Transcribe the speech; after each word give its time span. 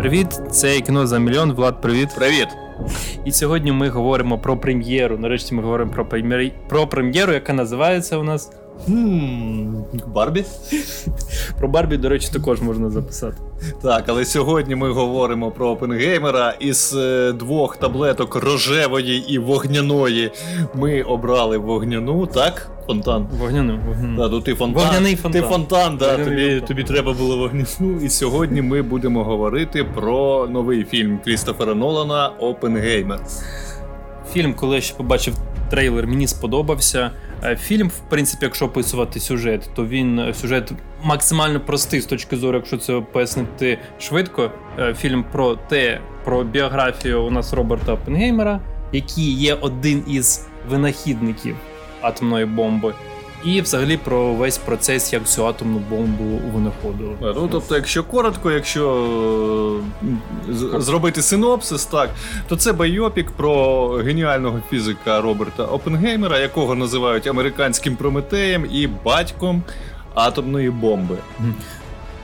Привіт, 0.00 0.40
це 0.50 0.80
кіно 0.80 1.06
за 1.06 1.18
мільйон. 1.18 1.52
Влад, 1.52 1.80
привіт. 1.80 2.08
Привіт. 2.16 2.48
І 3.24 3.32
сьогодні 3.32 3.72
ми 3.72 3.88
говоримо 3.88 4.38
про 4.38 4.56
прем'єру. 4.56 5.18
Нарешті 5.18 5.54
ми 5.54 5.62
говоримо 5.62 5.92
про 5.92 6.06
прем'єру, 6.08 6.50
про 6.68 6.86
прем'єру, 6.86 7.32
яка 7.32 7.52
називається 7.52 8.16
у 8.16 8.22
нас 8.22 8.50
Барбі. 10.06 10.44
Про 11.58 11.68
Барбі, 11.68 11.96
до 11.96 12.08
речі, 12.08 12.28
також 12.32 12.60
можна 12.60 12.90
записати. 12.90 13.36
Так, 13.82 14.04
але 14.06 14.24
сьогодні 14.24 14.74
ми 14.74 14.90
говоримо 14.90 15.50
про 15.50 15.68
Опенгеймера. 15.68 16.54
Із 16.60 16.94
е, 16.96 17.32
двох 17.32 17.76
таблеток 17.76 18.34
рожевої 18.34 19.32
і 19.34 19.38
вогняної 19.38 20.32
ми 20.74 21.02
обрали 21.02 21.58
вогняну, 21.58 22.26
так? 22.26 22.70
Фонтан. 22.90 23.26
Вогняну, 23.38 23.78
вогняну. 23.86 24.16
Да, 24.16 24.28
ну 24.28 24.40
ти 24.40 24.54
фонтан. 24.54 24.84
Вогняний 24.84 25.16
фонтан. 25.16 25.42
Ти 25.42 25.48
фонтан, 25.48 25.96
да, 25.96 26.16
Вогняний 26.16 26.26
тобі, 26.36 26.50
фонтан. 26.50 26.68
тобі 26.68 26.84
треба 26.84 27.12
було 27.12 27.36
вогняну. 27.36 28.00
І 28.04 28.08
сьогодні 28.08 28.62
ми 28.62 28.82
будемо 28.82 29.24
говорити 29.24 29.84
про 29.84 30.48
новий 30.50 30.84
фільм 30.84 31.18
Крістофера 31.24 31.74
Нолана 31.74 32.28
Опенгеймер. 32.28 33.20
Фільм, 34.32 34.54
коли 34.54 34.74
я 34.76 34.80
ще 34.82 34.94
побачив 34.94 35.34
трейлер, 35.70 36.06
мені 36.06 36.26
сподобався. 36.26 37.10
Е, 37.44 37.56
Фільм, 37.56 37.88
в 37.88 37.98
принципі, 38.10 38.44
якщо 38.44 38.64
описувати 38.66 39.20
сюжет, 39.20 39.70
то 39.74 39.86
він 39.86 40.18
е, 40.18 40.34
сюжет 40.34 40.72
максимально 41.02 41.60
простий 41.60 42.00
з 42.00 42.06
точки 42.06 42.36
зору, 42.36 42.56
якщо 42.58 42.76
це 42.76 43.02
пояснити 43.12 43.78
швидко. 44.00 44.50
Е, 44.78 44.94
Фільм 44.94 45.24
про 45.32 45.54
те, 45.56 46.00
про 46.24 46.44
біографію 46.44 47.22
у 47.22 47.30
нас 47.30 47.52
Роберта 47.52 47.92
Оппенгеймера, 47.92 48.60
який 48.92 49.32
є 49.32 49.54
один 49.54 50.04
із 50.08 50.46
винахідників 50.70 51.56
атомної 52.00 52.44
бомби, 52.44 52.94
і 53.44 53.60
взагалі 53.60 53.96
про 53.96 54.32
весь 54.34 54.58
процес, 54.58 55.12
як 55.12 55.24
цю 55.24 55.46
атомну 55.46 55.78
бомбу 55.78 56.24
винаходили. 56.54 57.12
Е, 57.22 57.32
Ну, 57.36 57.48
тобто, 57.52 57.74
якщо 57.76 58.04
коротко, 58.04 58.50
якщо 58.50 58.86
е, 60.02 60.80
зробити 60.80 61.22
синопсис, 61.22 61.84
так, 61.84 62.10
то 62.48 62.56
це 62.56 62.72
байопік 62.72 63.30
про 63.30 63.88
геніального 63.88 64.60
фізика 64.70 65.20
Роберта 65.20 65.64
Опенгеймера, 65.64 66.38
якого 66.38 66.74
називають 66.74 67.26
американським 67.26 67.96
прометеєм 67.96 68.66
і 68.72 68.86
батьком 68.86 69.62
атомної 70.14 70.70
бомби. 70.70 71.16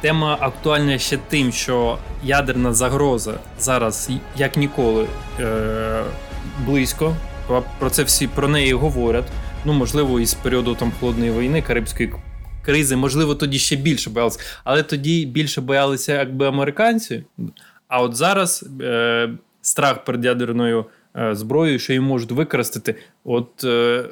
Тема 0.00 0.36
актуальна 0.40 0.98
ще 0.98 1.16
тим, 1.28 1.52
що 1.52 1.98
ядерна 2.24 2.72
загроза 2.72 3.34
зараз 3.60 4.10
як 4.36 4.56
ніколи 4.56 5.06
е- 5.40 6.02
близько. 6.66 7.14
Про 7.78 7.90
це 7.90 8.02
всі 8.02 8.26
про 8.26 8.48
неї 8.48 8.72
говорять. 8.72 9.24
Ну, 9.66 9.72
можливо, 9.72 10.20
із 10.20 10.34
періоду 10.34 10.74
там 10.74 10.92
холодної 11.00 11.30
війни, 11.30 11.62
Карибської 11.62 12.12
кризи, 12.64 12.96
можливо, 12.96 13.34
тоді 13.34 13.58
ще 13.58 13.76
більше 13.76 14.10
боялися. 14.10 14.40
Але 14.64 14.82
тоді 14.82 15.26
більше 15.26 15.60
боялися 15.60 16.12
якби 16.18 16.46
американці. 16.46 17.24
А 17.88 18.02
от 18.02 18.14
зараз 18.14 18.68
е- 18.80 19.30
страх 19.62 20.04
перед 20.04 20.24
ядерною 20.24 20.84
е- 21.16 21.34
зброєю, 21.34 21.78
що 21.78 21.92
її 21.92 22.00
можуть 22.00 22.32
використати, 22.32 22.94
от 23.24 23.64
е- 23.64 24.04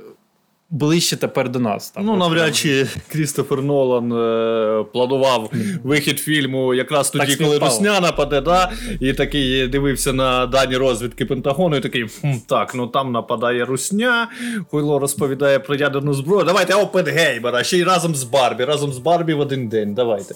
ближче 0.70 1.16
тепер 1.16 1.48
до 1.48 1.58
нас. 1.58 1.90
Там, 1.90 2.04
ну, 2.04 2.16
навряд 2.16 2.56
чи 2.56 2.86
Крістофер 3.12 3.62
Нолан 3.62 4.12
е, 4.12 4.84
планував 4.92 5.52
вихід 5.82 6.18
фільму 6.20 6.74
якраз 6.74 7.10
тоді, 7.10 7.26
Так 7.26 7.38
коли. 7.38 7.58
Русня 7.58 8.00
нападе, 8.00 8.40
да, 8.40 8.72
і 9.00 9.12
такий 9.12 9.68
дивився 9.68 10.12
на 10.12 10.46
дані 10.46 10.76
розвідки 10.76 11.26
Пентагону, 11.26 11.76
і 11.76 11.80
такий, 11.80 12.06
«Хм, 12.20 12.32
так, 12.48 12.74
ну 12.74 12.86
там 12.86 13.12
нападає 13.12 13.64
Русня, 13.64 14.28
Хуйло 14.70 14.98
розповідає 14.98 15.58
про 15.58 15.74
ядерну 15.74 16.14
зброю. 16.14 16.44
Давайте 16.44 16.74
Опенгеймера, 16.74 17.64
ще 17.64 17.78
й 17.78 17.82
разом 17.82 18.14
з 18.14 18.24
Барбі, 18.24 18.64
разом 18.64 18.92
з 18.92 18.98
Барбі 18.98 19.34
в 19.34 19.40
один 19.40 19.68
день. 19.68 19.94
Давайте. 19.94 20.34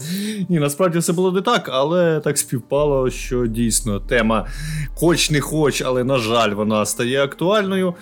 Ні, 0.48 0.58
насправді 0.58 0.98
все 0.98 1.12
було 1.12 1.32
не 1.32 1.40
так, 1.40 1.70
але 1.72 2.20
так 2.20 2.38
співпало, 2.38 3.10
що 3.10 3.46
дійсно 3.46 4.00
тема 4.00 4.46
хоч 4.94 5.30
не 5.30 5.40
хоч, 5.40 5.82
але 5.82 6.04
на 6.04 6.18
жаль, 6.18 6.50
вона 6.50 6.86
стає 6.86 7.24
актуальною. 7.24 7.94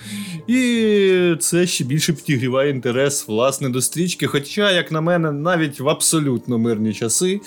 І 0.46 1.34
це 1.40 1.66
ще 1.66 1.84
більше 1.84 2.12
підігріває 2.16 2.70
інтерес 2.70 3.28
власне 3.28 3.68
до 3.68 3.80
стрічки. 3.80 4.26
Хоча, 4.26 4.72
як 4.72 4.92
на 4.92 5.00
мене, 5.00 5.32
навіть 5.32 5.80
в 5.80 5.88
абсолютно 5.88 6.58
мирні 6.58 6.92
часи. 6.92 7.40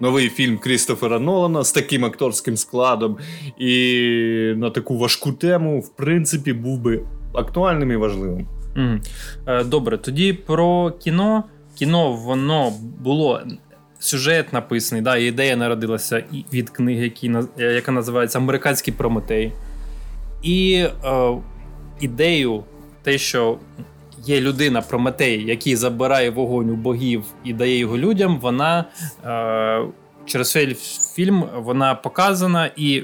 Новий 0.00 0.28
фільм 0.28 0.58
Крістофера 0.58 1.18
Нолана 1.18 1.64
з 1.64 1.72
таким 1.72 2.04
акторським 2.04 2.56
складом 2.56 3.18
і 3.58 4.52
на 4.56 4.70
таку 4.70 4.98
важку 4.98 5.32
тему, 5.32 5.80
в 5.80 5.88
принципі, 5.88 6.52
був 6.52 6.80
би 6.80 7.02
актуальним 7.34 7.92
і 7.92 7.96
важливим. 7.96 8.46
Е, 9.46 9.64
Добре, 9.64 9.98
тоді 9.98 10.32
про 10.32 10.90
кіно. 10.90 11.44
Кіно 11.74 12.12
воно 12.12 12.72
було. 13.00 13.42
Сюжет 14.00 14.52
написаний, 14.52 15.02
да, 15.02 15.16
ідея 15.16 15.56
народилася 15.56 16.24
від 16.52 16.70
книги, 16.70 17.12
е, 17.58 17.64
яка 17.64 17.92
називається 17.92 18.38
Американський 18.38 18.94
Прометей. 18.94 19.52
І 20.42 20.86
е, 21.04 21.32
ідею, 22.00 22.64
те, 23.02 23.18
що 23.18 23.58
є 24.24 24.40
людина 24.40 24.82
Прометей, 24.82 25.44
який 25.44 25.76
забирає 25.76 26.30
вогонь 26.30 26.70
у 26.70 26.76
богів 26.76 27.24
і 27.44 27.52
дає 27.52 27.78
його 27.78 27.98
людям, 27.98 28.38
вона 28.40 28.84
е, 29.24 29.92
через 30.24 30.50
цей 30.50 30.74
фільм 31.14 31.44
вона 31.56 31.94
показана 31.94 32.70
і 32.76 33.02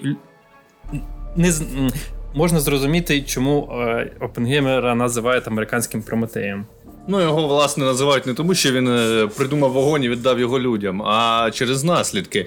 не, 1.36 1.52
можна 2.34 2.60
зрозуміти, 2.60 3.22
чому 3.22 3.68
е, 3.72 4.10
Опенгеймера 4.20 4.94
називають 4.94 5.48
американським 5.48 6.02
Прометеєм. 6.02 6.66
Ну, 7.08 7.20
його, 7.20 7.46
власне, 7.48 7.84
називають 7.84 8.26
не 8.26 8.34
тому, 8.34 8.54
що 8.54 8.72
він 8.72 8.88
е, 8.88 9.28
придумав 9.36 9.72
вогонь 9.72 10.02
і 10.04 10.08
віддав 10.08 10.40
його 10.40 10.60
людям, 10.60 11.02
а 11.02 11.50
через 11.52 11.84
наслідки. 11.84 12.46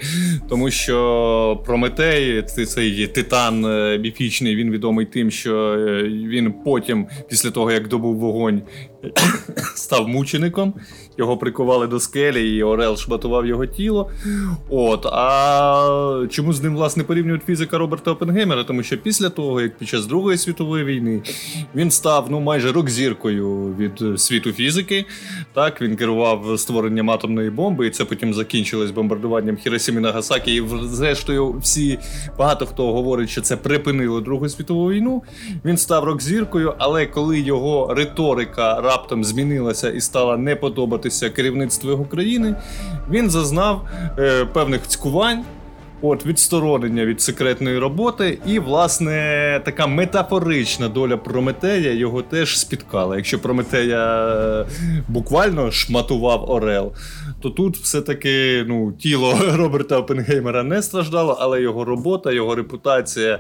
Тому 0.50 0.72
що 0.72 1.62
Прометей, 1.66 2.42
це- 2.44 2.66
цей 2.66 3.08
титан 3.08 3.66
е, 3.66 3.98
міфічний, 3.98 4.56
він 4.56 4.72
відомий 4.72 5.06
тим, 5.06 5.32
що 5.32 5.56
е, 5.74 6.04
він 6.04 6.54
потім, 6.66 7.08
після 7.30 7.52
того, 7.52 7.72
як 7.72 7.88
добув 7.88 8.16
вогонь, 8.18 8.62
став 9.76 10.08
мучеником. 10.08 10.74
Його 11.18 11.38
прикували 11.38 11.88
до 11.88 12.00
скелі, 12.00 12.56
і 12.56 12.64
Орел 12.64 12.98
шматував 12.98 13.46
його 13.46 13.66
тіло. 13.66 14.10
От, 14.70 15.06
а 15.06 16.26
чому 16.30 16.54
з 16.54 16.64
ним, 16.64 16.76
власне, 16.76 17.04
порівнюють 17.04 17.44
фізика 17.46 17.78
Роберта 17.78 18.12
Опенгеймера? 18.12 18.64
Тому 18.64 18.84
що 18.84 18.98
після 18.98 19.30
того, 19.30 19.62
як 19.62 19.78
під 19.78 19.88
час 19.88 20.06
Другої 20.06 20.38
світової 20.38 20.84
війни 20.84 21.22
він 21.76 21.92
став 21.92 22.28
ну 22.30 22.40
майже 22.40 22.72
рок-зіркою 22.72 23.76
від 23.80 24.22
світу 24.22 24.52
фізики. 24.52 25.06
Так, 25.54 25.82
він 25.82 25.96
керував 25.96 26.60
створенням 26.60 27.12
атомної 27.12 27.50
бомби, 27.50 27.88
і 27.88 27.90
це 27.90 28.06
потім 28.06 28.34
закінчилось 28.34 28.92
бомбардуванням 28.92 29.58
Хіросіми 29.58 30.00
і 30.00 30.04
Нагасакі. 30.04 30.54
І 30.56 30.64
зрештою, 30.84 31.52
всі 31.52 32.00
багато 32.38 32.66
хто 32.66 32.94
говорить, 32.94 33.30
що 33.30 33.42
це 33.42 33.58
припинило 33.58 34.22
Другу 34.22 34.50
світову 34.50 34.92
війну. 34.92 35.24
Він 35.66 35.78
став 35.78 36.04
рок-зіркою, 36.04 36.74
але 36.78 37.06
коли 37.06 37.40
його 37.40 37.94
риторика 37.94 38.82
раптом 38.98 39.24
змінилася 39.24 39.90
і 39.90 40.02
стала 40.02 40.38
не 40.38 40.56
подобатися 40.56 41.30
керівництву 41.30 41.90
його 41.90 42.06
країни, 42.06 42.56
він 43.10 43.30
зазнав 43.30 43.88
е, 44.20 44.46
певних 44.46 44.88
цькувань. 44.88 45.44
От 46.02 46.26
відсторонення 46.26 47.06
від 47.06 47.22
секретної 47.22 47.80
роботи, 47.80 48.40
і 48.46 48.60
власне 48.60 49.62
така 49.66 49.88
метафорична 49.88 50.90
доля 50.90 51.18
Прометея 51.18 51.94
його 51.94 52.22
теж 52.22 52.60
спіткала. 52.60 53.16
Якщо 53.16 53.40
Прометея 53.40 54.28
е, 54.28 54.66
буквально 55.08 55.72
шматував 55.72 56.50
Орел, 56.50 56.92
то 57.42 57.50
тут 57.50 57.78
все-таки 57.78 58.66
ну, 58.68 58.92
тіло 58.92 59.40
Роберта 59.56 59.98
Опенгеймера 59.98 60.64
не 60.64 60.82
страждало, 60.82 61.38
але 61.40 61.62
його 61.62 61.86
робота, 61.86 62.32
його 62.32 62.56
репутація 62.56 63.40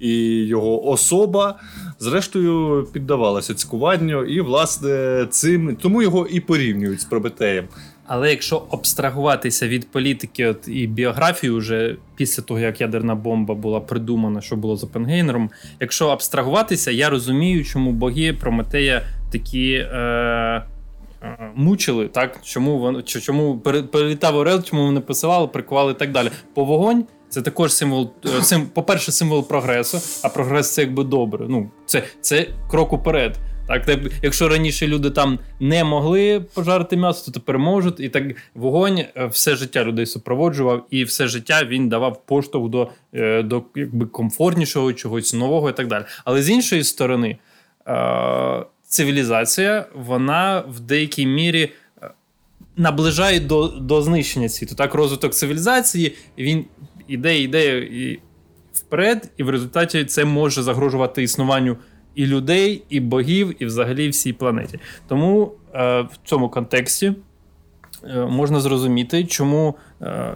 і 0.00 0.12
його 0.46 0.88
особа, 0.88 1.60
зрештою, 1.98 2.86
піддавалася 2.92 3.54
цькуванню, 3.54 4.24
і 4.24 4.40
власне 4.40 5.26
цим 5.30 5.76
тому 5.76 6.02
його 6.02 6.26
і 6.26 6.40
порівнюють 6.40 7.00
з 7.00 7.04
Прометеєм. 7.04 7.68
Але 8.06 8.30
якщо 8.30 8.62
абстрагуватися 8.70 9.68
від 9.68 9.90
політики 9.90 10.46
от, 10.46 10.68
і 10.68 10.86
біографії, 10.86 11.52
вже 11.52 11.96
після 12.16 12.42
того, 12.42 12.60
як 12.60 12.80
ядерна 12.80 13.14
бомба 13.14 13.54
була 13.54 13.80
придумана, 13.80 14.40
що 14.40 14.56
було 14.56 14.76
з 14.76 14.84
Опенгеймером, 14.84 15.50
якщо 15.80 16.08
абстрагуватися, 16.08 16.90
я 16.90 17.10
розумію, 17.10 17.64
чому 17.64 17.92
боги 17.92 18.32
Прометея 18.32 19.02
такі. 19.32 19.72
Е, 19.72 20.62
Мучили, 21.54 22.08
так? 22.08 22.38
Чому 22.42 22.78
вони 22.78 23.02
чому 23.02 23.58
перелітав 23.92 24.36
Орел, 24.36 24.62
чому 24.62 24.84
вони 24.84 25.00
посилали, 25.00 25.46
прикували 25.46 25.92
і 25.92 25.94
так 25.94 26.12
далі. 26.12 26.30
По 26.54 26.64
вогонь 26.64 27.04
це 27.28 27.42
також 27.42 27.72
символ, 27.72 28.10
е, 28.38 28.42
сим, 28.42 28.66
по-перше, 28.74 29.12
символ 29.12 29.48
прогресу, 29.48 30.00
а 30.22 30.28
прогрес 30.28 30.74
це 30.74 30.82
якби 30.82 31.04
добре. 31.04 31.46
Ну, 31.48 31.70
це, 31.86 32.02
це 32.20 32.46
крок 32.70 32.92
уперед. 32.92 33.36
Так, 33.68 33.98
якщо 34.22 34.48
раніше 34.48 34.86
люди 34.86 35.10
там 35.10 35.38
не 35.60 35.84
могли 35.84 36.40
пожарити 36.40 36.96
м'ясо, 36.96 37.24
то 37.26 37.40
тепер 37.40 37.58
можуть. 37.58 38.00
І 38.00 38.08
так 38.08 38.24
вогонь 38.54 38.98
е, 38.98 39.26
все 39.26 39.56
життя 39.56 39.84
людей 39.84 40.06
супроводжував, 40.06 40.86
і 40.90 41.04
все 41.04 41.26
життя 41.26 41.64
він 41.64 41.88
давав 41.88 42.26
поштовх 42.26 42.68
до, 42.68 42.88
е, 43.12 43.42
до 43.42 43.62
якби 43.74 44.06
комфортнішого, 44.06 44.92
чогось 44.92 45.34
нового 45.34 45.70
і 45.70 45.72
так 45.72 45.86
далі. 45.86 46.04
Але 46.24 46.42
з 46.42 46.50
іншої 46.50 46.84
сторони, 46.84 47.38
е, 47.88 48.64
цивілізація, 48.88 49.86
вона 49.94 50.64
в 50.68 50.80
деякій 50.80 51.26
мірі. 51.26 51.70
е, 52.02 52.10
Наближає 52.76 53.40
до, 53.40 53.68
до 53.68 54.02
знищення 54.02 54.48
світу. 54.48 54.74
Так, 54.74 54.94
розвиток 54.94 55.34
цивілізації 55.34 56.16
він 56.38 56.64
іде, 57.08 57.38
іде 57.40 57.78
і 57.78 58.20
вперед, 58.72 59.30
і 59.36 59.42
в 59.42 59.50
результаті 59.50 60.04
це 60.04 60.24
може 60.24 60.62
загрожувати 60.62 61.22
існуванню 61.22 61.76
і 62.14 62.26
людей, 62.26 62.82
і 62.88 63.00
богів, 63.00 63.62
і 63.62 63.66
взагалі 63.66 64.08
всій 64.08 64.32
планеті. 64.32 64.78
Тому 65.08 65.52
е, 65.74 66.00
в 66.00 66.10
цьому 66.24 66.48
контексті. 66.48 67.12
Е, 68.04 68.26
можна 68.26 68.60
зрозуміти, 68.60 69.24
чому 69.24 69.74
е, 70.02 70.34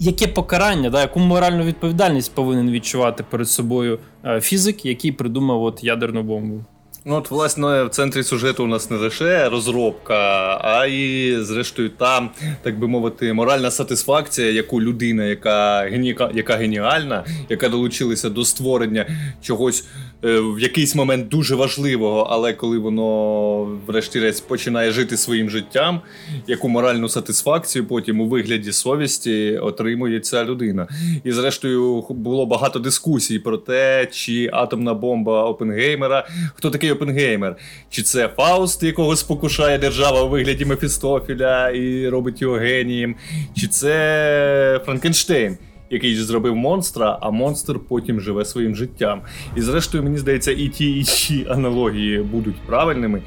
яке 0.00 0.26
покарання, 0.26 0.90
да, 0.90 1.00
яку 1.00 1.20
моральну 1.20 1.64
відповідальність 1.64 2.34
повинен 2.34 2.70
відчувати 2.70 3.24
перед 3.30 3.48
собою 3.48 3.98
е, 4.24 4.40
фізик, 4.40 4.86
який 4.86 5.12
придумав 5.12 5.62
от 5.62 5.84
ядерну 5.84 6.22
бомбу. 6.22 6.64
Ну, 7.04 7.16
от, 7.16 7.30
власне, 7.30 7.84
в 7.84 7.88
центрі 7.88 8.22
сюжету 8.22 8.64
у 8.64 8.66
нас 8.66 8.90
не 8.90 8.96
лише 8.96 9.48
розробка, 9.48 10.14
а 10.62 10.86
й, 10.86 11.36
зрештою, 11.40 11.88
там, 11.90 12.30
так 12.62 12.78
би 12.78 12.88
мовити, 12.88 13.32
моральна 13.32 13.70
сатисфакція, 13.70 14.50
яку 14.50 14.82
людина, 14.82 15.24
яка 15.24 15.86
яка 16.34 16.56
геніальна, 16.56 17.24
яка 17.48 17.68
долучилася 17.68 18.30
до 18.30 18.44
створення 18.44 19.06
чогось 19.42 19.84
в 20.22 20.58
якийсь 20.58 20.94
момент 20.94 21.28
дуже 21.28 21.54
важливого, 21.54 22.26
але 22.30 22.52
коли 22.52 22.78
воно, 22.78 23.78
врешті-решт, 23.86 24.48
починає 24.48 24.90
жити 24.90 25.16
своїм 25.16 25.50
життям, 25.50 26.00
яку 26.46 26.68
моральну 26.68 27.08
сатисфакцію 27.08 27.86
потім 27.86 28.20
у 28.20 28.28
вигляді 28.28 28.72
совісті 28.72 29.58
отримує 29.58 30.20
ця 30.20 30.44
людина. 30.44 30.88
І, 31.24 31.32
зрештою, 31.32 32.04
було 32.08 32.46
багато 32.46 32.78
дискусій 32.78 33.38
про 33.38 33.56
те, 33.56 34.08
чи 34.12 34.50
атомна 34.52 34.94
бомба 34.94 35.44
Опенгеймера, 35.44 36.28
хто 36.54 36.70
такий. 36.70 36.92
Опенгеймер, 36.92 37.56
чи 37.90 38.02
це 38.02 38.28
Фауст, 38.28 38.82
якого 38.82 39.16
спокушає 39.16 39.78
держава 39.78 40.22
у 40.22 40.28
вигляді 40.28 40.64
Мефістофіля 40.64 41.70
і 41.70 42.08
робить 42.08 42.42
його 42.42 42.56
генієм, 42.56 43.14
чи 43.56 43.66
це 43.66 44.80
Франкенштейн. 44.84 45.58
Який 45.92 46.16
зробив 46.16 46.56
монстра, 46.56 47.18
а 47.20 47.30
монстр 47.30 47.80
потім 47.88 48.20
живе 48.20 48.44
своїм 48.44 48.76
життям. 48.76 49.20
І 49.56 49.60
зрештою, 49.60 50.04
мені 50.04 50.18
здається, 50.18 50.52
і 50.52 50.68
ті, 50.68 51.00
і 51.00 51.02
ті 51.02 51.46
аналогії 51.50 52.22
будуть 52.22 52.56
правильними. 52.56 53.22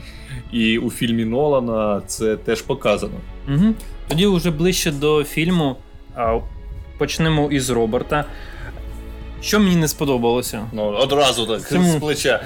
І 0.51 0.77
у 0.77 0.91
фільмі 0.91 1.25
Нолана 1.25 2.01
це 2.07 2.35
теж 2.35 2.61
показано. 2.61 3.13
Угу. 3.47 3.73
Тоді, 4.07 4.27
вже 4.27 4.51
ближче 4.51 4.91
до 4.91 5.23
фільму, 5.23 5.75
почнемо 6.97 7.51
із 7.51 7.69
Роберта. 7.69 8.25
Що 9.41 9.59
мені 9.59 9.75
не 9.75 9.87
сподобалося? 9.87 10.65
Ну, 10.73 10.83
одразу 10.83 11.45
так, 11.45 11.69
Чому? 11.69 11.91
з 11.91 11.95
плеча. 11.95 12.43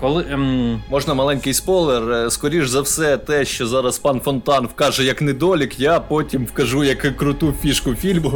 Коли 0.00 0.24
ем... 0.30 0.82
Можна 0.90 1.14
маленький 1.14 1.54
спойлер. 1.54 2.12
Е, 2.12 2.30
скоріш 2.30 2.68
за 2.68 2.80
все, 2.80 3.16
те, 3.16 3.44
що 3.44 3.66
зараз 3.66 3.98
пан 3.98 4.20
Фонтан 4.20 4.66
вкаже 4.66 5.04
як 5.04 5.22
недолік, 5.22 5.80
я 5.80 6.00
потім 6.00 6.44
вкажу 6.44 6.84
як 6.84 7.16
круту 7.16 7.54
фішку 7.62 7.94
фільму. 7.94 8.32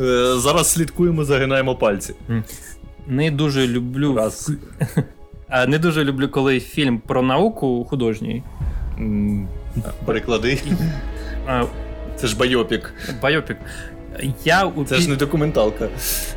Е, 0.00 0.34
зараз 0.36 0.72
слідкуємо, 0.72 1.24
загинаємо 1.24 1.76
пальці. 1.76 2.14
Не 3.06 3.30
дуже 3.30 3.66
люблю. 3.66 4.14
Раз. 4.14 4.50
Не 5.68 5.78
дуже 5.78 6.04
люблю, 6.04 6.28
коли 6.28 6.60
фільм 6.60 6.98
про 7.06 7.22
науку 7.22 7.86
художній. 7.90 8.42
Переклади. 10.04 10.58
Це 12.16 12.26
ж 12.26 12.36
байопік. 12.36 12.94
Байопік. 13.22 13.56
Я 14.44 14.72
Це 14.88 14.96
ж 14.96 15.10
не 15.10 15.16
документалка. 15.16 15.88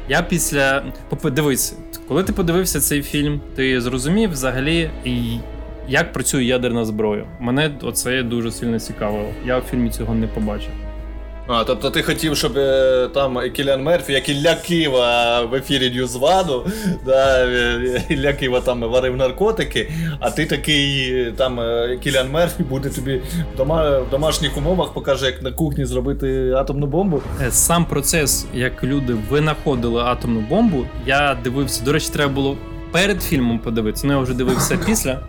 Я 0.10 0.22
після. 0.22 0.84
Дивись, 1.24 1.76
коли 2.08 2.24
ти 2.24 2.34
подивився 2.34 2.80
цей 2.80 3.02
фільм, 3.02 3.42
ти 3.56 3.82
зрозумів 3.82 4.32
взагалі, 4.32 4.90
як 5.88 6.14
працює 6.14 6.44
ядерна 6.44 6.86
зброя. 6.86 7.26
Мене 7.40 7.72
оце 7.82 8.24
дуже 8.24 8.52
сильно 8.52 8.80
цікавило. 8.80 9.30
Я 9.46 9.58
в 9.58 9.62
фільмі 9.62 9.90
цього 9.90 10.16
не 10.16 10.28
побачив. 10.28 10.72
А, 11.48 11.64
тобто 11.64 11.90
ти 11.90 12.02
хотів, 12.04 12.38
щоб 12.38 12.58
е, 12.58 13.10
там 13.14 13.40
Кіліан 13.54 13.84
Мерфі, 13.84 14.14
як 14.14 14.30
Ілля 14.30 14.56
Кива 14.56 15.42
в 15.42 15.56
ефірі 15.56 15.90
NewsOne 15.90 16.49
у, 16.49 16.66
да, 17.06 17.46
е, 17.46 18.04
Ілля 18.10 18.34
Кива 18.34 18.62
там 18.62 18.80
варив 18.80 19.16
наркотики, 19.16 19.92
а 20.20 20.32
ти 20.32 20.46
такий 20.46 21.32
там 21.38 21.60
е, 21.60 21.98
Кіліан 22.04 22.32
Мерфі 22.32 22.64
буде 22.64 22.90
тобі 22.90 23.22
дома, 23.58 24.00
в 24.00 24.10
домашніх 24.10 24.58
умовах, 24.58 24.94
покаже, 24.94 25.26
як 25.26 25.42
на 25.42 25.52
кухні 25.52 25.86
зробити 25.86 26.52
атомну 26.52 26.88
бомбу. 26.88 27.22
Сам 27.50 27.86
процес, 27.86 28.46
як 28.54 28.84
люди 28.84 29.16
винаходили 29.30 30.02
атомну 30.02 30.40
бомбу, 30.40 30.86
я 31.06 31.38
дивився. 31.44 31.84
До 31.84 31.92
речі, 31.92 32.10
треба 32.14 32.34
було 32.34 32.58
перед 32.92 33.24
фільмом 33.24 33.60
подивитися. 33.60 34.08
Ну 34.08 34.14
я 34.14 34.20
вже 34.20 34.34
дивився 34.34 34.78
після. 34.86 35.20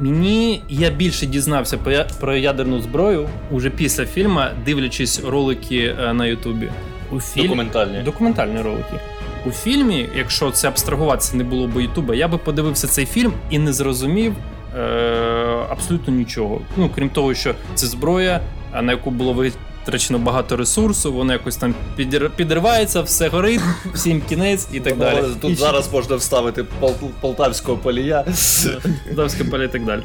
Мені 0.00 0.62
я 0.68 0.90
більше 0.90 1.26
дізнався 1.26 1.78
про 2.20 2.36
ядерну 2.36 2.80
зброю 2.80 3.28
уже 3.50 3.70
після 3.70 4.06
фільму, 4.06 4.40
дивлячись 4.64 5.24
ролики 5.24 5.94
е, 6.00 6.12
на 6.12 6.26
Ютубі. 6.26 6.70
У 7.12 7.20
фільм... 7.20 7.44
Документальні 7.44 8.02
Документальні 8.04 8.60
ролики. 8.60 9.00
У 9.46 9.50
фільмі, 9.50 10.08
якщо 10.16 10.50
це 10.50 10.68
абстрагуватися 10.68 11.36
не 11.36 11.44
було 11.44 11.66
б 11.66 11.82
Ютуба, 11.82 12.14
я 12.14 12.28
би 12.28 12.38
подивився 12.38 12.86
цей 12.86 13.06
фільм 13.06 13.32
і 13.50 13.58
не 13.58 13.72
зрозумів 13.72 14.34
е- 14.78 15.66
абсолютно 15.70 16.14
нічого. 16.14 16.60
Ну 16.76 16.90
крім 16.94 17.10
того, 17.10 17.34
що 17.34 17.54
це 17.74 17.86
зброя, 17.86 18.40
на 18.82 18.92
яку 18.92 19.10
було 19.10 19.32
витрачено 19.88 20.18
багато 20.18 20.56
ресурсу, 20.56 21.12
воно 21.12 21.32
якось 21.32 21.56
там 21.56 21.74
підривається, 22.36 23.02
все 23.02 23.28
горить, 23.28 23.60
всім 23.94 24.22
кінець 24.28 24.68
і 24.72 24.80
так 24.80 24.94
ну, 24.96 25.04
далі. 25.04 25.26
Тут 25.40 25.50
і 25.50 25.54
зараз 25.54 25.84
ще... 25.84 25.96
можна 25.96 26.16
вставити 26.16 26.64
пол 26.64 26.94
полтавського 27.20 27.78
полія. 27.78 28.24
Полтавське 29.06 29.44
поле 29.44 29.64
і 29.64 29.68
так 29.68 29.84
далі. 29.84 30.02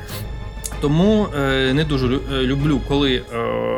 Тому 0.81 1.27
е, 1.37 1.73
не 1.73 1.83
дуже 1.83 2.07
е, 2.07 2.41
люблю, 2.43 2.81
коли 2.87 3.15
е, 3.15 3.37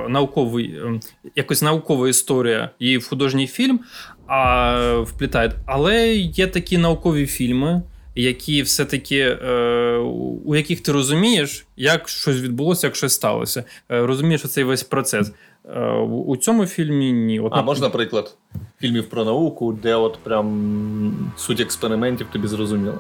науковий, 0.10 0.66
е, 0.66 1.00
якось 1.36 1.62
наукова 1.62 2.10
історія 2.10 2.70
і 2.80 2.98
в 2.98 3.08
художній 3.08 3.48
фільм 3.48 3.80
а, 4.28 4.98
вплітають. 5.00 5.54
Але 5.66 6.16
є 6.16 6.48
такі 6.48 6.78
наукові 6.78 7.26
фільми, 7.26 7.82
які 8.16 8.62
все-таки 8.62 9.20
е, 9.20 9.98
у 10.46 10.56
яких 10.56 10.82
ти 10.82 10.92
розумієш, 10.92 11.66
як 11.78 12.10
щось 12.10 12.42
відбулося, 12.42 12.88
як 12.88 12.96
щось 12.96 13.14
сталося. 13.14 13.64
Е, 13.92 14.06
розумієш 14.06 14.42
цей 14.42 14.64
весь 14.64 14.84
процес. 14.84 15.32
Е, 15.70 15.90
у 16.02 16.38
цьому 16.38 16.66
фільмі 16.66 17.12
ні. 17.12 17.40
От, 17.40 17.52
А 17.56 17.62
можна 17.62 17.90
приклад 17.90 18.38
фільмів 18.80 19.10
про 19.10 19.26
науку, 19.26 19.74
де 19.84 19.96
от 19.96 20.18
прям 20.24 21.32
суть 21.38 21.60
експериментів 21.60 22.28
тобі 22.32 22.48
зрозуміло. 22.48 23.00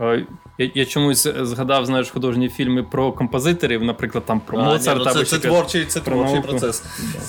Е, 0.00 0.26
я 0.58 0.70
я 0.74 0.84
чомусь 0.84 1.28
згадав, 1.40 1.86
знаєш, 1.86 2.10
художні 2.10 2.48
фільми 2.48 2.82
про 2.82 3.12
композиторів, 3.12 3.82
наприклад, 3.82 4.24
там 4.26 4.40
про 4.40 4.58
Моцарта. 4.58 5.12
Ну 5.14 5.24
це, 5.24 5.24
це 5.24 5.38
творчий 5.38 5.84
це 5.84 6.00
творчий 6.00 6.40
процес. 6.40 6.84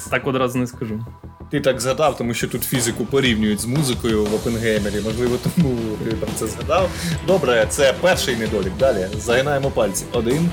Так 0.09 0.27
одразу 0.27 0.57
не 0.59 0.67
скажу. 0.67 1.05
Ти 1.49 1.59
так 1.61 1.81
згадав, 1.81 2.17
тому 2.17 2.33
що 2.33 2.47
тут 2.47 2.63
фізику 2.63 3.05
порівнюють 3.05 3.61
з 3.61 3.65
музикою 3.65 4.25
в 4.25 4.35
Опенгеймері. 4.35 5.01
Можливо, 5.05 5.37
тому 5.43 5.75
ти 6.03 6.11
про 6.15 6.29
це 6.35 6.47
згадав. 6.47 6.89
Добре, 7.27 7.65
це 7.69 7.93
перший 8.01 8.35
недолік. 8.35 8.71
Далі 8.79 9.07
загинаємо 9.17 9.71
пальці. 9.71 10.05
Один. 10.13 10.49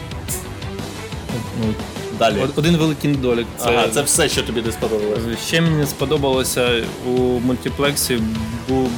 Далі. 2.18 2.46
Один 2.56 2.76
великий 2.76 3.10
недолік. 3.10 3.46
Це 3.58 3.68
ага, 3.68 3.88
це 3.88 4.02
все, 4.02 4.28
що 4.28 4.42
тобі 4.42 4.62
не 4.62 4.72
сподобалося. 4.72 5.36
Ще 5.46 5.60
мені 5.60 5.86
сподобалося 5.86 6.82
у 7.06 7.10
мультиплексі 7.20 8.22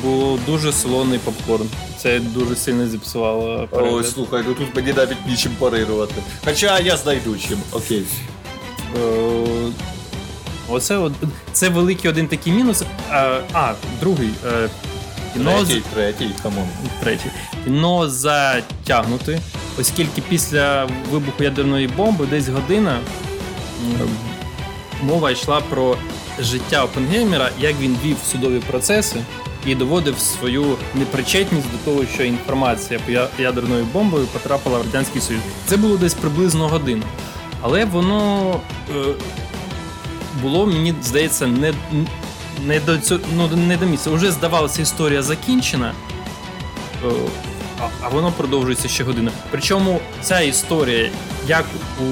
було 0.02 0.38
дуже 0.47 0.73
солоний 0.73 1.18
попкорн. 1.18 1.66
Це 1.99 2.21
дуже 2.21 2.56
сильно 2.56 2.87
зіпсувало. 2.87 3.68
перегляд. 3.71 3.94
Ой, 3.94 4.04
слухай, 4.04 4.42
ну 4.49 4.54
тут 4.54 4.76
мені 4.76 4.92
навіть 4.92 5.26
нічим 5.28 5.52
парирувати. 5.59 6.14
Хоча 6.44 6.78
я 6.78 6.97
знайду 6.97 7.37
чим, 7.49 7.59
окей. 7.73 8.02
Е, 9.02 9.73
Оце 10.68 11.11
це 11.52 11.68
великий 11.68 12.11
один 12.11 12.26
такий 12.26 12.52
мінус. 12.52 12.83
А, 13.11 13.38
а 13.52 13.75
другий. 14.00 14.30
Е, 14.47 14.68
кіно 15.35 15.53
третій, 15.64 15.83
третій, 15.95 16.31
come 16.43 16.57
on. 16.57 16.69
Третій. 17.00 17.31
Кіно 17.64 18.09
затягнуте, 18.09 19.40
оскільки 19.81 20.23
після 20.29 20.88
вибуху 21.11 21.45
ядерної 21.45 21.88
бомби 21.88 22.26
десь 22.26 22.49
година 22.49 22.99
мова 25.03 25.31
йшла 25.31 25.61
про 25.61 25.97
життя 26.41 26.85
Опенгеймера, 26.85 27.50
як 27.61 27.75
він 27.81 27.97
вів 28.05 28.17
судові 28.33 28.59
процеси 28.59 29.17
і 29.67 29.75
доводив 29.75 30.19
свою 30.19 30.76
непричетність 30.95 31.67
до 31.73 31.91
того, 31.91 32.07
що 32.14 32.25
інформація 32.25 33.00
по 33.07 33.43
ядерною 33.43 33.85
бомбою 33.93 34.26
потрапила 34.26 34.79
в 34.79 34.83
Радянський 34.83 35.21
Союз. 35.21 35.43
Це 35.67 35.76
було 35.76 35.97
десь 35.97 36.14
приблизно 36.14 36.69
година. 36.69 37.03
Але 37.62 37.85
воно 37.85 38.50
е, 38.97 39.14
було, 40.43 40.67
мені 40.67 40.95
здається, 41.03 41.47
не 41.47 41.75
не 42.66 42.80
до 42.80 42.99
цього, 42.99 43.21
ну, 43.37 43.49
не 43.49 43.76
до 43.76 43.87
місця. 43.87 44.11
Уже 44.11 44.30
здавалося, 44.30 44.83
історія 44.83 45.23
закінчена. 45.23 45.92
Е, 47.04 47.09
а 48.02 48.09
воно 48.09 48.33
продовжується 48.33 48.88
ще 48.88 49.04
годину. 49.04 49.30
Причому 49.50 50.00
ця 50.23 50.40
історія, 50.40 51.11
як 51.47 51.64
у 52.00 52.04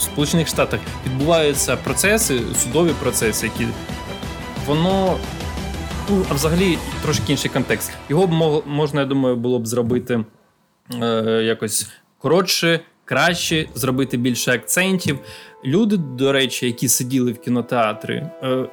Сполучених 0.00 0.48
Штатах 0.48 0.80
відбуваються 1.06 1.76
процеси, 1.76 2.40
судові 2.56 2.90
процеси, 3.00 3.46
які 3.46 3.70
воно 4.66 5.18
ну, 6.10 6.24
а 6.30 6.34
взагалі 6.34 6.78
трошки 7.02 7.32
інший 7.32 7.50
контекст. 7.50 7.92
Його 8.08 8.26
б 8.26 8.62
можна, 8.66 9.00
я 9.00 9.06
думаю, 9.06 9.36
було 9.36 9.58
б 9.58 9.66
зробити 9.66 10.24
е, 11.02 11.06
якось 11.44 11.90
коротше. 12.18 12.80
Краще 13.04 13.68
зробити 13.74 14.16
більше 14.16 14.52
акцентів. 14.52 15.18
Люди, 15.64 15.96
до 15.96 16.32
речі, 16.32 16.66
які 16.66 16.88
сиділи 16.88 17.32
в 17.32 17.38
кінотеатрі, 17.38 18.14
е, 18.42 18.68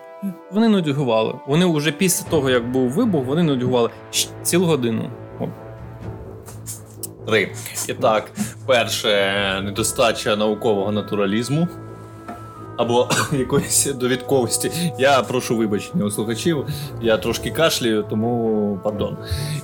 вони 0.51 0.69
нудьгували. 0.69 1.33
Вони 1.47 1.65
вже 1.65 1.91
після 1.91 2.29
того, 2.29 2.49
як 2.49 2.71
був 2.71 2.89
вибух, 2.89 3.25
вони 3.25 3.43
нудьгували 3.43 3.89
цілу 4.43 4.65
годину. 4.65 5.09
Три. 7.27 7.51
І 7.89 7.93
так, 7.93 8.31
перше, 8.65 9.09
недостача 9.63 10.35
наукового 10.35 10.91
натуралізму. 10.91 11.67
Або 12.77 13.09
якоїсь 13.31 13.85
довідковості. 13.85 14.71
Я 14.99 15.21
прошу 15.21 15.57
вибачення 15.57 16.05
у 16.05 16.11
слухачів, 16.11 16.65
я 17.01 17.17
трошки 17.17 17.51
кашлюю, 17.51 18.05
тому 18.09 18.79
пардон. 18.83 19.17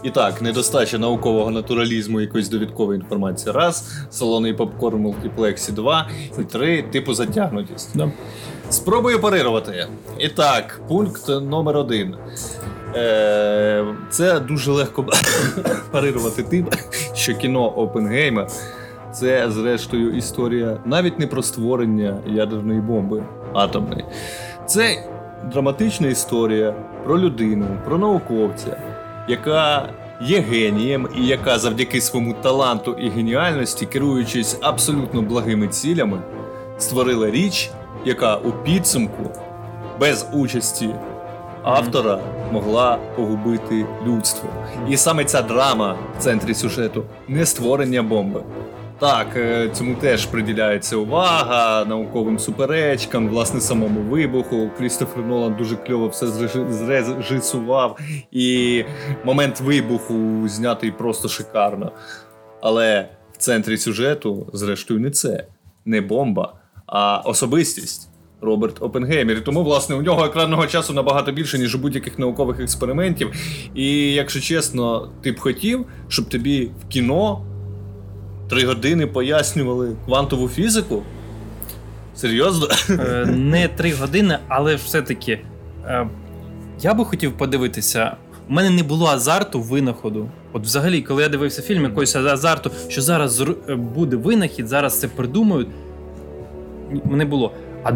І 0.04 0.10
так, 0.10 0.42
недостача 0.42 0.98
наукового 0.98 1.52
натуралізму, 1.52 2.22
якоїсь 2.22 2.50
довідкової 2.50 3.00
інформації. 3.00 3.54
Раз, 3.56 3.92
салонний 4.10 4.54
попкорн 4.54 5.00
мультиплексі 5.02 5.72
два. 5.72 6.10
І 6.40 6.44
три, 6.44 6.82
типу 6.82 7.14
затягнутість. 7.14 7.98
Да. 7.98 8.12
Спробую 8.70 9.20
парирувати. 9.22 9.88
І 10.20 10.30
так, 10.30 10.82
пункт 10.88 11.28
номер 11.30 11.78
один. 11.78 12.16
Е, 12.96 13.86
Це 14.10 14.40
дуже 14.40 14.72
легко 14.72 15.06
парирувати 15.92 16.44
тим, 16.44 16.68
що 17.14 17.36
кіно 17.36 17.66
Опенгеймер 17.70 18.48
це, 19.14 19.52
зрештою, 19.52 20.18
історія 20.18 20.78
навіть 20.86 21.20
не 21.20 21.28
про 21.28 21.44
створення 21.44 22.18
ядерної 22.28 22.82
бомби 22.82 23.24
атомної. 23.54 24.06
Це 24.66 25.04
драматична 25.52 26.08
історія 26.08 26.76
про 27.04 27.20
людину, 27.20 27.66
про 27.86 27.98
науковця, 27.98 28.78
яка 29.28 29.90
є 30.22 30.40
генієм 30.40 31.08
і 31.18 31.26
яка 31.26 31.60
завдяки 31.60 32.02
своєму 32.02 32.34
таланту 32.34 32.94
і 32.94 33.10
геніальності, 33.10 33.86
керуючись 33.86 34.58
абсолютно 34.62 35.22
благими 35.22 35.68
цілями, 35.68 36.22
створила 36.78 37.32
річ, 37.32 37.72
яка 38.06 38.36
у 38.36 38.52
підсумку 38.52 39.32
без 40.00 40.28
участі 40.34 40.90
автора 41.64 42.20
могла 42.52 42.98
погубити 43.16 43.86
людство. 44.08 44.50
І 44.90 44.98
саме 44.98 45.26
ця 45.26 45.42
драма 45.42 45.96
в 46.18 46.22
центрі 46.22 46.54
сюжету 46.54 47.04
не 47.28 47.46
створення 47.46 48.04
бомби. 48.04 48.44
Так, 49.02 49.28
е, 49.36 49.70
цьому 49.74 49.96
теж 49.96 50.26
приділяється 50.26 50.96
увага 50.96 51.86
науковим 51.86 52.40
суперечкам, 52.40 53.30
власне, 53.30 53.62
самому 53.62 54.02
вибуху. 54.02 54.70
Крістофер 54.78 55.26
Нолан 55.26 55.56
дуже 55.56 55.76
кльово 55.76 56.08
все 56.08 56.28
зрежисував, 56.28 58.00
і 58.32 58.84
момент 59.26 59.60
вибуху 59.60 60.48
знятий 60.48 60.92
просто 60.92 61.28
шикарно. 61.28 61.92
Але 62.62 63.10
в 63.34 63.38
центрі 63.38 63.78
сюжету, 63.78 64.48
зрештою, 64.54 65.00
не 65.00 65.12
це, 65.12 65.46
не 65.86 66.02
бомба, 66.02 66.54
а 66.88 67.18
особистість. 67.18 68.08
Роберт 68.44 68.82
Опенгеймер. 68.82 69.38
І 69.38 69.42
тому, 69.42 69.64
власне, 69.64 69.96
у 69.96 70.02
нього 70.02 70.26
екранного 70.26 70.68
часу 70.68 70.94
набагато 70.94 71.32
більше, 71.32 71.60
ніж 71.60 71.76
у 71.76 71.78
будь-яких 71.78 72.20
наукових 72.20 72.60
експериментів. 72.60 73.32
І 73.76 74.14
якщо 74.14 74.40
чесно, 74.40 75.12
ти 75.22 75.32
б 75.32 75.40
хотів, 75.40 75.86
щоб 76.08 76.30
тобі 76.30 76.72
в 76.86 76.88
кіно 76.88 77.46
три 78.52 78.66
години 78.66 79.08
пояснювали 79.08 79.96
квантову 80.06 80.50
фізику? 80.50 81.04
Серйозно? 82.16 82.68
Е, 82.90 83.26
не 83.26 83.68
три 83.68 83.94
години, 83.94 84.38
але 84.48 84.76
все-таки 84.76 85.40
е, 85.86 86.08
я 86.82 86.94
би 86.94 87.06
хотів 87.06 87.38
подивитися. 87.38 88.16
У 88.50 88.54
мене 88.54 88.70
не 88.70 88.84
було 88.84 89.08
азарту 89.08 89.62
винаходу. 89.62 90.30
От, 90.54 90.64
взагалі, 90.64 91.02
коли 91.02 91.24
я 91.24 91.30
дивився 91.30 91.62
фільм, 91.62 91.84
якогось 91.84 92.16
азарту, 92.16 92.72
що 92.88 93.02
зараз 93.02 93.42
е, 93.42 93.76
буде 93.76 94.16
винахід, 94.16 94.68
зараз 94.68 95.00
це 95.00 95.08
придумають. 95.08 95.68
Не 97.06 97.26
було. 97.26 97.52
А 97.84 97.92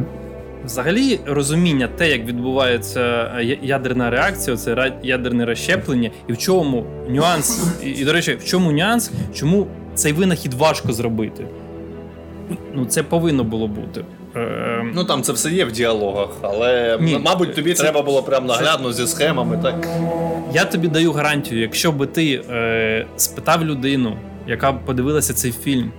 взагалі 0.66 1.20
розуміння 1.26 1.90
те, 1.98 2.12
як 2.12 2.26
відбувається 2.26 3.32
ядерна 3.62 4.10
реакція, 4.10 4.58
це 4.58 4.94
ядерне 5.04 5.46
розщеплення, 5.46 6.12
і 6.28 6.34
в 6.34 6.38
чому 6.38 6.86
нюанс, 7.10 7.74
і, 7.84 7.90
і 7.90 8.06
до 8.06 8.14
речі, 8.14 8.36
в 8.36 8.46
чому 8.46 8.72
нюанс, 8.72 9.12
чому 9.34 9.68
цей 9.96 10.14
винахід 10.14 10.54
важко 10.54 10.94
зробити. 10.94 11.48
Ну, 12.74 12.86
це 12.86 13.04
повинно 13.04 13.44
було 13.44 13.68
бути. 13.68 14.06
Е, 14.36 14.86
ну 14.94 15.04
там 15.04 15.22
це 15.22 15.34
все 15.34 15.52
є 15.52 15.66
в 15.66 15.72
діалогах, 15.72 16.30
але 16.42 16.98
Ні, 17.02 17.20
мабуть, 17.26 17.56
тобі 17.56 17.74
це, 17.74 17.84
треба 17.84 18.02
було 18.02 18.24
прям 18.24 18.46
наглядно 18.46 18.94
це... 18.94 19.06
зі 19.06 19.08
схемами. 19.08 19.60
так? 19.64 19.88
Я 20.54 20.66
тобі 20.66 20.88
даю 20.88 21.12
гарантію, 21.12 21.62
якщо 21.62 21.92
би 21.92 22.08
ти 22.08 22.42
е, 22.50 23.06
спитав 23.16 23.66
людину, 23.66 24.18
яка 24.48 24.74
подивилася 24.74 25.34
цей 25.34 25.52
фільм, 25.52 25.92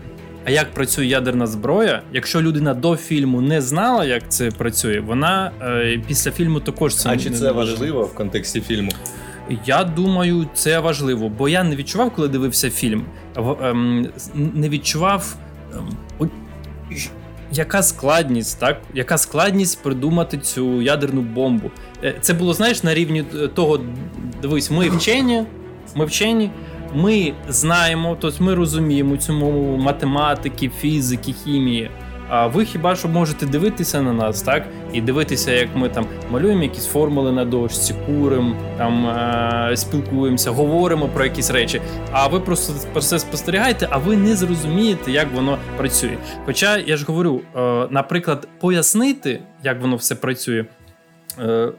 а 0.44 0.50
як 0.50 0.70
працює 0.70 1.06
ядерна 1.06 1.46
зброя, 1.46 2.02
якщо 2.12 2.42
людина 2.42 2.74
до 2.74 2.96
фільму 2.96 3.40
не 3.40 3.60
знала, 3.62 4.04
як 4.04 4.22
це 4.28 4.50
працює, 4.50 5.00
вона 5.00 5.50
е, 5.62 6.00
після 6.08 6.30
фільму 6.30 6.60
також 6.60 6.96
це 6.96 7.08
А 7.08 7.16
чи 7.16 7.30
це 7.30 7.52
важливо 7.52 8.02
в 8.02 8.14
контексті 8.14 8.60
фільму? 8.60 8.92
Я 9.66 9.84
думаю, 9.84 10.46
це 10.54 10.78
важливо, 10.78 11.28
бо 11.28 11.48
я 11.48 11.64
не 11.64 11.76
відчував, 11.76 12.10
коли 12.10 12.28
дивився 12.28 12.70
фільм. 12.70 13.04
Ем, 13.62 14.08
не 14.34 14.68
відчував, 14.68 15.36
ем, 15.74 16.30
яка 17.52 17.82
складність, 17.82 18.60
так? 18.60 18.80
Яка 18.94 19.18
складність 19.18 19.82
придумати 19.82 20.38
цю 20.38 20.82
ядерну 20.82 21.20
бомбу. 21.20 21.70
Е, 22.04 22.14
це 22.20 22.34
було, 22.34 22.54
знаєш, 22.54 22.82
на 22.82 22.94
рівні 22.94 23.24
е, 23.34 23.48
того, 23.48 23.80
дивись, 24.42 24.70
ми 24.70 24.88
вчені, 24.88 25.44
ми 25.94 26.04
вчені. 26.04 26.50
Ми 26.94 27.32
знаємо, 27.48 28.16
тобто 28.20 28.44
ми 28.44 28.54
розуміємо 28.54 29.16
цю 29.16 29.32
мову 29.32 29.76
математики, 29.76 30.70
фізики, 30.80 31.32
хімії. 31.32 31.90
А 32.28 32.46
ви 32.46 32.64
хіба 32.64 32.96
що 32.96 33.08
можете 33.08 33.46
дивитися 33.46 34.02
на 34.02 34.12
нас, 34.12 34.42
так? 34.42 34.66
І 34.92 35.00
дивитися, 35.00 35.52
як 35.52 35.76
ми 35.76 35.88
там 35.88 36.06
малюємо 36.30 36.62
якісь 36.62 36.86
формули 36.86 37.32
на 37.32 37.44
дошці, 37.44 37.94
куримо, 38.06 38.56
там 38.78 39.06
е- 39.06 39.76
спілкуємося, 39.76 40.50
говоримо 40.50 41.08
про 41.08 41.24
якісь 41.24 41.50
речі. 41.50 41.80
А 42.12 42.26
ви 42.26 42.40
просто 42.40 42.72
про 42.92 43.02
це 43.02 43.18
спостерігаєте, 43.18 43.88
а 43.90 43.98
ви 43.98 44.16
не 44.16 44.36
зрозумієте, 44.36 45.12
як 45.12 45.32
воно 45.34 45.58
працює. 45.76 46.16
Хоча 46.46 46.78
я 46.78 46.96
ж 46.96 47.04
говорю, 47.04 47.40
е- 47.56 47.86
наприклад, 47.90 48.48
пояснити, 48.60 49.40
як 49.64 49.80
воно 49.82 49.96
все 49.96 50.14
працює. 50.14 50.64
Е- 51.40 51.72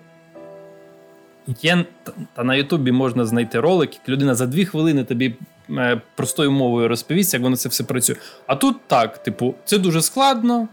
Є 1.61 1.85
та 2.33 2.43
на 2.43 2.55
Ютубі 2.55 2.91
можна 2.91 3.25
знайти 3.25 3.59
ролик, 3.59 3.93
як 3.93 4.09
людина 4.09 4.35
за 4.35 4.45
дві 4.45 4.65
хвилини 4.65 5.03
тобі 5.03 5.35
Е, 5.69 6.01
простою 6.15 6.51
мовою 6.51 6.87
розповість, 6.87 7.33
як 7.33 7.43
воно 7.43 7.55
це 7.55 7.69
все 7.69 7.83
працює. 7.83 8.15
А 8.47 8.55
тут 8.55 8.77
так, 8.87 9.23
типу, 9.23 9.55
це 9.65 9.77
дуже 9.77 10.01
складно. 10.01 10.67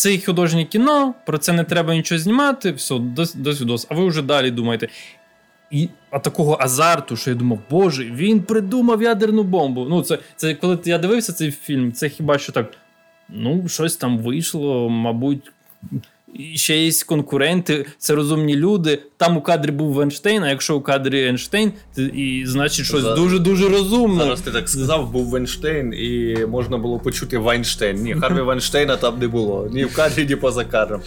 Це 0.00 0.18
художнє 0.18 0.64
кіно, 0.64 1.14
про 1.26 1.38
це 1.38 1.52
не 1.52 1.64
треба 1.64 1.94
нічого 1.94 2.18
знімати, 2.18 2.72
все, 2.72 2.98
досвідос. 3.34 3.86
А 3.90 3.94
ви 3.94 4.06
вже 4.06 4.22
далі 4.22 4.50
думаєте. 4.50 4.88
І 5.70 5.88
а 6.10 6.18
такого 6.18 6.58
азарту, 6.60 7.16
що 7.16 7.30
я 7.30 7.36
думав, 7.36 7.58
боже, 7.70 8.04
він 8.04 8.42
придумав 8.42 9.02
ядерну 9.02 9.42
бомбу. 9.42 9.86
Ну, 9.88 10.02
це 10.02 10.18
це 10.36 10.54
коли 10.54 10.78
я 10.84 10.98
дивився 10.98 11.32
цей 11.32 11.50
фільм, 11.50 11.92
це 11.92 12.08
хіба 12.08 12.38
що 12.38 12.52
так. 12.52 12.72
Ну, 13.28 13.68
щось 13.68 13.96
там 13.96 14.18
вийшло, 14.18 14.90
мабуть, 14.90 15.52
і 16.34 16.58
ще 16.58 16.76
є 16.76 16.92
конкуренти, 17.06 17.86
це 17.98 18.14
розумні 18.14 18.56
люди. 18.56 19.02
Там 19.16 19.36
у 19.36 19.40
кадрі 19.40 19.70
був 19.70 20.00
Ейнштейн, 20.00 20.42
а 20.42 20.50
якщо 20.50 20.76
у 20.76 20.80
кадрі 20.80 21.22
Ейнштейн, 21.22 21.72
і 21.96 22.44
значить 22.46 22.86
щось 22.86 23.04
дуже-дуже 23.04 23.68
розумне. 23.68 24.24
Зараз 24.24 24.40
ти 24.40 24.50
так 24.50 24.68
сказав, 24.68 25.12
був 25.12 25.30
Вайнштейн, 25.30 25.94
і 25.94 26.36
можна 26.46 26.78
було 26.78 26.98
почути 26.98 27.38
Вайнштейн. 27.38 27.96
Ні, 27.96 28.14
Харві 28.14 28.40
Вайнштейна 28.40 28.96
там 28.96 29.18
не 29.18 29.28
було. 29.28 29.68
Ні 29.72 29.84
в 29.84 29.94
кадрі, 29.96 30.26
ні 30.26 30.36
поза 30.36 30.64
кадром. 30.64 31.00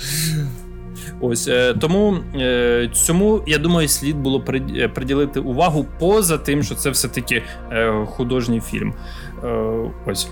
Ось 1.21 1.47
е, 1.47 1.73
тому 1.79 2.17
е, 2.35 2.89
цьому 2.93 3.43
я 3.47 3.57
думаю, 3.57 3.87
слід 3.87 4.17
було 4.17 4.43
е, 4.49 4.87
приділити 4.87 5.39
увагу 5.39 5.85
поза 5.99 6.37
тим, 6.37 6.63
що 6.63 6.75
це 6.75 6.89
все-таки 6.89 7.43
е, 7.71 8.05
художній 8.05 8.61
фільм. 8.61 8.93
Е, 9.43 9.47
ось 10.05 10.27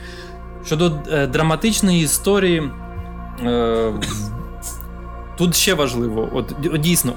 щодо 0.65 0.91
е, 1.11 1.27
драматичної 1.27 2.03
історії. 2.03 2.63
Тут 5.37 5.55
ще 5.55 5.73
важливо, 5.73 6.29
от, 6.33 6.55
дійсно. 6.79 7.13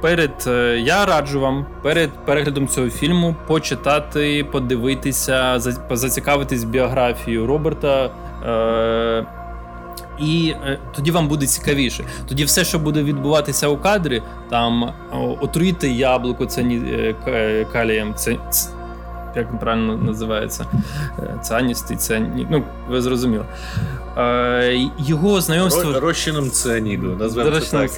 Перед 0.00 0.44
е, 0.46 0.78
я 0.84 1.06
раджу 1.06 1.40
вам 1.40 1.66
перед 1.82 2.10
переглядом 2.26 2.68
цього 2.68 2.90
фільму 2.90 3.36
почитати, 3.46 4.44
подивитися, 4.52 5.58
зацікавитись 5.90 6.64
біографією 6.64 7.46
Роберта. 7.46 8.10
Е, 8.46 9.26
І 10.18 10.54
е, 10.66 10.78
тоді 10.94 11.10
вам 11.10 11.28
буде 11.28 11.46
цікавіше. 11.46 12.04
Тоді 12.28 12.44
все, 12.44 12.64
що 12.64 12.78
буде 12.78 13.02
відбуватися 13.02 13.68
у 13.68 13.76
кадрі, 13.76 14.22
там 14.50 14.92
отруїти 15.40 15.90
яблуко, 15.90 16.46
це 16.46 16.62
е, 16.62 17.66
калієм, 17.72 18.14
це 18.14 18.36
як 19.36 19.60
правильно 19.60 19.96
називається, 19.96 20.66
е, 21.18 21.38
цианістий, 21.42 21.96
циані... 21.96 22.46
ну, 22.50 22.64
ви 22.88 23.02
зрозуміли. 23.02 23.44
Е, 24.16 24.90
його 24.98 25.40
знайомство... 25.40 26.00
Розчином 26.00 26.50
цианіду, 26.50 27.16
назвемо 27.20 27.60
це 27.60 27.88
так. 27.88 27.90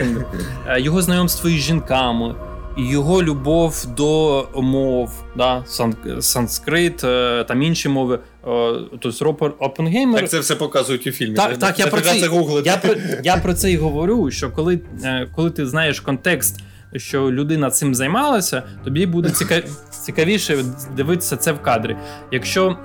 Е, 0.67 0.81
його 0.81 1.03
знайомство 1.03 1.51
із 1.51 1.63
жінками, 1.63 2.35
його 2.77 3.23
любов 3.23 3.87
до 3.97 4.49
мов, 4.55 5.11
да, 5.37 5.65
санскрит, 6.21 6.97
там 7.49 7.63
інші 7.63 7.89
мови, 7.89 8.19
тобто 9.01 9.25
Роберт 9.25 9.55
Опенгеймер. 9.59 10.21
Так 10.21 10.31
це 10.31 10.39
все 10.39 10.57
показують 10.57 11.07
у 11.07 11.11
фільмі. 11.11 11.37
Так, 11.37 11.59
так, 11.59 11.79
я 11.79 11.87
про 11.87 12.01
це, 12.01 12.19
я, 12.65 12.77
про, 12.77 12.95
я 13.25 13.37
про 13.37 13.55
це 13.55 13.73
і 13.73 13.77
говорю, 13.77 14.31
що 14.31 14.51
коли, 14.51 14.81
коли 15.35 15.51
ти 15.51 15.67
знаєш 15.67 16.01
контекст 16.01 16.61
що 16.97 17.33
людина 17.33 17.71
цим 17.71 17.95
займалася, 17.95 18.63
тобі 18.85 19.07
буде 19.07 19.31
цікавіше 20.11 20.65
дивитися 20.97 21.37
це 21.37 21.53
в 21.53 21.63
кадрі. 21.63 21.97
Якщо 22.31 22.77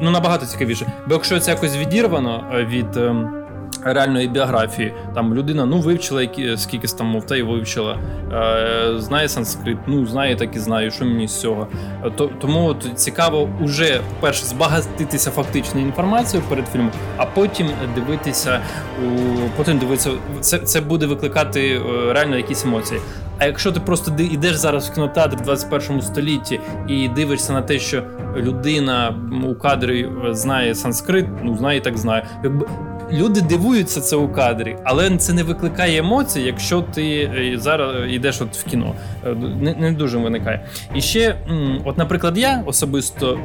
ну 0.00 0.10
набагато 0.10 0.46
цікавіше, 0.46 0.86
бо 1.06 1.14
якщо 1.14 1.40
це 1.40 1.50
якось 1.50 1.76
відірвано 1.76 2.44
е, 2.54 2.64
від. 2.64 2.96
Ем, 2.96 3.44
реальної 3.84 4.28
біографії. 4.28 4.94
Там 5.14 5.34
людина 5.34 5.66
ну 5.66 5.80
вивчила 5.80 6.22
які, 6.22 6.56
скільки 6.56 6.86
там 6.88 7.06
мов 7.06 7.26
та 7.26 7.36
й 7.36 7.42
вивчила. 7.42 7.98
Е, 8.32 9.00
Знає 9.00 9.28
санскрит, 9.28 9.78
ну 9.86 10.06
знає, 10.06 10.36
так 10.36 10.56
і 10.56 10.58
знаю, 10.58 10.90
що 10.90 11.04
мені 11.04 11.28
з 11.28 11.40
цього. 11.40 11.68
Е, 12.04 12.10
то, 12.10 12.30
Тому 12.40 12.66
от 12.66 12.88
цікаво 12.94 13.50
уже, 13.60 14.00
по-перше, 14.14 14.44
збагатитися 14.46 15.30
фактичною 15.30 15.86
інформацією 15.86 16.48
перед 16.48 16.68
фільмом, 16.68 16.90
а 17.16 17.26
потім 17.26 17.68
дивитися 17.94 18.60
у 19.04 19.08
потім 19.56 19.78
дивитися, 19.78 20.10
це 20.40 20.58
це 20.58 20.80
буде 20.80 21.06
викликати 21.06 21.74
е, 21.76 22.12
реально 22.12 22.36
якісь 22.36 22.64
емоції. 22.64 23.00
А 23.38 23.46
якщо 23.46 23.72
ти 23.72 23.80
просто 23.80 24.12
йдеш 24.18 24.56
зараз 24.56 24.88
в 24.88 24.94
кінотеатр 24.94 25.36
в 25.36 25.40
21 25.40 26.02
столітті 26.02 26.60
і 26.88 27.08
дивишся 27.08 27.52
на 27.52 27.62
те, 27.62 27.78
що 27.78 28.02
людина 28.36 29.14
у 29.44 29.54
кадрі 29.54 30.08
е, 30.26 30.34
знає 30.34 30.74
санскрит, 30.74 31.26
ну 31.42 31.56
знає 31.56 31.80
так 31.80 31.98
знає. 31.98 32.26
Якби 32.44 32.66
люди 33.12 33.40
дивуються 33.40 34.00
це 34.00 34.16
у 34.16 34.28
кадрі, 34.28 34.76
але 34.84 35.16
це 35.16 35.32
не 35.32 35.42
викликає 35.42 35.98
емоцій, 35.98 36.40
якщо 36.40 36.82
ти 36.82 37.30
е, 37.36 37.58
зараз 37.58 38.12
йдеш 38.12 38.40
от 38.40 38.56
в 38.56 38.64
кіно. 38.64 38.94
Е, 39.26 39.34
не 39.60 39.74
не 39.74 39.92
дуже 39.92 40.18
виникає. 40.18 40.66
І 40.94 41.00
ще, 41.00 41.36
от, 41.84 41.98
наприклад, 41.98 42.38
я 42.38 42.62
особисто 42.66 43.38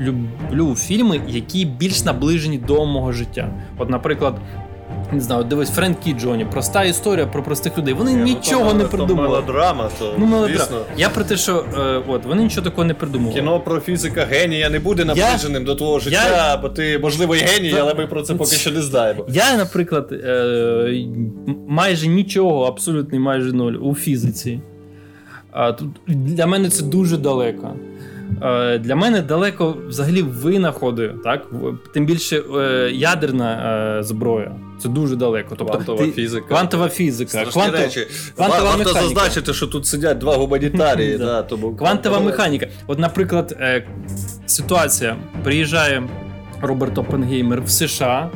люблю 0.00 0.74
фільми, 0.74 1.20
які 1.28 1.64
більш 1.64 2.04
наближені 2.04 2.58
до 2.58 2.86
мого 2.86 3.12
життя. 3.12 3.48
От, 3.78 3.90
наприклад 3.90 4.34
не 5.12 5.20
знаю, 5.20 5.44
дивись, 5.44 5.70
Френкі 5.70 6.12
Джоні, 6.12 6.44
проста 6.44 6.84
історія 6.84 7.26
про 7.26 7.42
простих 7.42 7.78
людей. 7.78 7.94
Вони 7.94 8.12
Ні, 8.12 8.22
нічого 8.22 8.64
ну, 8.64 8.70
то, 8.70 8.76
не 8.76 8.84
придумали. 8.84 9.28
То 9.28 9.34
мелодрама, 9.34 9.90
то 9.98 10.14
ну, 10.18 10.26
мелодрама. 10.26 10.58
Звісно. 10.58 10.80
Я 10.96 11.08
про 11.08 11.24
те, 11.24 11.36
що 11.36 11.64
е, 11.78 12.02
от 12.08 12.24
вони 12.24 12.42
нічого 12.42 12.64
такого 12.64 12.84
не 12.84 12.94
придумали. 12.94 13.34
Кіно 13.34 13.60
про 13.60 13.80
фізика 13.80 14.24
генія 14.24 14.70
не 14.70 14.78
буде 14.78 15.04
наближеним 15.04 15.62
я... 15.62 15.66
до 15.66 15.74
твого 15.74 15.98
життя, 15.98 16.36
я... 16.36 16.56
бо 16.56 16.68
ти, 16.68 16.98
можливо, 16.98 17.36
і 17.36 17.38
геній, 17.38 17.74
але 17.80 17.94
ми 17.94 18.06
про 18.06 18.22
це 18.22 18.34
поки 18.34 18.56
що 18.56 18.70
не 18.70 18.82
знаємо. 18.82 19.24
Я, 19.28 19.56
наприклад, 19.56 20.12
е, 20.12 21.06
майже 21.68 22.06
нічого, 22.06 22.64
абсолютно 22.64 23.20
майже 23.20 23.52
ноль 23.52 23.72
у 23.72 23.94
фізиці. 23.94 24.60
А 25.50 25.72
тут 25.72 25.88
для 26.06 26.46
мене 26.46 26.68
це 26.68 26.84
дуже 26.84 27.16
далеко. 27.16 27.76
Е, 28.42 28.78
для 28.78 28.96
мене 28.96 29.22
далеко 29.22 29.76
взагалі 29.88 30.22
винаходи, 30.22 31.14
так 31.24 31.46
тим 31.94 32.06
більше 32.06 32.42
е, 32.56 32.90
ядерна 32.92 33.76
е, 33.98 34.02
зброя. 34.02 34.54
Це 34.78 34.88
дуже 34.88 35.16
далеко. 35.16 35.54
Тобто 35.58 35.72
Квантова 35.72 36.04
ти, 36.04 36.12
фізика. 36.12 36.46
Квантова 36.48 36.88
фізика. 36.88 37.44
Квантова, 37.44 37.78
речі. 37.78 38.06
Квантова 38.36 38.64
Варто 38.64 38.78
механіка. 38.78 39.02
зазначити, 39.02 39.54
що 39.54 39.66
тут 39.66 39.86
сидять 39.86 40.18
два 40.18 40.36
гуманітарії. 40.36 41.18
да, 41.18 41.42
тому... 41.42 41.76
Квантова 41.76 42.20
механіка. 42.20 42.66
От, 42.86 42.98
наприклад, 42.98 43.56
ситуація 44.46 45.16
приїжджає 45.44 46.02
Роберт 46.60 46.98
Опенгеймер 46.98 47.62
в 47.62 47.70
США. 47.70 48.30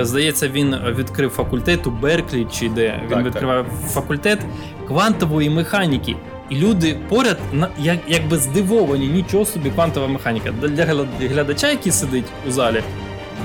Здається, 0.00 0.48
він 0.48 0.76
відкрив 0.98 1.30
факультет 1.30 1.86
у 1.86 1.90
Берклі, 1.90 2.46
чи 2.52 2.68
де 2.68 3.00
він 3.02 3.10
так, 3.10 3.26
відкриває 3.26 3.64
так. 3.64 3.90
факультет 3.90 4.38
квантової 4.86 5.50
механіки. 5.50 6.16
І 6.50 6.56
люди 6.56 6.96
поряд 7.08 7.38
як, 7.78 7.98
якби 8.08 8.36
здивовані, 8.36 9.06
нічого 9.06 9.44
собі 9.44 9.70
квантова 9.70 10.08
механіка. 10.08 10.52
Для 10.62 10.84
глядача, 11.28 11.70
який 11.70 11.92
сидить 11.92 12.24
у 12.48 12.50
залі, 12.50 12.82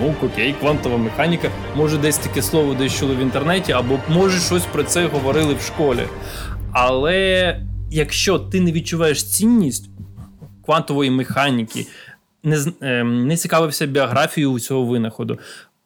ну 0.01 0.15
окей, 0.23 0.55
квантова 0.59 0.97
механіка, 0.97 1.49
може 1.75 1.97
десь 1.97 2.17
таке 2.17 2.41
слово 2.41 2.73
десь 2.73 2.99
чули 2.99 3.15
в 3.15 3.19
інтернеті, 3.19 3.71
або 3.71 3.99
може 4.09 4.39
щось 4.39 4.65
про 4.65 4.83
це 4.83 5.07
говорили 5.07 5.53
в 5.53 5.61
школі. 5.61 6.03
Але 6.71 7.59
якщо 7.91 8.39
ти 8.39 8.61
не 8.61 8.71
відчуваєш 8.71 9.23
цінність 9.23 9.89
квантової 10.65 11.11
механіки, 11.11 11.85
не 12.43 12.57
ем, 12.81 13.27
не 13.27 13.37
цікавився 13.37 13.85
біографією 13.85 14.59
цього 14.59 14.85
винаходу, 14.85 15.39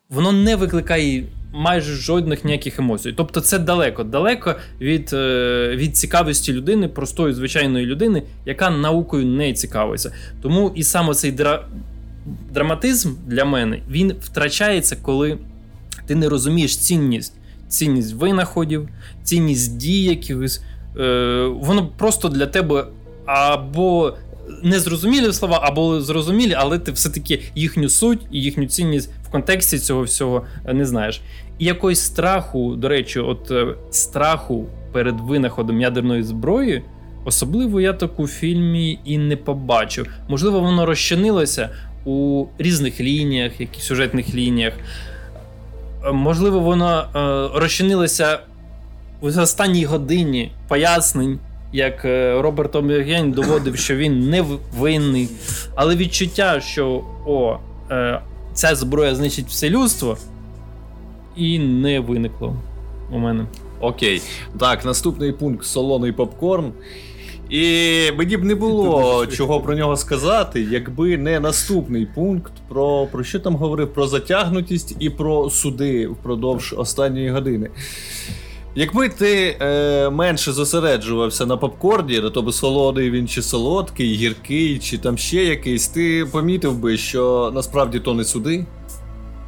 воно 0.09 0.31
не 0.31 0.55
викликає 0.55 1.23
майже 1.53 1.93
жодних 1.93 2.45
ніяких 2.45 2.79
емоцій. 2.79 3.13
Тобто, 3.17 3.41
це 3.41 3.59
далеко, 3.59 4.03
далеко 4.03 4.55
від 4.81 5.13
е, 5.13 5.71
від 5.75 5.97
цікавості 5.97 6.53
людини, 6.53 6.87
простої 6.87 7.33
звичайної 7.33 7.85
людини, 7.85 8.23
яка 8.45 8.69
наукою 8.69 9.25
не 9.25 9.53
цікавиться. 9.53 10.11
Тому 10.41 10.71
і 10.75 10.83
саме 10.83 11.13
цей 11.13 11.31
дра... 11.31 11.65
драматизм 12.53 13.13
для 13.27 13.45
мене 13.45 13.79
він 13.89 14.13
втрачається, 14.21 14.95
коли 15.01 15.37
ти 16.05 16.15
не 16.15 16.29
розумієш 16.29 16.77
цінність, 16.77 17.33
цінність 17.67 18.13
винаходів, 18.13 18.89
цінність 19.23 19.77
дій 19.77 20.03
якихось. 20.03 20.61
Е, 20.99 21.45
Воно 21.61 21.87
просто 21.87 22.29
для 22.29 22.45
тебе 22.45 22.87
або 23.25 24.13
незрозумілі 24.63 25.33
слова, 25.33 25.59
або 25.63 26.01
зрозумілі, 26.01 26.53
але 26.57 26.79
ти 26.79 26.91
все-таки 26.91 27.41
їхню 27.55 27.89
суть 27.89 28.21
і 28.31 28.41
їхню 28.41 28.65
цінність 28.65 29.11
в 29.27 29.31
контексті 29.31 29.79
цього 29.79 30.01
всього 30.01 30.45
е, 30.65 30.73
не 30.73 30.85
знаєш. 30.85 31.21
І 31.59 31.65
якось 31.65 31.99
страху, 31.99 32.75
до 32.75 32.87
речі, 32.89 33.19
от 33.19 33.51
е, 33.51 33.67
страху 33.91 34.65
перед 34.91 35.21
винаходом 35.21 35.81
ядерної 35.81 36.23
зброї, 36.23 36.83
особливо 37.25 37.81
я 37.81 37.93
таку 37.93 38.23
в 38.23 38.27
фільмі 38.27 38.99
і 39.05 39.17
не 39.17 39.35
побачив. 39.37 40.07
Можливо, 40.27 40.59
воно 40.59 40.85
розчинилося 40.85 41.69
у 42.07 42.45
різних 42.57 42.99
лініях, 42.99 43.59
яких 43.59 43.83
сюжетних 43.83 44.35
лініях. 44.35 44.73
Е, 46.05 46.11
можливо, 46.11 46.59
воно 46.59 46.99
е, 47.15 47.59
розчинилося 47.59 48.39
в 49.21 49.41
останній 49.41 49.85
годині 49.85 50.51
пояснень 50.67 51.39
як 51.73 52.05
е, 52.05 52.41
Роберт 52.41 52.75
Омірген 52.75 53.31
доводив, 53.31 53.77
що 53.77 53.95
він 53.95 54.29
не 54.29 54.45
винний, 54.77 55.29
але 55.75 55.95
відчуття, 55.95 56.61
що 56.61 57.03
о, 57.25 57.57
е, 57.91 58.21
ця 58.53 58.75
зброя 58.75 59.15
знищить 59.15 59.47
все 59.47 59.69
людство, 59.69 60.17
і 61.35 61.59
не 61.59 61.99
виникло 61.99 62.55
у 63.11 63.17
мене. 63.17 63.45
Окей. 63.79 64.21
Так, 64.59 64.85
наступний 64.85 65.31
пункт 65.31 65.65
солоний 65.65 66.11
попкорн. 66.11 66.71
І 67.49 68.11
мені 68.17 68.37
б 68.37 68.43
не 68.43 68.55
було 68.55 69.25
чого 69.25 69.61
про 69.61 69.75
нього 69.75 69.97
сказати, 69.97 70.67
якби 70.71 71.17
не 71.17 71.39
наступний 71.39 72.05
пункт, 72.05 72.53
про 72.69 73.07
про 73.11 73.23
що 73.23 73.39
там 73.39 73.55
говорив 73.55 73.93
про 73.93 74.07
затягнутість 74.07 74.95
і 74.99 75.09
про 75.09 75.49
суди 75.49 76.07
впродовж 76.07 76.75
останньої 76.77 77.29
години. 77.29 77.69
Якби 78.75 79.09
ти 79.09 79.57
е, 79.61 80.09
менше 80.09 80.51
зосереджувався 80.51 81.45
на 81.45 81.57
попкорні, 81.57 82.21
то 82.33 82.41
би 82.41 82.51
солодий 82.51 83.11
він 83.11 83.27
чи 83.27 83.41
солодкий, 83.41 84.13
гіркий, 84.13 84.79
чи 84.79 84.97
там 84.97 85.17
ще 85.17 85.43
якийсь, 85.43 85.87
ти 85.87 86.25
помітив 86.31 86.77
би, 86.77 86.97
що 86.97 87.51
насправді 87.55 87.99
то 87.99 88.13
не 88.13 88.23
суди 88.23 88.65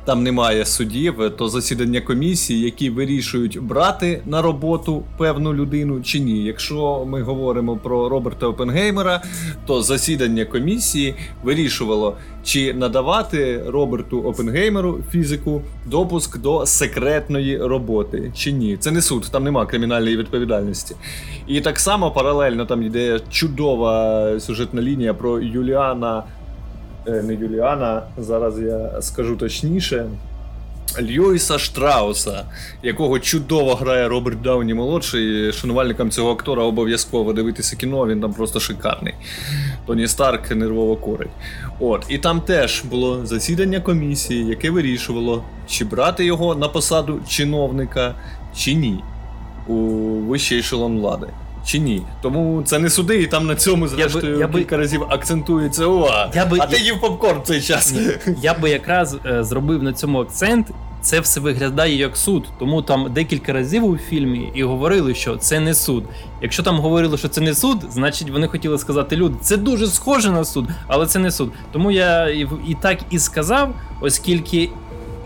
там 0.09 0.23
немає 0.23 0.65
судів, 0.65 1.31
то 1.37 1.49
засідання 1.49 2.01
комісії, 2.01 2.61
які 2.61 2.89
вирішують 2.89 3.61
брати 3.61 4.21
на 4.25 4.41
роботу 4.41 5.03
певну 5.17 5.53
людину 5.53 6.01
чи 6.01 6.19
ні. 6.19 6.43
Якщо 6.43 7.05
ми 7.07 7.21
говоримо 7.21 7.77
про 7.77 8.09
Роберта 8.09 8.47
Опенгеймера, 8.47 9.21
то 9.65 9.81
засідання 9.83 10.45
комісії 10.45 11.15
вирішувало, 11.43 12.17
чи 12.43 12.73
надавати 12.73 13.63
Роберту 13.67 14.21
Опенгеймеру 14.21 14.99
фізику 15.11 15.61
допуск 15.85 16.37
до 16.37 16.65
секретної 16.65 17.57
роботи 17.57 18.31
чи 18.35 18.51
ні. 18.51 18.77
Це 18.77 18.91
не 18.91 19.01
суд, 19.01 19.27
там 19.31 19.43
нема 19.43 19.65
кримінальної 19.65 20.17
відповідальності. 20.17 20.95
І 21.47 21.61
так 21.61 21.79
само 21.79 22.11
паралельно 22.11 22.65
там 22.65 22.83
йде 22.83 23.19
чудова 23.29 24.25
сюжетна 24.39 24.81
лінія 24.81 25.13
про 25.13 25.39
Юліана. 25.39 26.23
Е, 27.07 27.21
не 27.23 27.33
Юліана, 27.33 28.03
зараз 28.17 28.59
я 28.59 29.01
скажу 29.01 29.35
точніше. 29.35 30.05
Льюіса 31.01 31.59
Штрауса, 31.59 32.45
якого 32.83 33.19
чудово 33.19 33.75
грає 33.75 34.07
Роберт 34.07 34.41
Дауні 34.41 34.73
молодший. 34.73 35.53
Шанувальникам 35.53 36.11
цього 36.11 36.31
актора 36.31 36.63
обов'язково 36.63 37.33
дивитися 37.33 37.75
кіно, 37.75 38.07
він 38.07 38.21
там 38.21 38.33
просто 38.33 38.59
шикарний. 38.59 39.13
Тоні 39.85 40.07
Старк 40.07 40.51
нервово 40.51 40.95
корить. 40.95 41.29
От, 41.79 42.05
І 42.09 42.17
там 42.17 42.41
теж 42.41 42.83
було 42.83 43.25
засідання 43.25 43.79
комісії, 43.79 44.45
яке 44.45 44.71
вирішувало, 44.71 45.43
чи 45.67 45.85
брати 45.85 46.25
його 46.25 46.55
на 46.55 46.67
посаду 46.67 47.19
чиновника, 47.27 48.15
чи 48.55 48.73
ні 48.73 48.99
у 49.67 49.75
вищий 50.19 50.59
ешелон 50.59 50.99
влади. 50.99 51.27
Чи 51.69 51.79
ні. 51.79 52.01
Тому 52.21 52.61
це 52.65 52.79
не 52.79 52.89
суди, 52.89 53.21
і 53.21 53.27
там 53.27 53.47
на 53.47 53.55
цьому 53.55 53.87
зрештою 53.87 54.39
я 54.39 54.47
би, 54.47 54.59
кілька 54.59 54.75
би... 54.75 54.81
разів 54.81 55.03
акцентується 55.09 55.85
увага. 55.85 56.31
Я 56.35 56.45
би, 56.45 56.57
а 56.61 56.65
ти 56.65 56.77
їв 56.77 57.01
попкорн 57.01 57.39
цей 57.43 57.61
час. 57.61 57.93
Я 58.41 58.53
би 58.53 58.69
якраз 58.69 59.17
е, 59.25 59.43
зробив 59.43 59.83
на 59.83 59.93
цьому 59.93 60.21
акцент. 60.21 60.67
Це 61.01 61.19
все 61.19 61.39
виглядає 61.39 61.95
як 61.95 62.17
суд, 62.17 62.45
тому 62.59 62.81
там 62.81 63.13
декілька 63.13 63.53
разів 63.53 63.85
у 63.85 63.97
фільмі 63.97 64.51
і 64.53 64.63
говорили, 64.63 65.15
що 65.15 65.35
це 65.35 65.59
не 65.59 65.73
суд. 65.73 66.03
Якщо 66.41 66.63
там 66.63 66.79
говорили, 66.79 67.17
що 67.17 67.27
це 67.27 67.41
не 67.41 67.53
суд, 67.53 67.77
значить 67.89 68.29
вони 68.29 68.47
хотіли 68.47 68.77
сказати 68.77 69.15
люди, 69.15 69.35
це 69.41 69.57
дуже 69.57 69.87
схоже 69.87 70.31
на 70.31 70.45
суд, 70.45 70.65
але 70.87 71.05
це 71.05 71.19
не 71.19 71.31
суд. 71.31 71.51
Тому 71.71 71.91
я 71.91 72.29
і, 72.29 72.47
і 72.67 72.75
так 72.81 72.99
і 73.09 73.19
сказав, 73.19 73.73
оскільки 74.01 74.69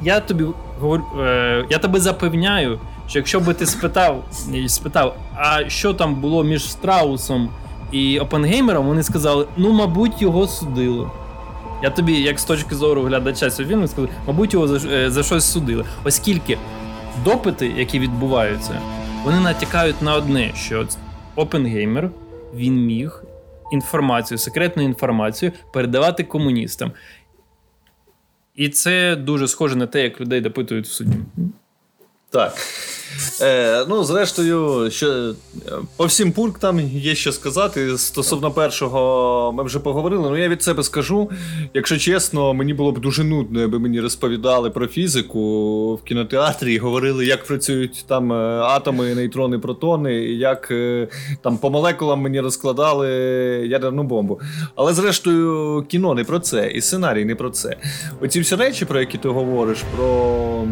я 0.03 0.19
тобі 0.19 0.45
говорю, 0.79 1.03
е, 1.19 1.65
я 1.69 1.77
тебе 1.77 1.99
запевняю, 1.99 2.79
що 3.07 3.19
якщо 3.19 3.39
би 3.39 3.53
ти 3.53 3.65
спитав, 3.65 4.23
спитав, 4.67 5.17
а 5.35 5.69
що 5.69 5.93
там 5.93 6.15
було 6.15 6.43
між 6.43 6.71
Страусом 6.71 7.49
і 7.91 8.19
Опенгеймером, 8.19 8.87
вони 8.87 9.03
сказали, 9.03 9.47
ну, 9.57 9.71
мабуть, 9.73 10.21
його 10.21 10.47
судили. 10.47 11.09
Я 11.83 11.89
тобі, 11.89 12.13
як 12.13 12.39
з 12.39 12.45
точки 12.45 12.75
зору 12.75 13.01
глядача 13.01 13.49
цього 13.49 13.69
фільму, 13.69 13.87
скажу, 13.87 14.09
мабуть, 14.27 14.53
його 14.53 14.67
за, 14.67 14.89
е, 14.89 15.11
за 15.11 15.23
щось 15.23 15.51
судили. 15.51 15.85
Оскільки 16.03 16.57
допити, 17.25 17.73
які 17.77 17.99
відбуваються, 17.99 18.81
вони 19.23 19.39
натякають 19.39 20.01
на 20.01 20.15
одне, 20.15 20.51
що 20.55 20.87
Опенгеймер 21.35 22.09
він 22.55 22.85
міг 22.85 23.23
інформацію, 23.71 24.37
секретну 24.37 24.83
інформацію 24.83 25.51
передавати 25.73 26.23
комуністам. 26.23 26.91
І 28.55 28.69
це 28.69 29.15
дуже 29.15 29.47
схоже 29.47 29.75
на 29.75 29.87
те, 29.87 30.03
як 30.03 30.21
людей 30.21 30.41
допитують 30.41 30.85
в 30.85 30.91
суді. 30.91 31.17
Так. 32.33 32.53
Е, 33.41 33.85
Ну, 33.89 34.03
зрештою, 34.03 34.91
що 34.91 35.33
по 35.97 36.05
всім 36.05 36.31
пунктам 36.31 36.79
є 36.79 37.15
що 37.15 37.31
сказати. 37.31 37.97
Стосовно 37.97 38.51
першого, 38.51 39.51
ми 39.57 39.63
вже 39.63 39.79
поговорили. 39.79 40.29
Ну 40.29 40.37
я 40.37 40.49
від 40.49 40.63
себе 40.63 40.83
скажу. 40.83 41.29
Якщо 41.73 41.97
чесно, 41.97 42.53
мені 42.53 42.73
було 42.73 42.91
б 42.91 42.99
дуже 42.99 43.23
нудно, 43.23 43.59
якби 43.59 43.79
мені 43.79 44.01
розповідали 44.01 44.69
про 44.69 44.87
фізику 44.87 45.95
в 45.95 46.03
кінотеатрі 46.03 46.73
і 46.73 46.77
говорили, 46.77 47.25
як 47.25 47.43
працюють 47.43 48.05
там 48.07 48.33
е, 48.33 48.35
атоми, 48.61 49.15
нейтрони, 49.15 49.59
протони, 49.59 50.13
і 50.13 50.37
як 50.37 50.67
е, 50.71 51.07
там 51.41 51.57
по 51.57 51.69
молекулам 51.69 52.19
мені 52.19 52.39
розкладали 52.39 53.07
ядерну 53.69 54.03
бомбу. 54.03 54.39
Але 54.75 54.93
зрештою, 54.93 55.85
кіно 55.89 56.13
не 56.13 56.23
про 56.23 56.39
це, 56.39 56.67
і 56.67 56.81
сценарій 56.81 57.25
не 57.25 57.35
про 57.35 57.49
це. 57.49 57.77
Оці 58.21 58.39
всі 58.39 58.55
речі, 58.55 58.85
про 58.85 58.99
які 58.99 59.17
ти 59.17 59.29
говориш, 59.29 59.77
про 59.95 60.67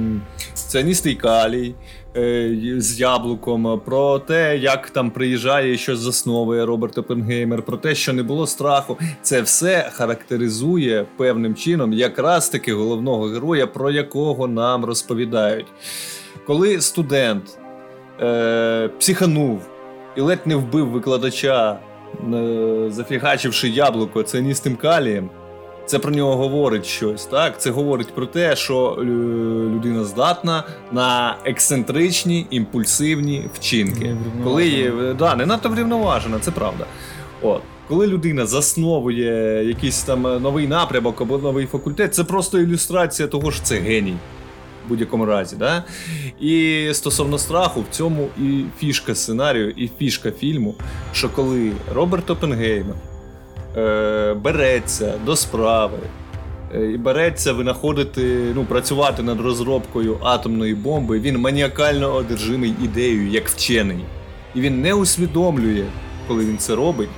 ціаністий 0.72 1.16
калій. 1.16 1.76
Е, 2.18 2.56
з 2.78 3.00
яблуком, 3.00 3.82
про 3.86 4.20
те, 4.20 4.58
як 4.58 4.90
там 4.90 5.12
приїжджає 5.12 5.74
і 5.74 5.78
щось 5.78 6.00
засновує 6.00 6.66
Роберт 6.66 6.98
Опенгеймер, 6.98 7.62
про 7.62 7.78
те, 7.78 7.96
що 7.96 8.14
не 8.14 8.24
було 8.24 8.48
страху. 8.48 8.98
Це 9.22 9.42
все 9.42 9.90
характеризує 9.94 11.06
певним 11.18 11.56
чином 11.56 11.94
якраз 11.94 12.50
таки 12.50 12.74
головного 12.74 13.24
героя, 13.24 13.68
про 13.68 13.92
якого 13.92 14.48
нам 14.48 14.86
розповідають. 14.86 15.68
Коли 16.48 16.82
студент 16.82 17.60
е, 18.22 18.90
психанув 19.00 19.62
і 20.16 20.22
ледь 20.22 20.48
не 20.48 20.56
вбив 20.56 20.88
викладача, 20.88 21.80
е, 22.34 22.86
зафігачивши 22.90 23.70
яблуко 23.70 24.24
цианістим 24.24 24.76
калієм. 24.76 25.30
Це 25.92 26.00
про 26.00 26.12
нього 26.12 26.36
говорить 26.36 26.86
щось. 26.86 27.26
Так, 27.26 27.62
це 27.62 27.72
говорить 27.72 28.16
про 28.16 28.26
те, 28.26 28.56
що 28.56 28.98
е, 29.00 29.04
людина 29.76 30.04
здатна 30.04 30.64
на 30.92 31.38
ексцентричні 31.46 32.48
імпульсивні 32.50 33.50
вчинки. 33.54 34.16
Коли 34.44 34.68
є 34.68 34.92
да, 35.20 35.36
не 35.36 35.46
надто 35.46 35.70
врівноважена, 35.70 36.40
це 36.40 36.52
правда. 36.52 36.86
От. 37.42 37.62
Коли 37.88 38.08
людина 38.08 38.46
засновує 38.46 39.64
якийсь 39.68 40.04
там 40.04 40.22
новий 40.22 40.68
напрямок 40.68 41.22
або 41.22 41.38
новий 41.38 41.66
факультет, 41.66 42.16
це 42.16 42.24
просто 42.24 42.60
ілюстрація 42.60 43.28
того, 43.28 43.52
що 43.52 43.64
це 43.64 43.76
геній 43.76 44.18
в 44.86 44.90
будь-якому 44.90 45.26
разі. 45.26 45.56
Да? 45.56 45.84
І 46.40 46.88
стосовно 46.94 47.38
страху, 47.38 47.82
в 47.82 47.96
цьому 47.96 48.28
і 48.42 48.64
фішка 48.80 49.16
сценарію, 49.16 49.70
і 49.70 49.90
фішка 50.00 50.32
фільму, 50.32 50.76
що 51.14 51.30
коли 51.30 51.72
Роберт 51.94 52.30
Опенгеймер 52.30 52.96
е, 53.78 54.34
береться 54.34 55.14
до 55.26 55.36
справи 55.36 55.98
е, 56.76 56.86
і 56.86 56.98
береться 56.98 57.54
винаходити, 57.54 58.52
ну, 58.56 58.66
працювати 58.66 59.24
над 59.24 59.40
розробкою 59.42 60.18
атомної 60.24 60.76
бомби, 60.76 61.20
він 61.20 61.38
маніакально 61.38 62.14
одержимий 62.14 62.74
ідеєю 62.84 63.28
як 63.28 63.50
вчений. 63.50 64.00
І 64.56 64.62
він 64.62 64.82
не 64.82 64.94
усвідомлює, 64.94 65.86
коли 66.28 66.46
він 66.46 66.58
це 66.58 66.76
робить, 66.76 67.10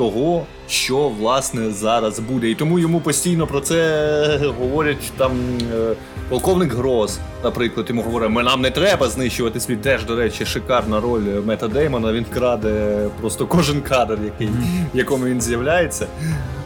того, 0.00 0.46
що 0.68 1.08
власне 1.08 1.70
зараз 1.70 2.18
буде. 2.18 2.50
І 2.50 2.54
тому 2.54 2.78
йому 2.78 3.00
постійно 3.00 3.46
про 3.46 3.60
це 3.60 4.52
говорять 4.60 5.12
там 5.16 5.32
е, 5.74 5.94
полковник 6.28 6.72
Гроз, 6.72 7.18
наприклад, 7.44 7.86
йому 7.88 8.02
говорить, 8.02 8.30
ми 8.30 8.42
нам 8.42 8.60
не 8.60 8.70
треба 8.70 9.08
знищувати 9.08 9.60
світ. 9.60 9.82
Теж, 9.82 10.04
до 10.04 10.16
речі, 10.16 10.46
шикарна 10.46 11.00
роль 11.00 11.42
Мета 11.46 11.68
Деймона. 11.68 12.12
Він 12.12 12.24
краде 12.24 13.06
просто 13.20 13.46
кожен 13.46 13.80
кадр, 13.80 14.18
який, 14.24 14.48
в 14.94 14.96
якому 14.96 15.24
він 15.24 15.40
з'являється. 15.40 16.06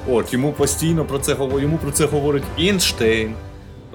От 0.09 0.33
йому 0.33 0.53
постійно 0.53 1.05
про 1.05 1.19
це 1.19 1.37
йому 1.41 1.79
про 1.79 1.91
це 1.91 2.07
говорить 2.07 2.45
Інштейн 2.57 3.35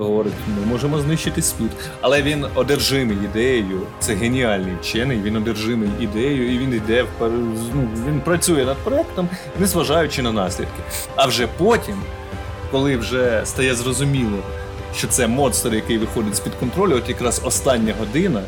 говорить, 0.03 0.33
ми 0.59 0.65
можемо 0.65 0.99
знищити 0.99 1.41
світ. 1.41 1.71
Але 2.01 2.21
він 2.21 2.45
одержимий 2.55 3.17
ідеєю. 3.25 3.81
Це 3.99 4.13
геніальний 4.13 4.73
вчений, 4.81 5.21
він 5.21 5.35
одержимий 5.35 5.89
ідеєю, 5.99 6.53
і 6.53 6.57
він 6.57 6.73
йде 6.73 7.03
в 7.03 7.07
ну, 7.75 7.89
він 8.07 8.21
працює 8.21 8.65
над 8.65 8.77
проектом, 8.77 9.29
незважаючи 9.59 10.21
на 10.21 10.31
наслідки. 10.31 10.81
А 11.15 11.25
вже 11.25 11.47
потім, 11.57 11.95
коли 12.71 12.97
вже 12.97 13.41
стає 13.45 13.75
зрозуміло, 13.75 14.37
що 14.95 15.07
це 15.07 15.27
монстр, 15.27 15.75
який 15.75 15.97
виходить 15.97 16.35
з 16.35 16.39
під 16.39 16.53
контролю, 16.53 16.95
от 16.95 17.09
якраз 17.09 17.41
остання 17.45 17.93
година. 17.99 18.41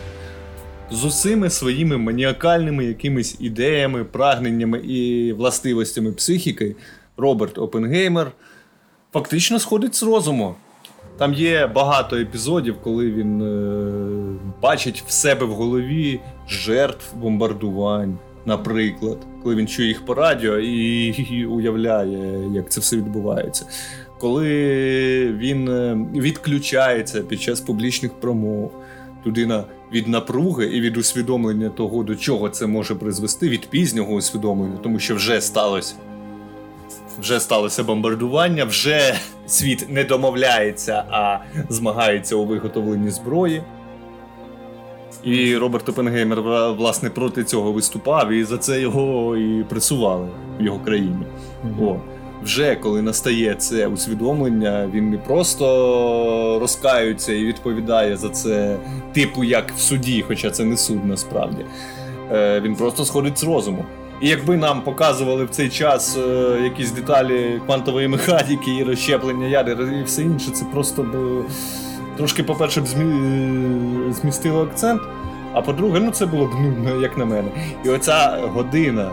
З 0.92 1.06
усіми 1.06 1.50
своїми 1.50 1.98
маніакальними 1.98 2.86
якимись 2.86 3.36
ідеями, 3.40 4.04
прагненнями 4.04 4.80
і 4.80 5.34
властивостями 5.34 6.12
психіки, 6.12 6.76
Роберт 7.18 7.58
Опенгеймер 7.58 8.32
фактично 9.14 9.60
сходить 9.60 9.96
з 9.96 10.04
розуму. 10.04 10.56
Там 11.22 11.34
є 11.34 11.68
багато 11.68 12.16
епізодів, 12.16 12.76
коли 12.84 13.12
він 13.12 13.42
е, 13.42 14.40
бачить 14.62 15.04
в 15.08 15.12
себе 15.12 15.46
в 15.46 15.52
голові 15.52 16.20
жертв 16.50 17.16
бомбардувань, 17.16 18.18
наприклад, 18.46 19.18
коли 19.44 19.56
він 19.56 19.68
чує 19.68 19.88
їх 19.88 20.06
по 20.06 20.14
радіо 20.14 20.58
і, 20.58 21.06
і 21.08 21.46
уявляє, 21.56 22.50
як 22.54 22.72
це 22.72 22.82
все 22.82 22.98
відбувається. 22.98 23.66
Коли 24.20 24.48
він 25.32 25.70
е, 25.70 26.06
відключається 26.16 27.22
під 27.22 27.42
час 27.42 27.62
публічних 27.62 28.14
промов, 28.14 28.72
людина 29.26 29.64
від 29.94 30.08
напруги 30.08 30.66
і 30.66 30.82
від 30.82 30.98
усвідомлення 30.98 31.70
того, 31.70 32.04
до 32.04 32.16
чого 32.16 32.50
це 32.50 32.68
може 32.68 32.96
призвести, 32.96 33.50
від 33.50 33.68
пізнього 33.70 34.14
усвідомлення, 34.14 34.78
тому 34.84 35.00
що 35.00 35.16
вже 35.16 35.42
сталося 35.42 35.96
вже 37.20 37.40
сталося 37.40 37.84
бомбардування, 37.84 38.66
вже 38.66 39.16
світ 39.48 39.86
не 39.90 40.04
домовляється, 40.04 41.04
а 41.12 41.38
змагається 41.70 42.36
у 42.36 42.46
виготовленні 42.46 43.10
зброї. 43.10 43.64
І 45.24 45.58
Роберт 45.58 45.90
Опенгеймер, 45.90 46.42
власне, 46.72 47.10
проти 47.10 47.44
цього 47.44 47.72
виступав, 47.72 48.32
і 48.32 48.44
за 48.44 48.58
це 48.58 48.82
його 48.82 49.38
і 49.38 49.64
пресували 49.64 50.28
в 50.60 50.64
його 50.64 50.80
країні. 50.80 51.26
Mm-hmm. 51.66 51.88
О, 51.88 52.00
Вже 52.44 52.76
коли 52.76 53.02
настає 53.02 53.56
це 53.56 53.88
усвідомлення, 53.88 54.90
він 54.94 55.10
не 55.10 55.18
просто 55.18 56.58
розкаюється 56.60 57.34
і 57.34 57.46
відповідає 57.46 58.18
за 58.18 58.30
це, 58.30 58.78
типу, 59.14 59.44
як 59.44 59.72
в 59.72 59.80
суді, 59.80 60.24
хоча 60.28 60.52
це 60.52 60.64
не 60.64 60.78
суд 60.78 61.06
насправді. 61.06 61.66
Е, 62.32 62.62
Він 62.62 62.76
просто 62.76 63.06
сходить 63.06 63.38
з 63.40 63.44
розуму. 63.44 63.86
І 64.22 64.30
якби 64.30 64.58
нам 64.58 64.82
показували 64.82 65.46
в 65.46 65.50
цей 65.50 65.70
час 65.70 66.18
е, 66.18 66.60
якісь 66.64 66.92
деталі 66.92 67.62
квантової 67.66 68.08
механіки 68.08 68.76
і 68.76 68.84
розщеплення 68.84 69.48
ядер 69.48 69.82
і 69.82 70.04
все 70.04 70.22
інше, 70.22 70.52
це 70.52 70.66
просто 70.66 71.04
б 71.04 71.46
трошки, 72.18 72.44
по-перше, 72.44 72.82
б 72.82 72.88
змі... 72.88 74.14
змістило 74.14 74.64
акцент. 74.64 75.02
А 75.54 75.62
по-друге, 75.62 76.00
ну 76.00 76.12
це 76.12 76.26
було 76.26 76.46
б 76.46 76.50
нудно, 76.54 77.02
як 77.02 77.18
на 77.18 77.26
мене. 77.26 77.52
І 77.86 77.90
оця 77.90 78.40
година 78.54 79.12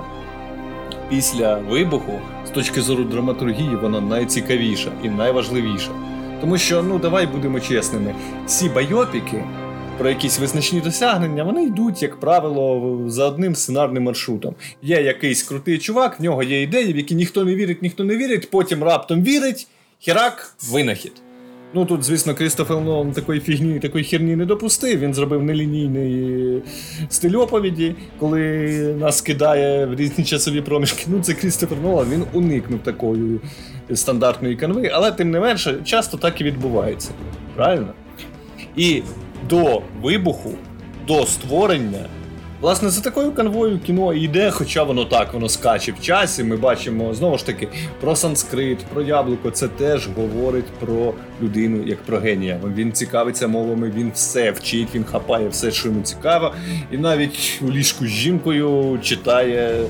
після 1.08 1.54
вибуху, 1.54 2.12
з 2.46 2.50
точки 2.50 2.80
зору 2.80 3.04
драматургії, 3.04 3.76
вона 3.82 4.00
найцікавіша 4.00 4.90
і 5.02 5.08
найважливіша. 5.08 5.90
Тому 6.40 6.58
що, 6.58 6.82
ну 6.82 6.98
давай 6.98 7.26
будемо 7.26 7.60
чесними, 7.60 8.14
всі 8.46 8.68
байопіки 8.68 9.44
про 9.98 10.08
якісь 10.08 10.38
визначні 10.38 10.80
досягнення, 10.80 11.44
вони 11.44 11.64
йдуть, 11.64 12.02
як 12.02 12.20
правило, 12.20 12.98
за 13.06 13.26
одним 13.26 13.54
сценарним 13.54 14.02
маршрутом. 14.02 14.54
Є 14.82 15.02
якийсь 15.02 15.42
крутий 15.42 15.78
чувак, 15.78 16.20
в 16.20 16.22
нього 16.22 16.42
є 16.42 16.62
ідеї, 16.62 16.92
в 16.92 16.96
які 16.96 17.14
ніхто 17.14 17.44
не 17.44 17.54
вірить, 17.54 17.82
ніхто 17.82 18.04
не 18.04 18.16
вірить, 18.16 18.50
потім 18.50 18.82
раптом 18.82 19.22
вірить, 19.22 19.66
хірак, 19.98 20.54
винахід. 20.70 21.12
Ну 21.74 21.84
тут, 21.84 22.02
звісно, 22.02 22.34
Крістофер 22.34 22.80
Нолан 22.80 23.12
такої 23.12 23.40
фігні, 23.40 23.80
такої 23.80 24.04
херні 24.04 24.36
не 24.36 24.46
допустив. 24.46 25.00
Він 25.00 25.14
зробив 25.14 25.42
нелінійний 25.42 26.62
стиль 27.08 27.36
оповіді, 27.36 27.94
коли 28.18 28.40
нас 29.00 29.20
кидає 29.20 29.86
в 29.86 29.94
різні 29.94 30.24
часові 30.24 30.60
проміжки. 30.60 31.04
Ну, 31.06 31.22
це 31.22 31.34
Крістофер 31.34 31.78
Нолан, 31.82 32.10
він 32.10 32.24
уникнув 32.32 32.80
такої 32.80 33.40
стандартної 33.94 34.56
канви, 34.56 34.90
але 34.94 35.12
тим 35.12 35.30
не 35.30 35.40
менше, 35.40 35.80
часто 35.84 36.16
так 36.16 36.40
і 36.40 36.44
відбувається. 36.44 37.10
Правильно? 37.56 37.92
І 38.76 39.02
до 39.48 39.82
вибуху, 40.02 40.50
до 41.06 41.26
створення. 41.26 42.06
Власне, 42.60 42.90
за 42.90 43.00
такою 43.00 43.32
канвою 43.32 43.78
кіно 43.78 44.14
йде, 44.14 44.50
хоча 44.50 44.82
воно 44.82 45.04
так, 45.04 45.34
воно 45.34 45.48
скаче 45.48 45.92
в 45.92 46.00
часі. 46.00 46.44
Ми 46.44 46.56
бачимо 46.56 47.14
знову 47.14 47.38
ж 47.38 47.46
таки 47.46 47.68
про 48.00 48.16
санскрит, 48.16 48.78
про 48.78 49.02
яблуко. 49.02 49.50
Це 49.50 49.68
теж 49.68 50.08
говорить 50.16 50.66
про 50.80 51.14
людину 51.42 51.82
як 51.86 52.02
про 52.02 52.18
генія. 52.18 52.60
Він 52.76 52.92
цікавиться 52.92 53.48
мовами, 53.48 53.92
він 53.96 54.12
все 54.14 54.50
вчить, 54.50 54.88
він 54.94 55.04
хапає 55.04 55.48
все, 55.48 55.70
що 55.70 55.88
йому 55.88 56.02
цікаво, 56.02 56.54
і 56.90 56.98
навіть 56.98 57.60
у 57.62 57.70
ліжку 57.70 58.06
з 58.06 58.08
жінкою 58.08 58.98
читає 59.02 59.84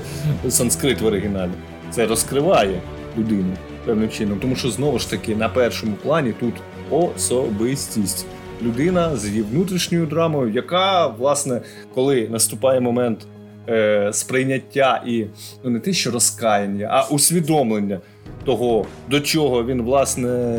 санскрит 0.49 1.01
в 1.01 1.05
оригіналі. 1.05 1.51
Це 1.91 2.05
розкриває 2.05 2.81
людину 3.17 3.53
певним 3.85 4.09
чином, 4.09 4.39
тому 4.39 4.55
що 4.55 4.69
знову 4.69 4.99
ж 4.99 5.09
таки 5.09 5.35
на 5.35 5.49
першому 5.49 5.93
плані 5.93 6.33
тут 6.39 6.53
особистість 6.89 8.25
людина 8.61 9.15
з 9.17 9.27
її 9.27 9.41
внутрішньою 9.41 10.05
драмою, 10.05 10.53
яка, 10.53 11.07
власне, 11.07 11.61
коли 11.93 12.27
наступає 12.31 12.79
момент 12.79 13.27
е, 13.69 14.09
сприйняття 14.13 15.03
і 15.07 15.25
ну 15.63 15.69
не 15.69 15.79
те, 15.79 15.93
що 15.93 16.11
розкаяння, 16.11 16.87
а 16.91 17.13
усвідомлення 17.13 17.99
того, 18.45 18.85
до 19.09 19.19
чого 19.19 19.65
він 19.65 19.81
власне 19.81 20.55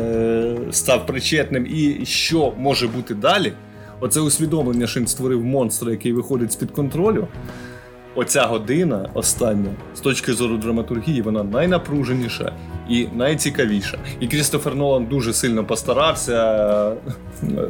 став 0.71 1.05
причетним, 1.05 1.65
і 1.65 2.05
що 2.05 2.53
може 2.57 2.87
бути 2.87 3.13
далі. 3.13 3.53
Оце 3.99 4.19
усвідомлення, 4.19 4.87
що 4.87 4.99
він 4.99 5.07
створив 5.07 5.45
монстра, 5.45 5.91
який 5.91 6.13
виходить 6.13 6.51
з 6.51 6.55
під 6.55 6.71
контролю. 6.71 7.27
Оця 8.15 8.45
година 8.45 9.09
остання 9.13 9.71
з 9.95 9.99
точки 9.99 10.33
зору 10.33 10.57
драматургії, 10.57 11.21
вона 11.21 11.43
найнапруженіша 11.43 12.53
і 12.89 13.07
найцікавіша. 13.15 13.97
І 14.19 14.27
Крістофер 14.27 14.75
Нолан 14.75 15.05
дуже 15.05 15.33
сильно 15.33 15.65
постарався. 15.65 16.95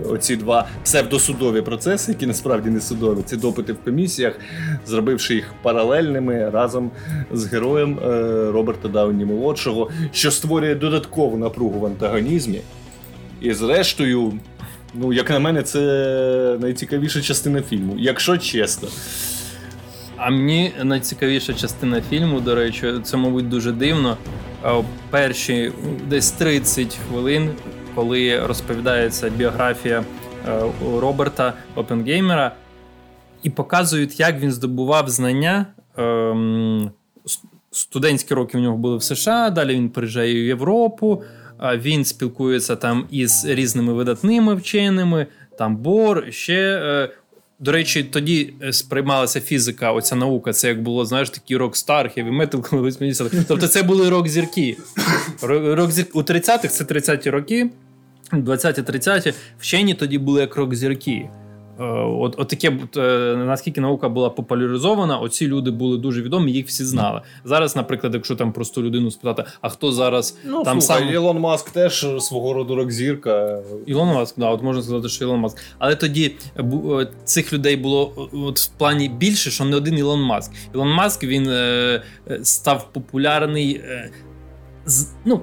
Оці 0.10 0.36
два 0.36 0.67
псевдосудові 0.84 1.62
процеси, 1.62 2.12
які 2.12 2.27
насправді 2.27 2.69
не 2.69 2.82
судові, 2.82 3.19
ці 3.25 3.38
допити 3.38 3.73
в 3.73 3.77
комісіях, 3.84 4.39
зробивши 4.86 5.36
їх 5.36 5.54
паралельними 5.62 6.49
разом 6.49 6.91
з 7.32 7.45
героєм 7.45 7.99
е, 7.99 8.08
Роберта 8.51 8.88
Дауні 8.88 9.25
молодшого, 9.25 9.89
що 10.12 10.32
створює 10.32 10.75
додаткову 10.75 11.38
напругу 11.38 11.80
в 11.80 11.86
антагонізмі. 11.86 12.62
І 13.41 13.54
зрештою, 13.54 14.34
ну 14.93 15.13
як 15.13 15.30
на 15.30 15.39
мене, 15.39 15.63
це 15.63 16.58
найцікавіша 16.62 17.21
частина 17.21 17.62
фільму, 17.62 17.95
якщо 17.97 18.38
чесно. 18.38 18.89
А 20.23 20.29
мені 20.29 20.71
найцікавіша 20.84 21.53
частина 21.53 22.01
фільму, 22.01 22.39
до 22.39 22.55
речі, 22.55 22.93
це, 23.03 23.17
мабуть, 23.17 23.49
дуже 23.49 23.71
дивно. 23.71 24.17
Перші 25.10 25.71
десь 26.07 26.31
30 26.31 26.99
хвилин, 27.07 27.49
коли 27.95 28.45
розповідається 28.45 29.29
біографія 29.29 30.03
е, 30.47 30.62
Роберта 30.99 31.53
Опенгеймера, 31.75 32.55
і 33.43 33.49
показують, 33.49 34.19
як 34.19 34.39
він 34.39 34.51
здобував 34.51 35.10
знання. 35.10 35.65
Ем, 35.97 36.91
студентські 37.71 38.34
роки 38.34 38.57
в 38.57 38.62
нього 38.62 38.77
були 38.77 38.97
в 38.97 39.03
США, 39.03 39.49
далі 39.49 39.75
він 39.75 39.89
приїжджає 39.89 40.34
в 40.34 40.45
Європу, 40.45 41.23
він 41.75 42.05
спілкується 42.05 42.75
там 42.75 43.07
із 43.12 43.45
різними 43.45 43.93
видатними 43.93 44.55
вченими, 44.55 45.27
там 45.57 45.77
Бор, 45.77 46.25
ще 46.29 46.81
е, 46.84 47.10
до 47.62 47.71
речі, 47.71 48.04
тоді 48.04 48.54
е, 48.62 48.74
сприймалася 48.74 49.41
фізика, 49.41 49.91
оця 49.91 50.15
наука. 50.15 50.54
Це 50.54 50.67
як 50.67 50.82
було, 50.82 51.06
знаєш, 51.06 51.30
такі 51.30 51.58
рок-стар, 51.58 52.13
хеві 52.13 52.32
метал, 52.32 52.62
коли 52.62 52.88
80 52.88 53.32
Тобто 53.47 53.67
це 53.67 53.84
були 53.84 54.10
рок-зірки. 54.10 54.78
Рок-зірки 55.41 56.12
у 56.13 56.21
30-х 56.21 56.67
це 56.67 56.84
30-ті 56.84 57.30
роки, 57.30 57.69
20-30-ті 58.32 59.34
вчені 59.60 59.93
тоді 59.93 60.17
були 60.17 60.41
як 60.41 60.56
рок-зірки. 60.56 61.30
Е, 61.82 61.86
от, 62.20 62.36
от 62.38 62.48
таке, 62.48 62.78
е, 62.98 63.36
наскільки 63.36 63.82
наука 63.82 64.10
була 64.10 64.30
популяризована, 64.30 65.17
оці 65.17 65.48
люди 65.48 65.72
були 65.72 65.98
дуже 65.98 66.22
відомі, 66.22 66.52
їх 66.52 66.67
всі 66.67 66.86
знали. 66.86 67.22
Зараз, 67.46 67.76
наприклад, 67.76 68.13
якщо 68.13 68.36
там 68.36 68.54
просту 68.54 68.84
людину 68.84 69.12
спитати, 69.12 69.44
а 69.62 69.70
хто 69.70 69.91
зараз 69.91 70.38
ну, 70.46 70.63
там 70.63 70.82
слухай, 70.82 71.04
сам 71.04 71.13
Ілон 71.13 71.39
Маск 71.39 71.70
теж 71.70 72.08
свого 72.20 72.54
роду 72.54 72.76
рок-зірка. 72.76 73.63
Ілон 73.86 74.08
Маск, 74.08 74.39
да, 74.39 74.50
от 74.50 74.63
можна 74.63 74.82
сказати, 74.82 75.10
що 75.10 75.26
Ілон 75.26 75.39
Маск. 75.39 75.58
Але 75.80 75.96
тоді 75.96 76.36
е, 76.60 77.08
цих 77.24 77.54
людей 77.54 77.76
було 77.76 78.30
от 78.34 78.60
в 78.60 78.67
плані 78.67 79.10
більше, 79.10 79.52
що 79.52 79.65
не 79.65 79.76
один 79.76 79.98
Ілон 79.98 80.22
Маск. 80.22 80.52
Ілон 80.76 80.89
Маск 80.89 81.24
він 81.24 81.48
е, 81.50 82.04
став 82.44 82.88
популярний. 82.94 83.76
Е, 83.76 84.12
з, 84.86 85.08
ну, 85.26 85.41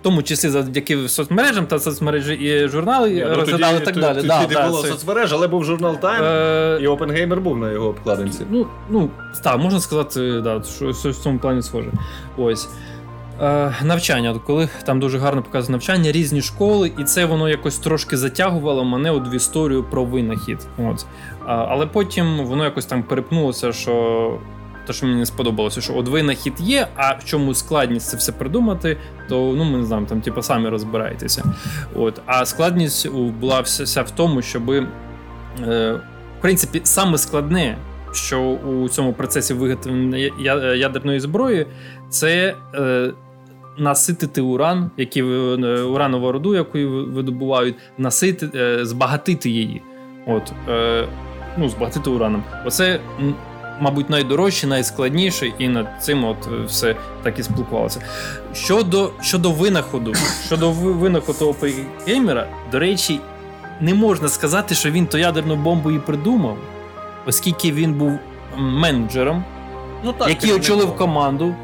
в 0.00 0.02
тому 0.02 0.22
числі 0.22 0.48
завдяки 0.48 1.08
соцмережам 1.08 1.66
та 1.66 1.78
соцмережі 1.78 2.34
і 2.34 2.68
журнали 2.68 3.08
yeah, 3.10 3.34
розглядали 3.34 3.78
ну, 3.78 3.84
так 3.84 3.94
тоді, 3.94 4.06
далі. 4.06 4.16
Тоді, 4.16 4.28
да, 4.28 4.42
тоді 4.42 4.54
да, 4.54 4.68
було 4.68 4.82
це... 4.82 4.88
соцмереж, 4.88 5.32
але 5.32 5.48
був 5.48 5.64
журнал 5.64 5.94
Time, 6.02 6.24
е... 6.24 6.78
і 6.82 6.86
Опенгеймер 6.86 7.40
був 7.40 7.58
на 7.58 7.72
його 7.72 7.88
обкладинці. 7.88 8.44
Ну, 8.50 8.66
ну 8.90 9.10
так, 9.44 9.58
можна 9.58 9.80
сказати, 9.80 10.40
да, 10.40 10.62
що, 10.76 10.92
що 10.92 11.10
в 11.10 11.16
цьому 11.16 11.38
плані 11.38 11.62
схоже. 11.62 11.90
Ось. 12.36 12.68
Е, 13.42 13.74
Навчання, 13.84 14.40
коли 14.46 14.68
там 14.84 15.00
дуже 15.00 15.18
гарно 15.18 15.42
показує 15.42 15.72
навчання, 15.72 16.12
різні 16.12 16.42
школи, 16.42 16.92
і 16.98 17.04
це 17.04 17.24
воно 17.24 17.48
якось 17.48 17.78
трошки 17.78 18.16
затягувало 18.16 18.84
мене 18.84 19.10
от 19.10 19.32
в 19.32 19.34
історію 19.34 19.84
про 19.84 20.04
винахід. 20.04 20.66
От. 20.78 21.06
Але 21.46 21.86
потім 21.86 22.44
воно 22.44 22.64
якось 22.64 22.86
там 22.86 23.02
перепнулося, 23.02 23.72
що 23.72 24.38
те, 24.88 24.94
що 24.94 25.06
мені 25.06 25.18
не 25.18 25.26
сподобалося, 25.26 25.80
що 25.80 25.96
от 25.96 26.08
винахід 26.08 26.52
є, 26.60 26.88
а 26.96 27.14
в 27.14 27.24
чому 27.24 27.54
складність 27.54 28.08
це 28.08 28.16
все 28.16 28.32
придумати, 28.32 28.96
то 29.28 29.54
ну 29.56 29.64
ми 29.64 29.78
не 29.78 29.84
знаємо, 29.84 30.06
там 30.08 30.20
типу, 30.20 30.42
самі 30.42 30.68
розбирайтеся. 30.68 31.44
От. 31.94 32.20
А 32.26 32.46
складність 32.46 33.10
була 33.12 33.60
вся 33.60 34.02
в 34.02 34.10
тому, 34.10 34.42
щоб, 34.42 34.70
е, 34.70 34.86
в 36.38 36.42
принципі, 36.42 36.80
саме 36.84 37.18
складне. 37.18 37.78
Що 38.12 38.40
у 38.40 38.88
цьому 38.88 39.12
процесі 39.12 39.54
виготовлення 39.54 40.18
ядерної 40.74 41.20
зброї 41.20 41.66
це 42.10 42.54
е, 42.74 43.12
наситити 43.78 44.40
уран, 44.40 44.90
який 44.96 45.22
е, 45.22 45.82
уранову 45.82 46.32
руду, 46.32 46.54
яку 46.54 46.78
видобувають, 46.88 47.76
насити, 47.98 48.50
е, 48.54 48.84
збагатити 48.84 49.50
її. 49.50 49.82
От, 50.26 50.52
е, 50.68 51.04
ну, 51.58 51.68
збагатити 51.68 52.10
ураном. 52.10 52.44
Оце 52.66 53.00
мабуть, 53.80 54.10
найдорожче, 54.10 54.66
найскладніше, 54.66 55.52
і 55.58 55.68
над 55.68 55.86
цим 56.00 56.24
от 56.24 56.36
е, 56.46 56.64
все 56.66 56.96
так 57.22 57.38
і 57.38 57.42
спілкувалося. 57.42 58.00
Щодо 58.52 59.10
щодо 59.22 59.50
винаходу, 59.50 60.12
щодо 60.46 60.70
винаходу 60.70 61.48
Опенгеймера, 61.48 62.46
до 62.72 62.78
речі, 62.78 63.20
не 63.80 63.94
можна 63.94 64.28
сказати, 64.28 64.74
що 64.74 64.90
він 64.90 65.06
то 65.06 65.18
ядерну 65.18 65.56
бомбу 65.56 65.90
і 65.90 65.98
придумав, 65.98 66.56
оскільки 67.26 67.72
він 67.72 67.94
був 67.94 68.12
менеджером, 68.56 69.44
ну, 70.04 70.12
так, 70.12 70.28
який 70.28 70.52
очолив 70.52 70.96
команду. 70.96 71.54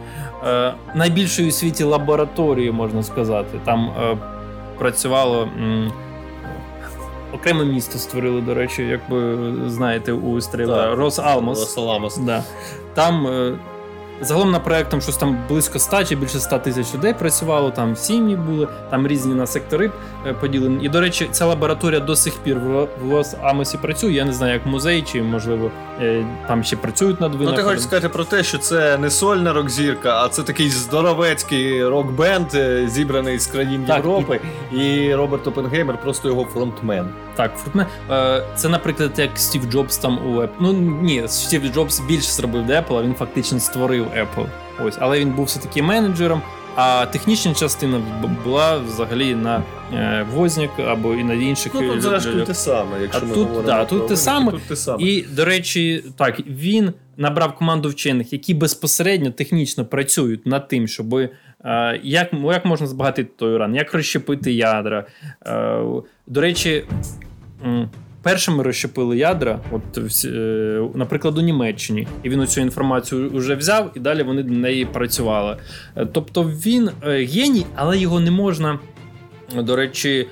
Е, 0.46 0.74
найбільшої 0.94 1.48
у 1.48 1.50
світі 1.50 1.84
лабораторії, 1.84 2.70
можна 2.72 3.02
сказати. 3.02 3.58
Там 3.64 3.90
е, 4.02 4.16
працювало. 4.78 5.42
М, 5.42 5.92
окреме 7.34 7.64
місто 7.64 7.98
створили, 7.98 8.40
до 8.40 8.54
речі, 8.54 8.82
як 8.82 9.00
ви 9.10 9.52
знаєте, 9.66 10.12
у 10.12 10.40
стріла 10.40 10.94
Лос-Алмос. 10.94 11.60
Лос-Аламос. 11.60 12.16
Да. 12.16 12.44
Там 12.94 13.26
е, 13.26 13.58
Загалом 14.24 14.50
на 14.50 14.60
проектом 14.60 15.00
щось 15.00 15.16
там 15.16 15.38
близько 15.48 15.78
100 15.78 16.04
чи 16.04 16.16
більше 16.16 16.40
100 16.40 16.58
тисяч 16.58 16.94
людей 16.94 17.14
працювало, 17.14 17.70
там 17.70 17.96
сім'ї 17.96 18.36
були, 18.36 18.68
там 18.90 19.06
різні 19.06 19.34
на 19.34 19.46
сектори 19.46 19.90
е, 20.26 20.32
поділені. 20.32 20.84
І, 20.84 20.88
до 20.88 21.00
речі, 21.00 21.28
ця 21.30 21.46
лабораторія 21.46 22.00
до 22.00 22.16
сих 22.16 22.34
пір 22.34 22.58
в 22.58 22.88
Лос-Амосі 23.04 23.78
працює. 23.78 24.12
Я 24.12 24.24
не 24.24 24.32
знаю, 24.32 24.52
як 24.52 24.66
музей, 24.66 25.02
чи 25.02 25.22
можливо 25.22 25.70
е, 26.00 26.26
там 26.48 26.64
ще 26.64 26.76
працюють 26.76 27.20
над 27.20 27.34
винаходом. 27.34 27.54
Ну, 27.54 27.62
ти 27.62 27.68
хочеш 27.68 27.82
сказати 27.82 28.08
про 28.08 28.24
те, 28.24 28.42
що 28.42 28.58
це 28.58 28.98
не 28.98 29.10
сольна 29.10 29.52
рок-зірка, 29.52 30.24
а 30.24 30.28
це 30.28 30.42
такий 30.42 30.70
здоровецький 30.70 31.88
рок-бенд, 31.88 32.54
е, 32.54 32.88
зібраний 32.88 33.38
з 33.38 33.46
країн 33.46 33.84
так, 33.86 33.96
Європи, 33.96 34.40
і... 34.72 34.76
і 34.76 35.14
Роберт 35.14 35.46
Опенгеймер 35.46 35.98
просто 36.02 36.28
його 36.28 36.44
фронтмен. 36.44 37.08
Так, 37.34 37.50
фронтмен. 37.56 37.86
Це, 38.56 38.68
наприклад, 38.68 39.10
як 39.16 39.30
Стів 39.34 39.62
Джобс 39.70 39.98
там 39.98 40.18
у 40.26 40.40
Apple. 40.40 40.48
Ну 40.60 40.72
ні, 41.02 41.22
Стів 41.26 41.62
Джобс 41.74 42.00
більше 42.00 42.32
зробив 42.32 42.66
для 42.66 42.80
Apple, 42.80 42.98
а 42.98 43.02
він 43.02 43.14
фактично 43.14 43.60
створив. 43.60 44.06
Apple. 44.18 44.46
Ось, 44.84 44.96
Але 45.00 45.20
він 45.20 45.30
був 45.30 45.44
все-таки 45.44 45.82
менеджером. 45.82 46.42
А 46.76 47.06
технічна 47.06 47.54
частина 47.54 48.00
була 48.44 48.78
взагалі 48.78 49.34
на 49.34 49.62
е, 49.92 50.26
Возняк 50.32 50.70
або 50.78 51.14
і 51.14 51.24
на 51.24 51.34
інших 51.34 51.72
Ну, 51.74 51.80
тут 51.80 52.02
зрештою 52.02 52.44
те 52.44 52.54
саме, 52.54 53.02
якщо 53.02 53.20
а 53.22 53.24
ми 53.24 53.34
тут, 53.34 53.48
говоримо 53.48 53.66
да, 53.66 53.84
тут 53.84 54.08
те 54.08 54.16
саме. 54.16 54.52
тут 54.52 54.62
те 54.62 54.76
саме. 54.76 55.02
І, 55.02 55.22
до 55.22 55.44
речі, 55.44 56.04
так, 56.16 56.40
він 56.46 56.92
набрав 57.16 57.54
команду 57.54 57.88
вчених, 57.88 58.32
які 58.32 58.54
безпосередньо 58.54 59.30
технічно 59.30 59.84
працюють 59.84 60.46
над 60.46 60.68
тим, 60.68 60.88
щоб 60.88 61.14
е, 61.14 61.30
Е, 61.64 62.00
як 62.02 62.28
як 62.32 62.64
можна 62.64 62.86
збагатити 62.86 63.30
той 63.36 63.54
уран, 63.54 63.74
як 63.74 63.94
розщепити 63.94 64.52
ядра. 64.52 65.06
Е, 65.46 65.80
до 66.26 66.40
речі, 66.40 66.84
першими 68.24 68.62
розщепили 68.62 69.18
ядра, 69.18 69.60
от 69.70 70.24
наприклад, 70.94 71.38
у 71.38 71.40
Німеччині, 71.40 72.06
і 72.22 72.28
він 72.28 72.46
цю 72.46 72.60
інформацію 72.60 73.30
вже 73.34 73.54
взяв, 73.54 73.90
і 73.94 74.00
далі 74.00 74.22
вони 74.22 74.42
до 74.42 74.54
неї 74.54 74.84
працювали. 74.84 75.56
Тобто 76.12 76.42
він 76.42 76.90
геній, 77.02 77.66
але 77.74 77.98
його 77.98 78.20
не 78.20 78.30
можна, 78.30 78.78
до 79.56 79.76
речі, 79.76 80.26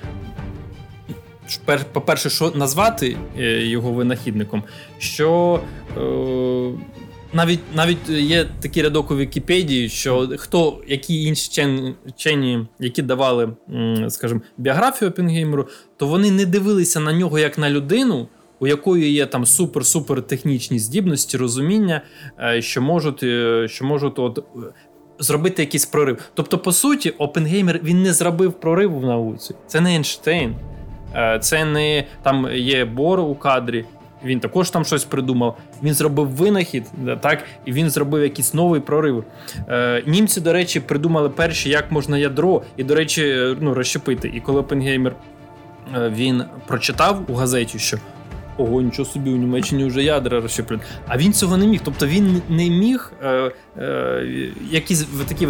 по-перше, 1.93 2.29
що 2.29 2.51
назвати 2.55 3.17
е, 3.39 3.65
його 3.65 3.91
винахідником, 3.91 4.63
що 4.99 5.59
е, 5.97 6.01
навіть 7.33 7.59
навіть 7.75 8.09
є 8.09 8.45
такий 8.59 8.83
рядок 8.83 9.11
у 9.11 9.17
Вікіпедії, 9.17 9.89
що 9.89 10.29
хто, 10.37 10.81
які 10.87 11.23
інші 11.23 11.67
вчені, 12.07 12.67
які 12.79 13.01
давали, 13.01 13.49
скажімо, 14.09 14.41
біографію 14.57 15.11
Опінгеймеру, 15.11 15.67
то 15.97 16.07
вони 16.07 16.31
не 16.31 16.45
дивилися 16.45 16.99
на 16.99 17.13
нього 17.13 17.39
як 17.39 17.57
на 17.57 17.69
людину. 17.69 18.27
У 18.59 18.67
якої 18.67 19.13
є 19.13 19.25
там 19.25 19.43
супер-супер 19.43 20.21
технічні 20.21 20.79
здібності, 20.79 21.37
розуміння, 21.37 22.01
е, 22.39 22.61
що 22.61 22.81
можуть 22.81 23.19
що 23.71 23.85
можуть 23.85 24.19
от 24.19 24.43
зробити 25.19 25.61
якийсь 25.61 25.85
прорив. 25.85 26.19
Тобто, 26.33 26.57
по 26.57 26.71
суті, 26.71 27.09
Опенгеймер 27.09 27.79
він 27.83 28.01
не 28.01 28.13
зробив 28.13 28.53
прорив 28.53 28.99
в 28.99 29.05
науці. 29.05 29.55
Це 29.67 29.81
не 29.81 29.89
Ейнштейн. 29.89 30.55
Е, 31.15 31.39
це 31.39 31.65
не 31.65 32.05
там 32.23 32.47
є 32.53 32.85
Бор 32.85 33.19
у 33.19 33.35
кадрі. 33.35 33.85
Він 34.23 34.39
також 34.39 34.69
там 34.69 34.85
щось 34.85 35.03
придумав. 35.03 35.57
Він 35.83 35.93
зробив 35.93 36.27
винахід, 36.27 36.85
так 37.21 37.43
і 37.65 37.71
він 37.71 37.89
зробив 37.89 38.23
якийсь 38.23 38.53
новий 38.53 38.81
прорив. 38.81 39.23
Е, 39.69 40.03
Німці, 40.07 40.41
до 40.41 40.53
речі, 40.53 40.79
придумали 40.79 41.29
перші, 41.29 41.69
як 41.69 41.91
можна 41.91 42.17
ядро, 42.17 42.61
і, 42.77 42.83
до 42.83 42.95
речі, 42.95 43.23
е, 43.23 43.55
ну 43.59 43.73
розщепити. 43.73 44.31
І 44.33 44.39
коли 44.39 44.63
Пенгеймер 44.63 45.15
е, 45.95 46.09
він 46.15 46.43
прочитав 46.67 47.21
у 47.27 47.33
газеті, 47.33 47.79
що 47.79 47.97
ого, 48.57 48.81
нічого 48.81 49.09
собі 49.09 49.31
у 49.31 49.35
Німеччині 49.35 49.85
вже 49.85 50.03
ядра 50.03 50.41
розщеплюють. 50.41 50.83
А 51.07 51.17
він 51.17 51.33
цього 51.33 51.57
не 51.57 51.67
міг. 51.67 51.81
Тобто 51.83 52.07
він 52.07 52.41
не 52.49 52.69
міг 52.69 53.11
е, 53.23 53.51
е, 53.77 54.51
якийсь 54.71 55.05
такий 55.27 55.47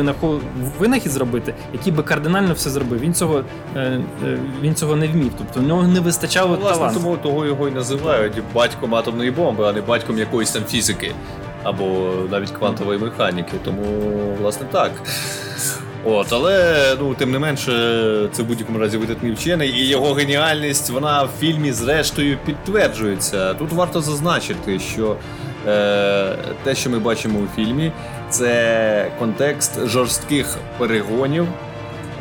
винахід 0.80 1.12
зробити, 1.12 1.54
який 1.74 1.94
би 1.94 2.04
кардинально 2.04 2.54
все 2.54 2.70
зробив. 2.70 3.00
Він 3.00 3.14
цього 3.14 3.44
е, 3.76 4.02
е, 4.26 4.40
він 4.62 4.76
цього 4.76 4.96
не 4.96 5.08
вмів. 5.08 5.32
Тобто 5.38 5.60
в 5.60 5.64
нього 5.64 5.88
не 5.88 6.00
вистачало 6.00 6.50
ну, 6.56 6.62
власне, 6.62 6.78
таланту. 6.78 7.00
Тому 7.00 7.18
того 7.18 7.46
його 7.46 7.68
і 7.68 7.72
називають 7.72 8.34
батьком 8.54 8.96
атомної 8.96 9.32
бомби, 9.32 9.66
а 9.68 9.74
не 9.74 9.82
батьком 9.82 10.18
якоїсь 10.18 10.52
там 10.52 10.64
фізики 10.64 11.12
або 11.64 12.14
навіть 12.32 12.52
квантової 12.52 13.00
механіки. 13.00 13.54
Тому, 13.64 13.84
власне, 14.42 14.68
так. 14.72 14.92
От, 16.06 16.34
Але 16.34 16.86
ну, 17.00 17.14
тим 17.14 17.32
не 17.32 17.40
менше, 17.40 17.72
це 18.32 18.44
в 18.44 18.46
будь-якому 18.46 18.80
разі 18.80 18.98
видатний 18.98 19.32
вчений, 19.32 19.70
і 19.70 19.88
його 19.88 20.14
геніальність 20.14 20.90
вона 20.90 21.24
в 21.24 21.30
фільмі 21.40 21.72
зрештою 21.72 22.38
підтверджується. 22.46 23.54
Тут 23.54 23.72
варто 23.72 24.02
зазначити, 24.02 24.80
що 24.80 25.16
е, 25.68 26.36
те, 26.64 26.76
що 26.76 26.90
ми 26.90 27.00
бачимо 27.00 27.40
у 27.40 27.56
фільмі, 27.56 27.92
це 28.30 29.12
контекст 29.20 29.88
жорстких 29.88 30.58
перегонів 30.78 31.48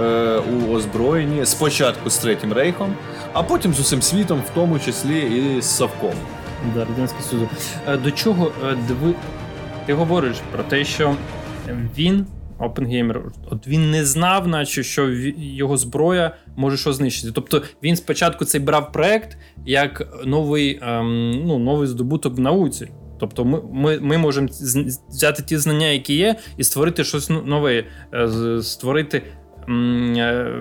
е, 0.00 0.38
у 0.38 0.74
озброєнні 0.74 1.46
спочатку 1.46 2.10
з 2.10 2.18
Третім 2.18 2.52
Рейхом, 2.52 2.94
а 3.32 3.42
потім 3.42 3.74
з 3.74 3.80
усім 3.80 4.02
світом, 4.02 4.42
в 4.46 4.54
тому 4.54 4.78
числі 4.78 5.20
і 5.20 5.62
з 5.62 5.76
Савком. 5.76 6.14
Да, 6.74 6.84
Радянський 6.84 7.22
Союз. 7.30 7.48
Е, 7.88 7.96
до 7.96 8.10
чого 8.10 8.52
е, 8.70 8.76
диви... 8.88 9.14
ти 9.86 9.94
говориш 9.94 10.36
про 10.52 10.62
те, 10.62 10.84
що 10.84 11.14
він. 11.96 12.26
Опенгеймер, 12.62 13.22
от 13.50 13.66
він 13.66 13.90
не 13.90 14.04
знав, 14.04 14.48
наче 14.48 14.82
що 14.82 15.10
його 15.38 15.76
зброя 15.76 16.36
може 16.56 16.76
що 16.76 16.92
знищити. 16.92 17.32
Тобто 17.32 17.62
він 17.82 17.96
спочатку 17.96 18.44
цей 18.44 18.60
брав 18.60 18.92
проект 18.92 19.36
як 19.66 20.22
новий 20.24 20.78
ем, 20.82 21.42
ну, 21.46 21.58
новий 21.58 21.88
здобуток 21.88 22.36
в 22.36 22.40
науці. 22.40 22.88
Тобто 23.20 23.44
ми 23.44 23.60
ми, 23.72 23.98
ми 24.00 24.18
можемо 24.18 24.48
взяти 25.08 25.42
ті 25.42 25.56
знання, 25.58 25.86
які 25.86 26.14
є, 26.14 26.36
і 26.56 26.64
створити 26.64 27.04
щось 27.04 27.30
нове, 27.30 27.84
е, 28.14 28.28
створити 28.62 29.22
м, 29.68 30.14
е, 30.16 30.52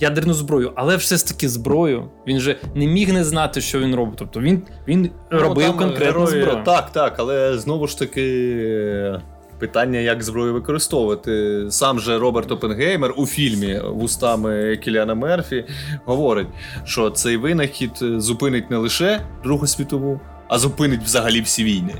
ядерну 0.00 0.34
зброю, 0.34 0.72
але 0.74 0.96
все 0.96 1.16
ж 1.16 1.26
таки 1.28 1.48
зброю. 1.48 2.08
Він 2.26 2.40
же 2.40 2.56
не 2.74 2.86
міг 2.86 3.12
не 3.12 3.24
знати, 3.24 3.60
що 3.60 3.80
він 3.80 3.94
робить. 3.94 4.16
Тобто 4.18 4.40
він 4.40 4.62
він 4.88 5.10
ну, 5.32 5.38
робив 5.38 5.76
конкретну 5.76 6.06
герої, 6.06 6.42
зброю. 6.42 6.64
Так, 6.64 6.92
так, 6.92 7.14
але 7.18 7.58
знову 7.58 7.86
ж 7.86 7.98
таки. 7.98 9.20
Питання, 9.64 9.98
як 9.98 10.22
зброю 10.22 10.52
використовувати. 10.52 11.62
Сам 11.70 12.00
же 12.00 12.18
Роберт 12.18 12.52
Опенгеймер 12.52 13.14
у 13.16 13.26
фільмі 13.26 13.80
вустами 13.84 14.76
Кіліана 14.76 15.14
Мерфі 15.14 15.64
говорить, 16.04 16.46
що 16.84 17.10
цей 17.10 17.36
винахід 17.36 17.90
зупинить 18.00 18.70
не 18.70 18.76
лише 18.76 19.20
Другу 19.44 19.66
світову, 19.66 20.20
а 20.48 20.58
зупинить 20.58 21.02
взагалі 21.02 21.40
всі 21.40 21.64
війни. 21.64 21.94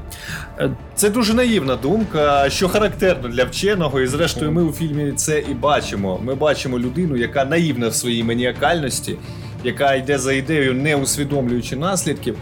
Е, 0.58 0.70
це 0.94 1.10
дуже 1.10 1.34
наївна 1.34 1.76
думка, 1.76 2.50
що 2.50 2.68
характерно 2.68 3.28
для 3.28 3.44
вченого, 3.44 4.00
і 4.00 4.06
зрештою, 4.06 4.52
ми 4.52 4.62
у 4.62 4.72
фільмі 4.72 5.12
це 5.12 5.40
і 5.40 5.54
бачимо. 5.54 6.20
Ми 6.22 6.34
бачимо 6.34 6.78
людину, 6.78 7.16
яка 7.16 7.44
наївна 7.44 7.88
в 7.88 7.94
своїй 7.94 8.24
маніакальності, 8.24 9.16
яка 9.64 9.94
йде 9.94 10.18
за 10.18 10.32
ідеєю, 10.32 10.74
не 10.74 10.96
усвідомлюючи 10.96 11.76
наслідків. 11.76 12.36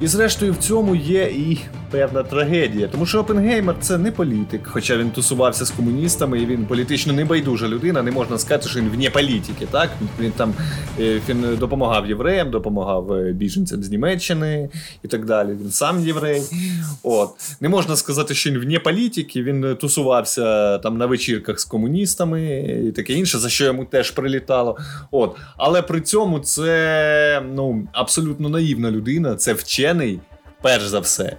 І 0.00 0.06
зрештою 0.06 0.52
в 0.52 0.56
цьому 0.56 0.94
є 0.94 1.22
і 1.22 1.58
певна 1.94 2.22
трагедія. 2.22 2.88
Тому 2.88 3.06
що 3.06 3.20
Опенгеймер 3.20 3.76
це 3.80 3.98
не 3.98 4.12
політик, 4.12 4.60
хоча 4.64 4.96
він 4.96 5.10
тусувався 5.10 5.64
з 5.64 5.70
комуністами, 5.70 6.40
і 6.40 6.46
він 6.46 6.66
політично 6.66 7.12
небайдужа 7.12 7.68
людина. 7.68 8.02
Не 8.02 8.10
можна 8.10 8.38
сказати, 8.38 8.68
що 8.68 8.80
він 8.80 8.88
вне 8.88 9.10
політики. 9.10 9.66
Так 9.70 9.90
він 10.20 10.32
там 10.32 10.54
е, 11.00 11.20
він 11.28 11.56
допомагав 11.56 12.06
євреям, 12.06 12.50
допомагав 12.50 13.12
е, 13.12 13.32
біженцям 13.32 13.82
з 13.82 13.90
Німеччини 13.90 14.68
і 15.02 15.08
так 15.08 15.24
далі. 15.24 15.48
Він 15.48 15.70
сам 15.70 16.00
єврей. 16.00 16.42
От 17.02 17.30
не 17.60 17.68
можна 17.68 17.96
сказати, 17.96 18.34
що 18.34 18.50
він 18.50 18.58
вне 18.58 18.78
політики. 18.78 19.42
Він 19.42 19.76
тусувався 19.80 20.78
там 20.78 20.98
на 20.98 21.06
вечірках 21.06 21.60
з 21.60 21.64
комуністами 21.64 22.58
і 22.88 22.92
таке 22.92 23.12
інше, 23.12 23.38
за 23.38 23.48
що 23.48 23.64
йому 23.64 23.84
теж 23.84 24.10
прилітало. 24.10 24.76
От, 25.10 25.36
але 25.56 25.82
при 25.82 26.00
цьому 26.00 26.38
це 26.38 27.42
ну 27.54 27.88
абсолютно 27.92 28.48
наївна 28.48 28.90
людина, 28.90 29.36
це 29.36 29.52
вчений, 29.52 30.20
перш 30.62 30.86
за 30.86 31.00
все. 31.00 31.36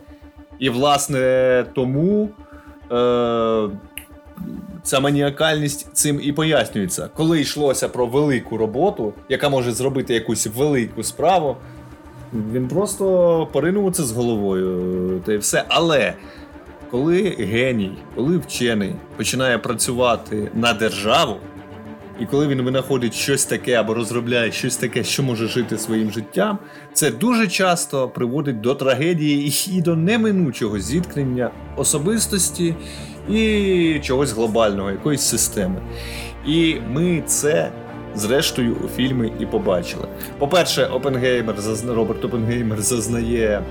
І, 0.59 0.69
власне, 0.69 1.65
тому 1.75 2.29
е, 2.91 3.69
ця 4.83 4.99
маніакальність 4.99 5.89
цим 5.93 6.19
і 6.23 6.31
пояснюється. 6.31 7.09
Коли 7.15 7.41
йшлося 7.41 7.89
про 7.89 8.05
велику 8.05 8.57
роботу, 8.57 9.13
яка 9.29 9.49
може 9.49 9.71
зробити 9.71 10.13
якусь 10.13 10.47
велику 10.47 11.03
справу, 11.03 11.57
він 12.51 12.67
просто 12.67 13.47
поринув 13.51 13.91
це 13.91 14.03
з 14.03 14.11
головою. 14.11 15.21
Та 15.25 15.33
й 15.33 15.37
все. 15.37 15.63
Але 15.67 16.13
коли 16.91 17.21
геній, 17.39 17.97
коли 18.15 18.37
вчений 18.37 18.95
починає 19.17 19.57
працювати 19.57 20.51
на 20.53 20.73
державу. 20.73 21.35
І 22.19 22.25
коли 22.25 22.47
він 22.47 22.61
винаходить 22.61 23.13
щось 23.13 23.45
таке 23.45 23.73
або 23.73 23.93
розробляє 23.93 24.51
щось 24.51 24.77
таке, 24.77 25.03
що 25.03 25.23
може 25.23 25.47
жити 25.47 25.77
своїм 25.77 26.11
життям, 26.11 26.59
це 26.93 27.11
дуже 27.11 27.47
часто 27.47 28.09
приводить 28.09 28.61
до 28.61 28.75
трагедії 28.75 29.53
і 29.71 29.81
до 29.81 29.95
неминучого 29.95 30.79
зіткнення 30.79 31.51
особистості 31.75 32.75
і 33.29 33.99
чогось 34.03 34.31
глобального, 34.31 34.91
якоїсь 34.91 35.21
системи. 35.21 35.81
І 36.47 36.75
ми 36.89 37.23
це. 37.25 37.71
Зрештою, 38.17 38.75
у 38.85 38.87
фільмі 38.87 39.31
і 39.39 39.45
побачили. 39.45 40.07
По-перше, 40.37 40.85
Опенгеймер 40.85 41.55
Роберт 41.87 42.25
Опенгеймер 42.25 42.81
зазнає 42.81 43.63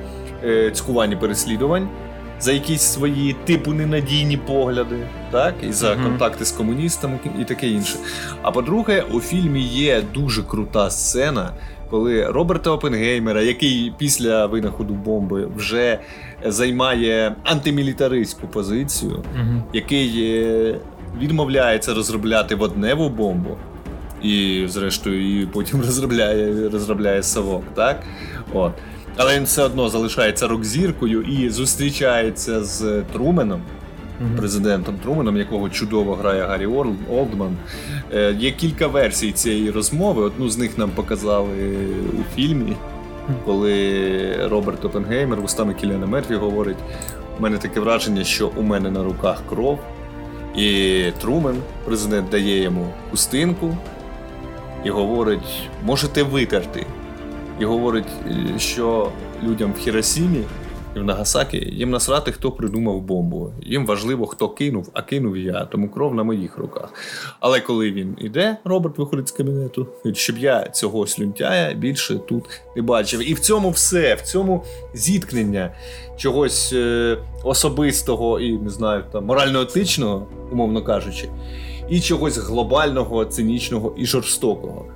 е, 0.45 0.71
цькування 0.71 1.17
переслідувань 1.17 1.89
за 2.45 2.53
якісь 2.53 2.83
свої 2.83 3.37
типу 3.45 3.73
ненадійні 3.73 4.37
погляди, 4.37 4.97
так, 5.31 5.55
і 5.69 5.73
за 5.73 5.93
mm-hmm. 5.93 6.03
контакти 6.03 6.45
з 6.45 6.53
комуністами 6.53 7.19
і 7.41 7.45
таке 7.45 7.69
інше. 7.69 7.97
А 8.43 8.51
по-друге, 8.51 9.05
у 9.13 9.21
фільмі 9.21 9.63
є 9.63 10.03
дуже 10.15 10.43
крута 10.43 10.91
сцена, 10.91 11.53
коли 11.91 12.27
Роберта 12.27 12.71
Опенгеймера, 12.71 13.43
який 13.43 13.93
після 13.99 14.47
винаходу 14.47 14.95
бомби 14.95 15.49
вже 15.57 15.99
займає 16.47 17.37
антимілітаристську 17.45 18.47
позицію, 18.47 19.13
mm-hmm. 19.13 19.63
який 19.73 20.35
е, 20.35 20.79
відмовляється 21.21 21.95
розробляти 21.95 22.55
водневу 22.55 23.09
бомбу. 23.09 23.57
І, 24.23 24.65
зрештою, 24.69 25.43
і 25.43 25.47
потім 25.47 25.81
розробляє 25.87 26.69
розробляє 26.69 27.23
совок, 27.23 27.65
так? 27.75 28.03
От. 28.53 28.73
Але 29.16 29.37
він 29.37 29.44
все 29.44 29.62
одно 29.62 29.88
залишається 29.88 30.48
рок-зіркою 30.48 31.22
і 31.22 31.50
зустрічається 31.50 32.64
з 32.64 33.03
Труменом, 33.12 33.61
mm-hmm. 33.61 34.37
президентом 34.37 34.96
Труменом, 35.03 35.37
якого 35.37 35.68
чудово 35.68 36.14
грає 36.14 36.42
Гаррі 36.42 36.67
Олдман. 37.10 37.56
Е, 38.15 38.37
Є 38.38 38.50
кілька 38.50 38.87
версій 38.87 39.33
цієї 39.33 39.71
розмови. 39.71 40.23
Одну 40.23 40.48
з 40.48 40.58
них 40.58 40.79
нам 40.79 40.90
показали 40.90 41.77
у 42.12 42.37
фільмі, 42.37 42.77
коли 43.44 44.48
Роберт 44.48 44.85
Опенгеймер 44.85 45.40
вустами 45.40 45.75
Кіліана 45.75 46.06
Мерфі 46.06 46.35
говорить: 46.35 46.79
у 47.38 47.42
мене 47.42 47.58
таке 47.58 47.81
враження, 47.81 48.25
що 48.25 48.50
у 48.56 48.62
мене 48.62 48.90
на 48.90 49.04
руках 49.04 49.42
кров. 49.48 49.79
І 50.56 51.02
Трумен, 51.21 51.56
президент, 51.85 52.29
дає 52.29 52.62
йому 52.62 52.87
хустинку 53.10 53.77
і 54.85 54.90
говорить: 54.90 55.69
можете 55.83 56.23
витерти. 56.23 56.87
І 57.61 57.65
говорить, 57.65 58.09
е, 58.27 58.59
що 58.59 59.13
людям 59.42 59.73
в 59.73 59.79
Хіросімі 59.79 60.44
і 60.96 60.98
в 60.98 61.05
Нагасакі 61.05 61.57
їм 61.57 61.90
насрати, 61.90 62.33
хто 62.33 62.52
придумав 62.52 63.00
бомбу. 63.00 63.52
Їм 63.63 63.87
важливо, 63.87 64.27
хто 64.27 64.48
кинув, 64.48 64.90
а 64.92 65.02
кинув 65.02 65.37
я, 65.37 65.65
тому 65.65 65.88
кров 65.88 66.15
на 66.15 66.23
моїх 66.23 66.59
руках. 66.59 66.92
Але 67.40 67.61
коли 67.61 67.92
він 67.92 68.17
іде, 68.19 68.57
Роберт 68.65 68.98
виходить 68.98 69.29
з 69.29 69.33
кабінету, 69.33 69.87
щоб 70.13 70.38
я 70.38 70.69
цього 70.69 71.07
слюнтяя 71.07 71.75
більше 71.75 72.15
тут 72.15 72.44
не 72.77 72.83
бачив. 72.83 73.31
І 73.31 73.35
в 73.35 73.40
цьому 73.40 73.71
все, 73.71 74.15
в 74.15 74.21
цьому 74.21 74.65
зіткнення 74.94 75.75
чогось 76.17 76.73
е, 76.73 77.19
особистого 77.44 78.40
і 78.40 78.59
не 78.59 78.71
знаю, 78.71 79.05
там 79.13 79.25
морально-етичного, 79.25 80.27
умовно 80.52 80.85
кажучи, 80.85 81.29
і 81.88 82.00
чогось 82.00 82.38
глобального, 82.38 83.25
цинічного 83.25 83.94
і 83.96 84.07
жорстокого. 84.07 84.87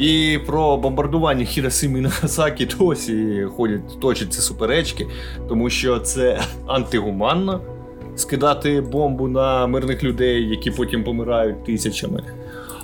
І 0.00 0.38
про 0.46 0.76
бомбардування 0.76 1.44
Хіросими 1.44 1.98
і 1.98 2.02
Нагасакі 2.02 2.66
досі 2.78 3.46
ходять, 3.56 4.00
точаться 4.00 4.42
суперечки, 4.42 5.06
тому 5.48 5.70
що 5.70 5.98
це 5.98 6.40
антигуманно 6.66 7.60
скидати 8.16 8.80
бомбу 8.80 9.28
на 9.28 9.66
мирних 9.66 10.04
людей, 10.04 10.48
які 10.48 10.70
потім 10.70 11.04
помирають 11.04 11.64
тисячами. 11.64 12.22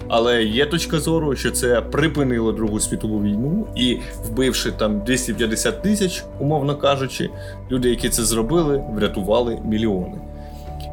Але 0.08 0.44
є 0.44 0.66
точка 0.66 0.98
зору, 0.98 1.36
що 1.36 1.50
це 1.50 1.80
припинило 1.80 2.52
Другу 2.52 2.80
світову 2.80 3.22
війну 3.22 3.66
і, 3.76 3.98
вбивши 4.24 4.72
там 4.72 5.00
250 5.00 5.82
тисяч, 5.82 6.24
умовно 6.38 6.76
кажучи, 6.76 7.30
люди, 7.70 7.90
які 7.90 8.08
це 8.08 8.22
зробили, 8.22 8.84
врятували 8.94 9.58
мільйони. 9.64 10.18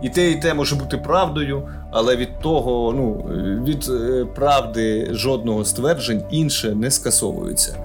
І 0.03 0.09
те, 0.09 0.31
і 0.31 0.35
те 0.35 0.53
може 0.53 0.75
бути 0.75 0.97
правдою, 0.97 1.63
але 1.93 2.15
від 2.15 2.39
того, 2.39 2.93
ну 2.95 3.25
від 3.63 3.89
е, 3.89 4.25
правди 4.35 5.09
жодного 5.11 5.65
стверджень 5.65 6.23
інше 6.31 6.75
не 6.75 6.91
скасовується. 6.91 7.77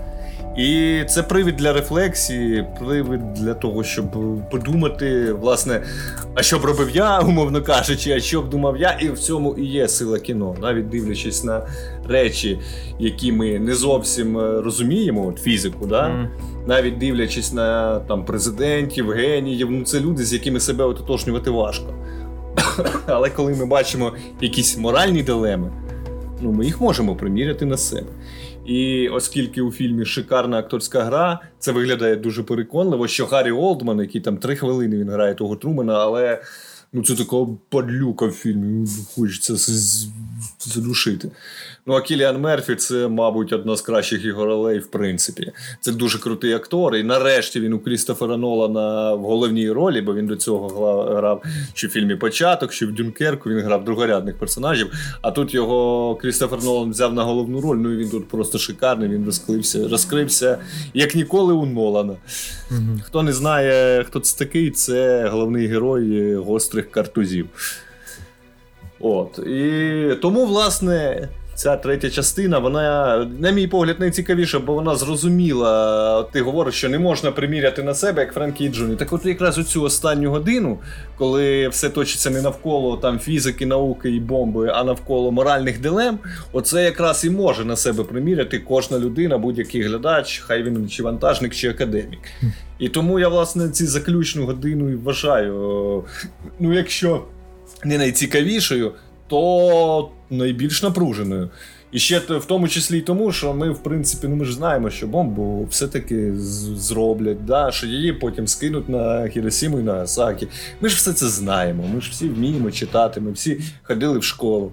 І 0.59 1.03
це 1.09 1.23
привід 1.23 1.57
для 1.57 1.73
рефлексії, 1.73 2.65
привід 2.81 3.35
для 3.35 3.55
того, 3.55 3.85
щоб 3.85 4.05
подумати, 4.51 5.33
власне, 5.33 5.83
а 6.35 6.43
що 6.43 6.59
б 6.59 6.65
робив 6.65 6.91
я, 6.95 7.21
умовно 7.27 7.63
кажучи, 7.63 8.13
а 8.13 8.21
що 8.21 8.43
б 8.43 8.51
думав 8.51 8.77
я, 8.77 8.91
і 9.01 9.09
в 9.09 9.19
цьому 9.19 9.55
і 9.55 9.65
є 9.65 9.89
сила 9.89 10.19
кіно, 10.19 10.57
навіть 10.63 10.89
дивлячись 10.89 11.45
на 11.45 11.67
речі, 12.09 12.59
які 12.99 13.33
ми 13.33 13.59
не 13.59 13.75
зовсім 13.75 14.39
е, 14.39 14.61
розуміємо, 14.61 15.27
от 15.27 15.39
фізику, 15.39 15.87
да? 15.87 16.03
Mm. 16.03 16.27
навіть 16.67 16.99
дивлячись 16.99 17.53
на 17.53 18.01
там 18.01 18.25
президентів, 18.25 19.11
геніїв, 19.11 19.71
ну 19.71 19.85
це 19.85 20.01
люди, 20.01 20.25
з 20.25 20.33
якими 20.33 20.61
себе 20.61 20.85
ототожнювати 20.85 21.51
важко. 21.51 21.95
Але 23.07 23.31
коли 23.31 23.55
ми 23.55 23.67
бачимо 23.67 24.13
якісь 24.41 24.79
моральні 24.79 25.23
дилеми, 25.23 25.73
ну 26.41 26.53
ми 26.53 26.65
їх 26.65 26.81
можемо 26.81 27.17
приміряти 27.17 27.67
на 27.67 27.77
себе. 27.77 28.09
І 28.67 29.09
оскільки 29.09 29.63
у 29.63 29.73
фільмі 29.73 30.05
шикарна 30.05 30.59
акторська 30.59 31.03
гра, 31.03 31.41
це 31.59 31.73
виглядає 31.73 32.17
дуже 32.17 32.43
переконливо, 32.43 33.09
що 33.09 33.27
Гаррі 33.27 33.51
Олдман, 33.53 34.01
який 34.01 34.21
там 34.21 34.37
три 34.37 34.57
хвилини 34.57 34.97
він 34.97 35.11
грає 35.11 35.35
того 35.35 35.57
Трумана, 35.57 35.95
але 35.95 36.43
ну 36.93 37.03
це 37.03 37.15
такого 37.15 37.59
падлюка 37.69 38.27
в 38.27 38.33
фільмі, 38.33 38.89
хочеться 39.15 39.57
задушити. 40.59 41.31
Ну, 41.87 41.95
а 41.95 42.01
Кіліан 42.01 42.41
Мерфі 42.41 42.75
це, 42.75 43.09
мабуть, 43.09 43.53
одна 43.53 43.77
з 43.77 43.83
кращих 43.83 44.25
його 44.25 44.45
ролей, 44.45 44.79
в 44.79 44.87
принципі. 44.87 45.53
Це 45.81 45.93
дуже 45.93 46.19
крутий 46.19 46.53
актор. 46.53 46.97
І 46.97 47.03
нарешті 47.03 47.61
він 47.61 47.73
у 47.73 47.79
Крістофера 47.79 48.37
Нолана 48.37 49.15
в 49.15 49.21
головній 49.21 49.71
ролі, 49.71 50.01
бо 50.01 50.15
він 50.15 50.27
до 50.27 50.37
цього 50.37 50.69
грав 51.05 51.43
чи 51.75 51.87
в 51.87 51.91
фільмі 51.91 52.17
Початок, 52.17 52.73
чи 52.73 52.87
в 52.87 52.93
Дюнкерку. 52.93 53.51
Він 53.51 53.61
грав 53.61 53.85
другорядних 53.85 54.39
персонажів. 54.39 54.93
А 55.23 55.31
тут 55.31 55.55
його 55.55 56.17
Крістофер 56.17 56.65
Нолан 56.65 56.91
взяв 56.91 57.15
на 57.15 57.25
головну 57.25 57.61
роль. 57.61 57.77
Ну 57.77 57.93
і 57.93 57.97
він 57.97 58.11
тут 58.11 58.29
просто 58.29 58.59
шикарний. 58.59 59.09
Він 59.09 59.25
розкрився, 59.25 59.89
розкрився 59.89 60.59
як 60.95 61.15
ніколи 61.15 61.53
у 61.53 61.67
Нолана. 61.67 62.17
Хто 63.03 63.23
не 63.23 63.33
знає, 63.33 64.05
хто 64.05 64.21
це 64.21 64.39
такий, 64.39 64.71
це 64.71 65.29
головний 65.29 65.67
герой 65.67 66.37
гострих 66.79 66.91
картузів. 66.91 67.49
От. 69.01 69.39
І 69.39 70.15
тому, 70.23 70.47
власне, 70.47 71.29
ця 71.55 71.77
третя 71.77 72.11
частина, 72.11 72.59
вона, 72.59 73.17
на 73.41 73.51
мій 73.51 73.67
погляд, 73.67 74.01
найцікавіша, 74.01 74.59
бо 74.59 74.75
вона 74.75 74.97
зрозуміла. 74.97 76.23
Ти 76.33 76.41
говориш, 76.41 76.75
що 76.75 76.89
не 76.89 76.99
можна 76.99 77.33
приміряти 77.33 77.83
на 77.83 77.95
себе, 77.95 78.23
як 78.23 78.35
Френкі 78.35 78.65
і 78.65 78.69
Джуні. 78.69 78.97
Так 78.97 79.13
от 79.13 79.27
якраз 79.27 79.59
у 79.59 79.63
цю 79.63 79.83
останню 79.83 80.31
годину, 80.31 80.79
коли 81.17 81.69
все 81.69 81.91
точиться 81.91 82.31
не 82.31 82.43
навколо 82.43 82.97
там 82.97 83.19
фізики, 83.19 83.67
науки 83.67 84.11
і 84.11 84.21
бомби, 84.21 84.73
а 84.75 84.85
навколо 84.85 85.33
моральних 85.33 85.81
дилем, 85.81 86.19
оце 86.53 86.85
якраз 86.85 87.25
і 87.25 87.31
може 87.31 87.65
на 87.65 87.77
себе 87.77 88.05
приміряти 88.05 88.59
кожна 88.59 88.99
людина, 88.99 89.39
будь-який 89.39 89.83
глядач, 89.83 90.43
хай 90.47 90.63
він 90.63 90.89
чи 90.89 91.03
вантажник, 91.03 91.55
чи 91.55 91.71
академік. 91.71 92.21
І 92.79 92.89
тому 92.89 93.19
я, 93.19 93.29
власне, 93.29 93.69
ці 93.69 93.87
заключну 93.87 94.47
годину 94.47 94.91
і 94.91 94.95
вважаю. 94.95 96.05
Ну, 96.61 96.73
якщо 96.73 97.25
не 97.85 97.99
найцікавішою, 97.99 98.93
то 99.27 100.11
найбільш 100.31 100.83
напруженою. 100.83 101.51
І 101.93 101.99
ще 101.99 102.19
в 102.19 102.45
тому 102.45 102.69
числі 102.69 102.99
й 102.99 103.01
тому, 103.01 103.33
що 103.33 103.55
ми, 103.55 103.71
в 103.71 103.79
принципі, 103.79 104.29
ну 104.29 104.37
ми 104.37 104.45
ж 104.45 104.55
знаємо, 104.55 104.91
що 104.91 105.07
бомбу 105.07 105.67
все-таки 105.71 106.33
зроблять, 106.77 107.45
да, 107.45 107.71
що 107.71 107.87
її 107.87 108.13
потім 108.13 108.47
скинуть 108.47 108.89
на 108.89 109.29
Хіросіму 109.29 109.81
і 109.81 109.83
на 109.83 109.95
Асакі. 109.95 110.49
Ми 110.81 110.89
ж 110.89 110.97
все 110.97 111.13
це 111.13 111.29
знаємо. 111.29 111.85
Ми 111.95 112.01
ж 112.01 112.11
всі 112.11 112.29
вміємо 112.29 112.71
читати, 112.71 113.21
ми 113.21 113.33
всі 113.33 113.61
ходили 113.83 114.19
в 114.19 114.25
школу. 114.25 114.73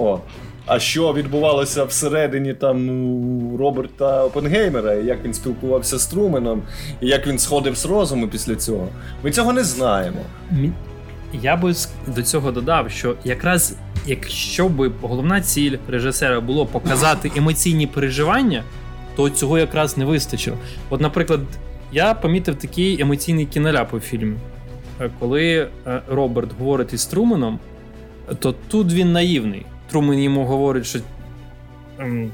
О. 0.00 0.20
А 0.66 0.78
що 0.78 1.12
відбувалося 1.12 1.84
всередині 1.84 2.54
там 2.54 3.56
Роберта 3.58 4.24
Опенгеймера, 4.24 4.94
і 4.94 5.06
як 5.06 5.24
він 5.24 5.34
спілкувався 5.34 5.98
з 5.98 6.06
Труменом, 6.06 6.62
і 7.00 7.06
як 7.06 7.26
він 7.26 7.38
сходив 7.38 7.76
з 7.76 7.86
розуму 7.86 8.28
після 8.28 8.56
цього, 8.56 8.88
ми 9.24 9.30
цього 9.30 9.52
не 9.52 9.64
знаємо. 9.64 10.20
Я 11.32 11.56
би 11.56 11.74
до 12.06 12.22
цього 12.22 12.52
додав, 12.52 12.90
що 12.90 13.14
якраз 13.24 13.74
якщо 14.06 14.68
б 14.68 14.92
головна 15.02 15.40
ціль 15.40 15.76
режисера 15.88 16.40
було 16.40 16.66
показати 16.66 17.32
емоційні 17.36 17.86
переживання, 17.86 18.62
то 19.16 19.30
цього 19.30 19.58
якраз 19.58 19.98
не 19.98 20.04
вистачило. 20.04 20.56
От, 20.90 21.00
наприклад, 21.00 21.40
я 21.92 22.14
помітив 22.14 22.54
такий 22.54 23.02
емоційний 23.02 23.46
кіноляп 23.46 23.94
у 23.94 24.00
фільмі. 24.00 24.36
Е, 25.00 25.10
коли 25.18 25.68
е, 25.86 26.02
Роберт 26.08 26.50
говорить 26.58 26.92
із 26.92 27.06
Труменом, 27.06 27.58
то 28.38 28.54
тут 28.68 28.92
він 28.92 29.12
наївний. 29.12 29.66
Трумен 29.90 30.18
йому 30.18 30.44
говорить, 30.44 30.86
що 30.86 30.98
ем, 31.98 32.30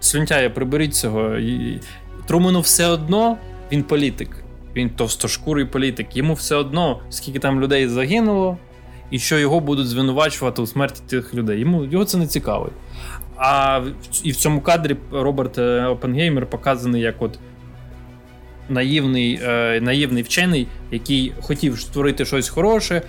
слюнтяє, 0.00 0.50
приберіть 0.50 0.94
цього. 0.94 1.36
Трумену 2.26 2.60
все 2.60 2.86
одно 2.86 3.36
він 3.72 3.82
політик. 3.82 4.30
Він 4.76 4.90
товстошкурий 4.90 5.64
політик. 5.64 6.16
Йому 6.16 6.34
все 6.34 6.54
одно, 6.54 7.00
скільки 7.10 7.38
там 7.38 7.60
людей 7.60 7.88
загинуло, 7.88 8.58
і 9.10 9.18
що 9.18 9.38
його 9.38 9.60
будуть 9.60 9.86
звинувачувати 9.86 10.62
у 10.62 10.66
смерті 10.66 11.02
тих 11.06 11.34
людей. 11.34 11.60
Йому 11.60 11.84
його 11.84 12.04
це 12.04 12.18
не 12.18 12.26
цікавить. 12.26 12.72
А 13.36 13.80
і 14.22 14.30
в 14.30 14.36
цьому 14.36 14.60
кадрі 14.60 14.96
Роберт 15.12 15.58
е, 15.58 15.84
Опенгеймер 15.84 16.46
показаний 16.46 17.02
як 17.02 17.22
от 17.22 17.38
наївний 18.68 19.40
е, 19.42 19.80
наївний 19.80 20.22
вчений, 20.22 20.66
який 20.90 21.32
хотів 21.40 21.80
створити 21.80 22.24
щось 22.24 22.48
хороше, 22.48 23.02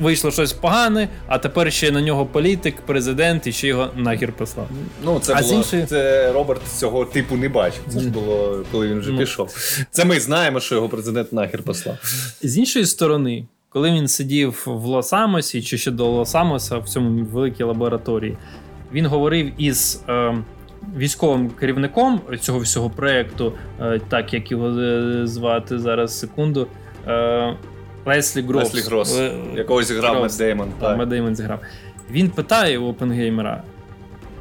вийшло 0.00 0.30
щось 0.30 0.52
погане, 0.52 1.08
а 1.26 1.38
тепер 1.38 1.72
ще 1.72 1.90
на 1.90 2.00
нього 2.00 2.26
політик, 2.26 2.76
президент 2.86 3.46
і 3.46 3.52
ще 3.52 3.66
його 3.66 3.88
нахер 3.96 4.32
послав. 4.32 4.68
Ну, 5.04 5.20
це 5.20 5.34
а 5.36 5.40
було, 5.40 5.54
іншої... 5.54 5.86
це 5.86 6.32
Роберт 6.32 6.60
цього 6.78 7.04
типу 7.04 7.36
не 7.36 7.48
бачив. 7.48 7.80
Це 7.88 8.00
ж 8.00 8.08
було, 8.08 8.64
коли 8.72 8.88
він 8.88 8.98
вже 8.98 9.12
ну. 9.12 9.18
пішов. 9.18 9.54
Це 9.90 10.04
ми 10.04 10.20
знаємо, 10.20 10.60
що 10.60 10.74
його 10.74 10.88
президент 10.88 11.32
нахер 11.32 11.62
послав. 11.62 11.96
З 12.42 12.58
іншої 12.58 12.86
сторони. 12.86 13.46
Коли 13.70 13.90
він 13.90 14.08
сидів 14.08 14.62
в 14.66 14.86
Лос-Амосі 14.86 15.62
чи 15.62 15.78
ще 15.78 15.90
до 15.90 16.20
Лос-Амоса 16.20 16.82
в 16.82 16.88
цьому 16.88 17.24
великій 17.24 17.62
лабораторії, 17.62 18.36
він 18.92 19.06
говорив 19.06 19.52
із 19.58 20.02
е, 20.08 20.38
військовим 20.96 21.50
керівником 21.50 22.20
цього 22.40 22.58
всього 22.58 22.90
проєкту, 22.90 23.52
е, 23.80 24.00
так 24.08 24.34
як 24.34 24.50
його 24.50 24.80
е, 24.80 25.20
звати 25.26 25.78
зараз 25.78 26.18
секунду. 26.18 26.66
Леслі 28.08 28.42
Гровс. 28.42 28.74
Леслі 28.74 28.88
Гровс, 28.88 29.20
якогось 29.56 29.86
зіграв 29.86 30.22
Мед 30.22 30.32
Деймон. 30.38 30.68
Мед 30.96 31.08
Деймон 31.08 31.36
зіграв. 31.36 31.60
Він 32.10 32.30
питає 32.30 32.78
у 32.78 32.88
Опенгеймера, 32.88 33.62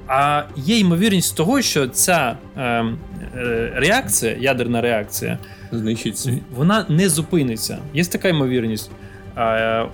а 0.07 0.43
є 0.55 0.79
ймовірність 0.79 1.37
того, 1.37 1.61
що 1.61 1.87
ця 1.87 2.37
е, 2.57 2.61
е, 2.61 3.71
реакція, 3.75 4.35
ядерна 4.39 4.81
реакція, 4.81 5.37
знищиться. 5.71 6.33
Вона 6.55 6.85
не 6.89 7.09
зупиниться. 7.09 7.77
Є 7.93 8.03
така 8.03 8.27
ймовірність. 8.29 8.91
Е, 9.37 9.85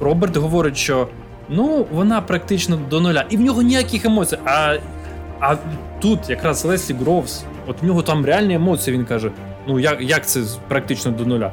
Роберт 0.00 0.36
говорить, 0.36 0.76
що 0.76 1.08
ну, 1.48 1.86
вона 1.92 2.20
практично 2.20 2.78
до 2.90 3.00
нуля. 3.00 3.24
І 3.30 3.36
в 3.36 3.40
нього 3.40 3.62
ніяких 3.62 4.04
емоцій. 4.04 4.38
А 4.44 4.76
а 5.40 5.56
тут 6.00 6.30
якраз 6.30 6.64
Леслі 6.64 6.94
Гровс, 6.94 7.44
от 7.66 7.82
в 7.82 7.84
нього 7.84 8.02
там 8.02 8.26
реальні 8.26 8.54
емоції, 8.54 8.96
він 8.96 9.04
каже: 9.04 9.30
ну 9.66 9.78
як 9.78 10.00
як 10.00 10.26
це 10.26 10.40
практично 10.68 11.10
до 11.10 11.24
нуля? 11.24 11.52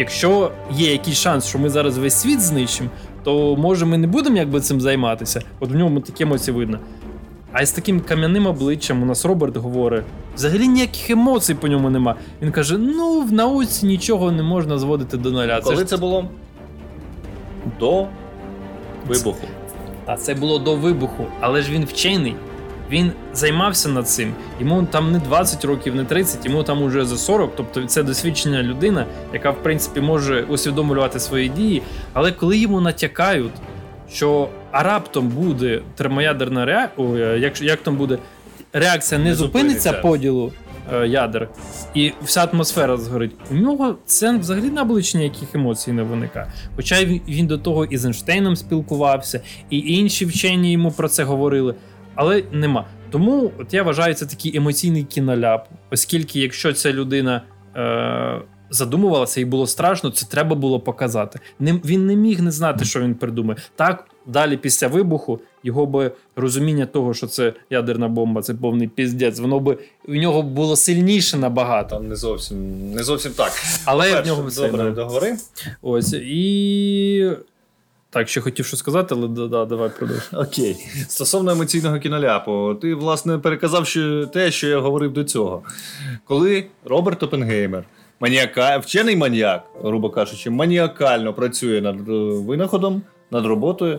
Якщо 0.00 0.50
є 0.70 0.92
якийсь 0.92 1.16
шанс, 1.16 1.46
що 1.46 1.58
ми 1.58 1.70
зараз 1.70 1.98
весь 1.98 2.14
світ 2.14 2.40
знищимо, 2.40 2.90
то 3.24 3.56
може 3.56 3.86
ми 3.86 3.98
не 3.98 4.06
будемо 4.06 4.36
якби 4.36 4.60
цим 4.60 4.80
займатися. 4.80 5.42
От 5.60 5.70
в 5.70 5.74
ньому 5.74 6.00
такі 6.00 6.22
емоції 6.22 6.56
видно. 6.56 6.78
А 7.52 7.66
з 7.66 7.72
таким 7.72 8.00
кам'яним 8.00 8.46
обличчям 8.46 9.02
у 9.02 9.06
нас 9.06 9.24
Роберт 9.24 9.56
говорить: 9.56 10.04
взагалі 10.36 10.68
ніяких 10.68 11.10
емоцій 11.10 11.54
по 11.54 11.68
ньому 11.68 11.90
нема. 11.90 12.14
Він 12.42 12.52
каже: 12.52 12.78
ну, 12.78 13.20
в 13.20 13.32
науці 13.32 13.86
нічого 13.86 14.32
не 14.32 14.42
можна 14.42 14.78
зводити 14.78 15.16
до 15.16 15.30
нуля. 15.30 15.60
Коли 15.60 15.76
ж- 15.76 15.84
це 15.84 15.96
було? 15.96 16.28
До 17.80 18.06
вибуху. 19.08 19.46
А 20.06 20.16
це 20.16 20.34
було 20.34 20.58
до 20.58 20.76
вибуху, 20.76 21.26
але 21.40 21.62
ж 21.62 21.72
він 21.72 21.84
вчений. 21.84 22.34
Він 22.90 23.12
займався 23.34 23.88
над 23.88 24.08
цим. 24.08 24.34
Йому 24.60 24.82
там 24.82 25.12
не 25.12 25.18
20 25.18 25.64
років, 25.64 25.94
не 25.94 26.04
30, 26.04 26.46
йому 26.46 26.62
там 26.62 26.82
уже 26.82 27.04
за 27.04 27.16
40. 27.16 27.52
Тобто 27.56 27.84
це 27.84 28.02
досвідчена 28.02 28.62
людина, 28.62 29.06
яка 29.32 29.50
в 29.50 29.62
принципі 29.62 30.00
може 30.00 30.42
усвідомлювати 30.42 31.20
свої 31.20 31.48
дії. 31.48 31.82
Але 32.12 32.32
коли 32.32 32.58
йому 32.58 32.80
натякають, 32.80 33.52
що 34.12 34.48
а 34.70 34.82
раптом 34.82 35.28
буде 35.28 35.82
термоядерна 35.96 36.64
реакція, 36.64 37.36
як, 37.36 37.62
як 37.62 37.80
там 37.80 37.96
буде 37.96 38.18
реакція, 38.72 39.18
не, 39.20 39.28
Не 39.28 39.34
зупиниться 39.34 39.92
поділу 39.92 40.52
е, 40.92 41.08
ядер, 41.08 41.48
і 41.94 42.12
вся 42.22 42.44
атмосфера 42.44 42.96
згорить. 42.96 43.32
У 43.50 43.54
нього 43.54 43.96
це 44.06 44.38
взагалі 44.38 44.70
на 44.70 44.82
обличчі 44.82 45.18
ніяких 45.18 45.54
емоцій 45.54 45.92
не 45.92 46.02
виникає. 46.02 46.52
Хоча 46.76 47.04
він, 47.04 47.20
він 47.28 47.46
до 47.46 47.58
того 47.58 47.84
і 47.84 47.96
з 47.96 48.04
Ейнштейном 48.04 48.56
спілкувався, 48.56 49.40
і 49.70 49.78
інші 49.78 50.24
вчені 50.24 50.72
йому 50.72 50.90
про 50.90 51.08
це 51.08 51.24
говорили, 51.24 51.74
але 52.20 52.42
нема. 52.52 52.86
Тому 53.10 53.52
от 53.58 53.74
я 53.74 53.82
вважаю 53.82 54.14
це 54.14 54.26
такий 54.26 54.56
емоційний 54.56 55.04
кіноляп, 55.04 55.68
оскільки 55.90 56.40
якщо 56.40 56.72
ця 56.72 56.92
людина. 56.92 57.42
Е- 57.76 58.40
Задумувалася 58.72 59.40
і 59.40 59.44
було 59.44 59.66
страшно, 59.66 60.10
це 60.10 60.26
треба 60.26 60.56
було 60.56 60.80
показати. 60.80 61.40
Не, 61.58 61.72
він 61.72 62.06
не 62.06 62.16
міг 62.16 62.42
не 62.42 62.50
знати, 62.50 62.84
що 62.84 63.00
він 63.00 63.14
придумає. 63.14 63.60
Так, 63.76 64.04
далі 64.26 64.56
після 64.56 64.88
вибуху 64.88 65.40
його 65.64 65.86
би 65.86 66.12
розуміння 66.36 66.86
того, 66.86 67.14
що 67.14 67.26
це 67.26 67.52
ядерна 67.70 68.08
бомба, 68.08 68.42
це 68.42 68.54
повний 68.54 68.88
піздець, 68.88 69.40
воно 69.40 69.60
би 69.60 69.78
у 70.08 70.14
нього 70.14 70.42
було 70.42 70.76
сильніше 70.76 71.36
набагато. 71.36 71.96
Там 71.96 72.08
не 72.08 72.16
зовсім 72.16 72.90
не 72.92 73.02
зовсім 73.02 73.32
так. 73.32 73.52
Але 73.84 74.10
в 74.10 74.12
Перше, 74.12 74.30
нього 74.30 74.46
все 74.46 74.68
добре, 74.68 74.90
договори. 74.90 75.36
Ось 75.82 76.12
і. 76.12 77.30
Так, 78.12 78.28
ще 78.28 78.40
хотів 78.40 78.66
що 78.66 78.76
сказати, 78.76 79.14
але 79.18 79.28
да, 79.28 79.46
да, 79.46 79.64
давай 79.64 79.90
продовжуй. 79.98 80.40
Окей. 80.40 80.76
Стосовно 81.08 81.50
емоційного 81.50 81.98
кіноляпу, 81.98 82.74
ти, 82.74 82.94
власне, 82.94 83.38
переказав 83.38 83.86
що 83.86 84.26
те, 84.26 84.50
що 84.50 84.68
я 84.68 84.78
говорив 84.78 85.12
до 85.12 85.24
цього. 85.24 85.62
Коли 86.24 86.66
Роберт 86.84 87.22
Опенгеймер, 87.22 87.84
маніака... 88.20 88.78
вчений 88.78 89.16
маніак, 89.16 89.64
грубо 89.82 90.10
кажучи, 90.10 90.50
маніакально 90.50 91.34
працює 91.34 91.80
над 91.80 92.08
е, 92.08 92.12
винаходом, 92.46 93.02
над 93.30 93.46
роботою. 93.46 93.98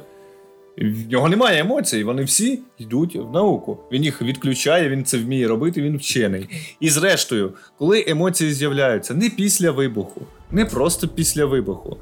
В 0.78 1.12
нього 1.12 1.30
немає 1.30 1.62
емоцій, 1.62 2.04
вони 2.04 2.24
всі 2.24 2.60
йдуть 2.78 3.16
в 3.16 3.32
науку. 3.32 3.78
Він 3.92 4.04
їх 4.04 4.22
відключає, 4.22 4.90
він 4.90 5.06
це 5.06 5.18
вміє 5.18 5.48
робити, 5.48 5.82
він 5.82 5.98
вчений. 5.98 6.50
І 6.80 6.90
зрештою, 6.90 7.54
коли 7.78 8.06
емоції 8.08 8.54
з'являються 8.54 9.14
не 9.14 9.30
після 9.30 9.72
вибуху, 9.72 10.22
не 10.52 10.66
просто 10.66 11.08
після 11.08 11.46
вибуху, 11.46 11.98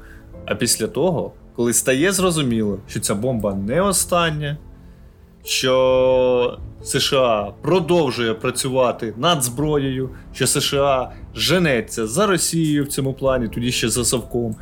а 0.46 0.54
після 0.54 0.86
того, 0.86 1.32
коли 1.60 1.72
стає 1.72 2.12
зрозуміло, 2.12 2.78
що 2.88 3.00
ця 3.00 3.14
бомба 3.14 3.54
не 3.54 3.80
остання, 3.80 4.56
що 5.44 6.58
США 6.82 7.52
продовжує 7.62 8.34
працювати 8.34 9.14
над 9.16 9.42
зброєю, 9.42 10.10
що 10.34 10.46
США 10.46 11.12
женеться 11.34 12.06
за 12.06 12.26
Росією 12.26 12.84
в 12.84 12.88
цьому 12.88 13.12
плані, 13.12 13.48
тоді 13.48 13.72
ще 13.72 13.88
за 13.88 14.04
Совком, 14.04 14.56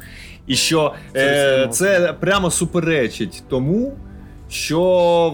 і 0.47 0.55
що 0.55 0.95
е, 1.17 1.69
це 1.71 2.15
прямо 2.21 2.51
суперечить 2.51 3.43
тому, 3.49 3.93
що 4.51 4.81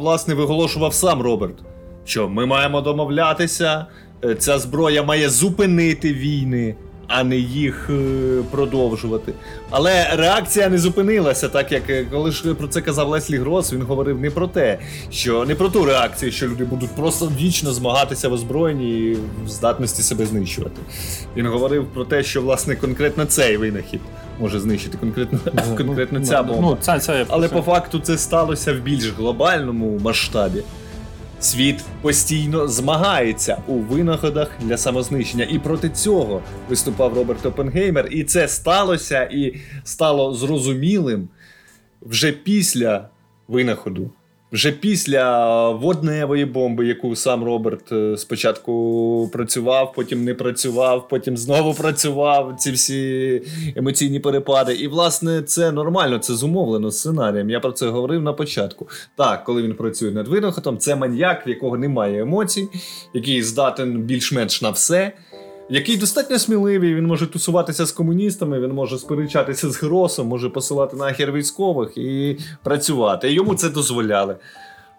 власне 0.01 0.35
виголошував 0.35 0.95
сам 0.95 1.23
Роберт. 1.23 1.57
Що 2.05 2.29
ми 2.29 2.47
маємо 2.47 2.81
домовлятися, 2.81 3.87
е, 4.25 4.35
ця 4.35 4.59
зброя 4.59 5.03
має 5.03 5.31
зупинити 5.31 6.15
війни, 6.15 6.75
а 7.09 7.25
не 7.25 7.37
їх 7.37 7.91
е, 7.91 8.43
продовжувати. 8.51 9.33
Але 9.71 10.17
реакція 10.17 10.69
не 10.69 10.79
зупинилася, 10.79 11.49
так 11.49 11.73
як 11.73 11.91
е, 11.91 12.07
коли 12.11 12.31
ж 12.31 12.55
про 12.55 12.69
це 12.69 12.81
казав 12.81 13.09
Леслі 13.09 13.39
Грос, 13.39 13.73
він 13.73 13.83
говорив 13.83 14.21
не 14.21 14.31
про 14.31 14.47
те, 14.49 14.79
що 15.11 15.45
не 15.45 15.55
про 15.55 15.69
ту 15.69 15.85
реакцію, 15.85 16.33
що 16.33 16.49
люди 16.49 16.65
будуть 16.65 16.91
просто 16.91 17.33
вічно 17.41 17.73
змагатися 17.73 18.29
в 18.29 18.33
озброєнні 18.33 18.99
і 18.99 19.15
в 19.45 19.49
здатності 19.49 20.03
себе 20.03 20.27
знищувати. 20.27 20.81
Він 21.37 21.47
говорив 21.47 21.87
про 21.95 22.05
те, 22.05 22.23
що 22.23 22.43
власне 22.43 22.77
конкретно 22.77 23.25
цей 23.25 23.57
винахід 23.57 24.01
може 24.41 24.61
знищити 24.61 24.99
конкретно, 24.99 25.39
конкретно 25.77 26.21
ця 26.21 26.43
бомба. 26.43 26.63
Ну, 26.63 26.77
це, 26.81 27.01
це 27.01 27.27
Але 27.29 27.49
по 27.49 27.63
факту 27.63 27.99
це 27.99 28.19
сталося 28.19 28.73
в 28.73 28.77
більш 28.77 29.11
глобальному 29.11 29.99
масштабі. 29.99 30.63
Світ 31.41 31.85
постійно 32.03 32.69
змагається 32.69 33.63
у 33.67 33.75
винаходах 33.75 34.51
для 34.61 34.77
самознищення. 34.77 35.45
І 35.45 35.59
проти 35.59 35.89
цього 35.89 36.43
виступав 36.69 37.15
Роберт 37.15 37.47
Опенгеймер. 37.47 38.09
І 38.11 38.25
це 38.25 38.49
сталося 38.49 39.25
і 39.33 39.55
стало 39.85 40.35
зрозумілим 40.35 41.29
вже 42.03 42.33
після 42.33 43.09
винаходу. 43.49 44.11
Вже 44.55 44.73
після 44.73 45.71
водневої 45.71 46.45
бомби, 46.45 46.87
яку 46.87 47.17
сам 47.17 47.45
Роберт 47.45 47.93
е, 47.93 48.17
спочатку 48.17 49.31
працював, 49.33 49.93
потім 49.93 50.25
не 50.25 50.35
працював, 50.35 51.09
потім 51.09 51.37
знову 51.37 51.75
працював. 51.75 52.57
Ці 52.59 52.73
всі 52.73 53.43
емоційні 53.77 54.21
перепади. 54.21 54.75
І, 54.75 54.89
власне, 54.89 55.43
це 55.43 55.73
нормально, 55.73 56.19
це 56.19 56.35
зумовлено 56.35 56.91
сценарієм. 56.91 57.51
Я 57.51 57.61
про 57.61 57.73
це 57.73 57.89
говорив 57.89 58.23
на 58.23 58.33
початку. 58.33 58.89
Так, 59.17 59.45
коли 59.45 59.63
він 59.63 59.75
працює 59.75 60.11
над 60.11 60.29
винаходом, 60.29 60.79
це 60.79 60.97
маньяк, 60.97 61.47
в 61.47 61.49
якого 61.49 61.79
немає 61.79 62.23
емоцій, 62.23 62.69
який 63.15 63.43
здатен 63.43 64.03
більш-менш 64.03 64.63
на 64.63 64.71
все. 64.71 65.13
Який 65.69 65.97
достатньо 65.97 66.39
сміливий, 66.39 66.95
він 66.95 67.07
може 67.07 67.27
тусуватися 67.27 67.87
з 67.87 67.93
комуністами, 67.93 68.61
він 68.61 68.73
може 68.73 68.99
сперечатися 68.99 69.71
з 69.71 69.83
Гросом, 69.83 70.29
може 70.29 70.49
посилати 70.49 70.97
нахер 70.97 71.33
військових 71.33 71.99
і 71.99 72.39
працювати. 72.63 73.33
Йому 73.33 73.55
це 73.55 73.69
дозволяли. 73.69 74.37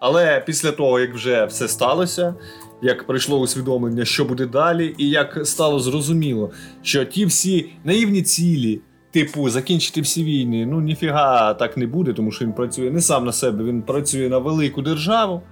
Але 0.00 0.42
після 0.46 0.72
того, 0.72 1.00
як 1.00 1.14
вже 1.14 1.44
все 1.44 1.68
сталося, 1.68 2.34
як 2.82 3.06
прийшло 3.06 3.38
усвідомлення, 3.38 4.04
що 4.04 4.24
буде 4.24 4.46
далі, 4.46 4.94
і 4.98 5.10
як 5.10 5.40
стало 5.44 5.80
зрозуміло, 5.80 6.50
що 6.82 7.04
ті 7.04 7.26
всі 7.26 7.72
наївні 7.84 8.22
цілі, 8.22 8.80
типу, 9.10 9.50
закінчити 9.50 10.00
всі 10.00 10.24
війни, 10.24 10.66
ну 10.66 10.80
ніфіга 10.80 11.54
так 11.54 11.76
не 11.76 11.86
буде, 11.86 12.12
тому 12.12 12.32
що 12.32 12.44
він 12.44 12.52
працює 12.52 12.90
не 12.90 13.00
сам 13.00 13.24
на 13.24 13.32
себе, 13.32 13.64
він 13.64 13.82
працює 13.82 14.28
на 14.28 14.38
велику 14.38 14.82
державу 14.82 15.42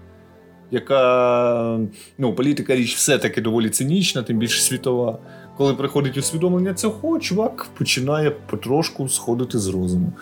яка 0.75 1.81
ну, 2.19 2.35
політика 2.35 2.77
річ 2.77 2.97
все-таки 2.97 3.41
доволі 3.41 3.71
цинічна, 3.71 4.23
тим 4.23 4.39
більше 4.39 4.61
світова. 4.61 5.19
Коли 5.57 5.75
приходить 5.75 6.17
усвідомлення 6.17 6.75
цього, 6.75 7.19
чувак 7.19 7.67
починає 7.79 8.31
потрошку 8.31 9.09
сходити 9.09 9.59
з 9.59 9.69
розуму. 9.69 10.13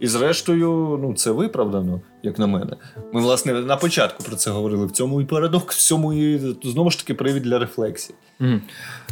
І 0.00 0.06
зрештою, 0.06 0.98
ну 1.02 1.14
це 1.14 1.30
виправдано, 1.30 2.00
як 2.22 2.38
на 2.38 2.46
мене. 2.46 2.76
Ми, 3.12 3.20
власне, 3.20 3.52
на 3.52 3.76
початку 3.76 4.24
про 4.24 4.36
це 4.36 4.50
говорили. 4.50 4.86
В 4.86 4.90
цьому 4.90 5.20
і 5.20 5.24
парадокс, 5.24 5.76
в 5.76 5.80
цьому 5.80 6.12
і 6.12 6.56
знову 6.62 6.90
ж 6.90 6.98
таки 6.98 7.14
привід 7.14 7.42
для 7.42 7.58
рефлексії. 7.58 8.18
Мгм. 8.38 8.62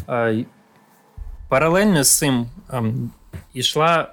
А, 0.07 0.33
Паралельно 1.49 2.05
з 2.05 2.19
цим 2.19 2.47
ем, 2.71 3.11
ішла 3.55 4.13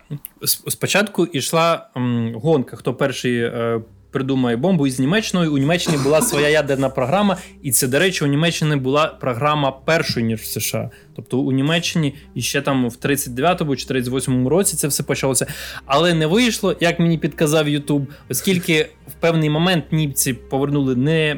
спочатку 0.67 1.25
ішла 1.25 1.89
ем, 1.95 2.35
гонка, 2.35 2.75
хто 2.75 2.93
перший 2.93 3.39
е, 3.39 3.81
придумає 4.13 4.57
бомбу 4.57 4.87
із 4.87 4.99
Німеччиною. 4.99 5.53
У 5.53 5.57
Німеччині 5.57 5.97
була 6.03 6.21
своя 6.21 6.49
ядерна 6.49 6.89
програма, 6.89 7.37
і 7.61 7.71
це, 7.71 7.87
до 7.87 7.99
речі, 7.99 8.23
у 8.23 8.27
Німеччині 8.27 8.75
була 8.75 9.07
програма 9.07 9.71
першою, 9.71 10.25
ніж 10.25 10.39
в 10.39 10.45
США. 10.45 10.89
Тобто 11.15 11.39
у 11.39 11.51
Німеччині 11.51 12.15
іще 12.35 12.61
там 12.61 12.89
в 12.89 12.93
39-му 12.93 13.75
чи 13.75 13.93
38-му 13.93 14.49
році 14.49 14.75
це 14.77 14.87
все 14.87 15.03
почалося. 15.03 15.47
Але 15.85 16.13
не 16.13 16.27
вийшло, 16.27 16.75
як 16.79 16.99
мені 16.99 17.17
підказав 17.17 17.69
Ютуб, 17.69 18.07
оскільки 18.29 18.89
в 19.07 19.13
певний 19.19 19.49
момент 19.49 19.85
німці 19.91 20.33
повернули 20.33 20.95
не, 20.95 21.37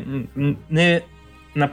не, 0.69 1.01
на, 1.55 1.69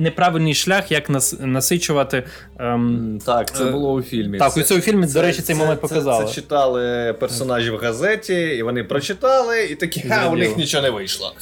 неправильний 0.00 0.54
шлях, 0.54 0.92
як 0.92 1.10
нас, 1.10 1.36
насичувати. 1.40 2.24
Ем, 2.58 3.18
Так, 3.26 3.56
це 3.56 3.64
Е, 3.64 3.70
було 3.70 3.92
у 3.92 4.02
фільмі. 4.02 4.38
так, 4.38 4.52
Це- 4.52 4.60
у 4.60 4.64
цьому 4.64 4.80
фільмі, 4.80 5.06
до 5.06 5.22
речі, 5.22 5.42
цей 5.42 5.56
це- 5.56 5.62
момент 5.62 5.80
це- 5.80 5.88
показали. 5.88 6.24
Це, 6.24 6.32
читали 6.34 7.12
персонажі 7.20 7.70
в 7.70 7.76
газеті, 7.76 8.34
і 8.34 8.62
вони 8.62 8.84
прочитали, 8.84 9.64
і 9.64 9.74
такі, 9.74 10.00
ха, 10.00 10.28
у 10.28 10.36
них 10.36 10.56
нічого 10.56 10.82
не 10.82 10.90
вийшло. 10.90 11.34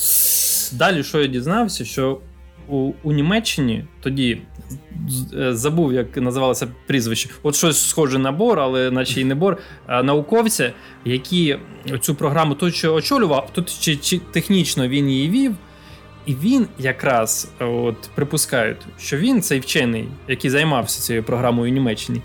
Далі, 0.72 1.04
що 1.04 1.20
я 1.20 1.26
дізнався, 1.26 1.84
що 1.84 2.20
у, 2.68 2.92
у 3.02 3.12
Німеччині 3.12 3.84
тоді 4.00 4.42
е, 5.38 5.54
забув, 5.54 5.92
як 5.92 6.16
називалося 6.16 6.68
прізвище. 6.86 7.30
От 7.42 7.54
щось 7.56 7.88
схоже 7.88 8.18
на 8.18 8.32
бор, 8.32 8.60
але 8.60 8.90
наче 8.90 9.20
й 9.20 9.24
не 9.24 9.34
бор. 9.34 9.56
Науковці, 9.88 10.72
які 11.04 11.56
цю 12.00 12.14
програму 12.14 12.54
тут 12.54 12.74
що 12.74 12.94
очолював, 12.94 13.50
тут 13.52 13.76
чи, 13.80 13.96
чи 13.96 14.18
технічно 14.18 14.88
він 14.88 15.08
її 15.10 15.28
вів. 15.30 15.54
І 16.28 16.34
він 16.34 16.66
якраз 16.78 17.48
е, 17.60 17.64
от 17.64 17.96
припускають, 18.14 18.76
що 18.98 19.16
він, 19.16 19.42
цей 19.42 19.60
вчений, 19.60 20.08
який 20.28 20.50
займався 20.50 21.00
цією 21.00 21.24
програмою 21.24 21.72
у 21.72 21.74
Німеччині, 21.74 22.22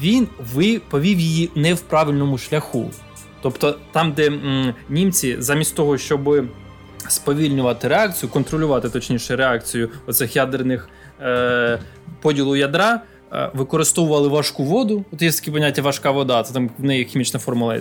він 0.00 0.28
повів 0.88 1.20
її 1.20 1.50
не 1.54 1.74
в 1.74 1.80
правильному 1.80 2.38
шляху. 2.38 2.90
Тобто, 3.42 3.78
там, 3.92 4.12
де 4.12 4.26
м, 4.26 4.74
німці, 4.88 5.36
замість 5.38 5.76
того, 5.76 5.98
щоб 5.98 6.44
сповільнювати 7.08 7.88
реакцію, 7.88 8.30
контролювати 8.30 8.88
точніше 8.90 9.36
реакцію 9.36 9.88
оцих 10.06 10.36
ядерних 10.36 10.88
е, 11.20 11.78
поділу 12.20 12.56
ядра, 12.56 13.00
е, 13.32 13.50
використовували 13.54 14.28
важку 14.28 14.64
воду. 14.64 15.04
От 15.12 15.22
є 15.22 15.32
таке 15.32 15.50
поняття 15.50 15.82
важка 15.82 16.10
вода, 16.10 16.42
це 16.42 16.54
там 16.54 16.70
в 16.78 16.84
неї 16.84 17.04
хімічна 17.04 17.40
формула 17.40 17.74
є. 17.74 17.80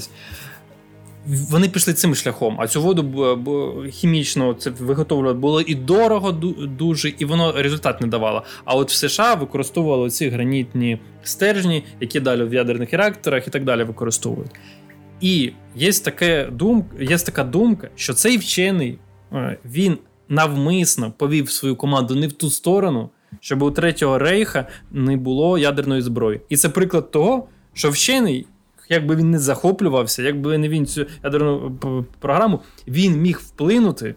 Вони 1.30 1.70
пішли 1.70 1.94
цим 1.94 2.16
шляхом, 2.16 2.56
а 2.60 2.68
цю 2.68 2.82
воду 2.82 3.86
хімічно 3.92 4.54
це 4.54 4.70
виготовлювати 4.70 5.40
було 5.40 5.62
і 5.62 5.76
дорого 5.76 6.32
дуже, 6.32 7.10
і 7.10 7.26
воно 7.26 7.52
результат 7.52 8.02
не 8.02 8.08
давало. 8.08 8.44
А 8.66 8.76
от 8.76 8.92
в 8.92 8.94
США 8.94 9.34
використовували 9.34 10.10
ці 10.10 10.30
гранітні 10.30 11.00
стержні, 11.24 11.84
які 12.00 12.20
далі 12.20 12.44
в 12.44 12.54
ядерних 12.54 12.94
реакторах 12.94 13.48
і 13.48 13.52
так 13.52 13.64
далі 13.64 13.84
використовують. 13.84 14.52
І 15.22 15.52
є, 15.76 15.92
таке 15.92 16.48
дум, 16.52 16.86
є 17.00 17.18
така 17.18 17.44
думка, 17.44 17.90
що 17.96 18.14
цей 18.14 18.38
вчений 18.38 19.00
е, 19.34 19.58
він 19.66 19.98
навмисно 20.30 21.12
повів 21.18 21.52
свою 21.52 21.76
команду 21.76 22.16
не 22.16 22.28
в 22.28 22.32
ту 22.32 22.50
сторону, 22.50 23.10
щоб 23.40 23.62
у 23.62 23.72
Третього 23.72 24.18
рейха 24.18 24.68
не 24.92 25.18
було 25.18 25.58
ядерної 25.58 26.02
зброї. 26.02 26.42
І 26.50 26.58
це 26.58 26.70
приклад 26.70 27.12
того, 27.12 27.48
що 27.74 27.90
вчений, 27.90 28.46
якби 28.90 29.16
він 29.16 29.32
не 29.32 29.40
захоплювався, 29.40 30.24
якби 30.24 30.58
не 30.58 30.70
він 30.70 30.86
цю 30.86 31.06
ядерну 31.24 31.78
програму, 32.20 32.60
він 32.88 33.22
міг 33.22 33.42
вплинути 33.44 34.16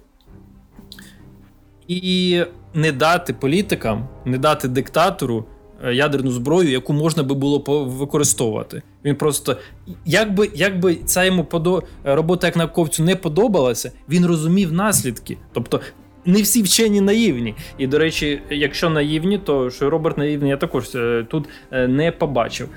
і 1.88 2.40
не 2.74 2.92
дати 2.92 3.34
політикам, 3.34 4.08
не 4.24 4.38
дати 4.38 4.68
диктатору 4.68 5.44
е, 5.84 5.94
ядерну 5.94 6.30
зброю, 6.30 6.70
яку 6.70 6.92
можна 6.92 7.22
би 7.22 7.34
було 7.34 7.58
використовувати. 7.86 8.82
Він 9.04 9.16
просто, 9.16 9.56
якби, 10.04 10.50
якби 10.54 10.94
ця 10.94 11.24
йому 11.24 11.44
подо... 11.44 11.82
робота 12.04 12.46
як 12.46 12.56
науковцю 12.56 13.04
не 13.04 13.16
подобалася, 13.16 13.92
він 14.08 14.26
розумів 14.26 14.72
наслідки. 14.72 15.36
Тобто. 15.52 15.80
Не 16.24 16.42
всі 16.42 16.62
вчені 16.62 17.00
наївні. 17.00 17.54
І, 17.78 17.86
до 17.86 17.98
речі, 17.98 18.42
якщо 18.50 18.90
наївні, 18.90 19.38
то 19.38 19.70
що 19.70 19.90
Роберт 19.90 20.18
наївний, 20.18 20.50
я 20.50 20.56
також 20.56 20.94
е, 20.94 21.26
тут 21.30 21.48
е, 21.70 21.88
не 21.88 22.12
побачив. 22.12 22.68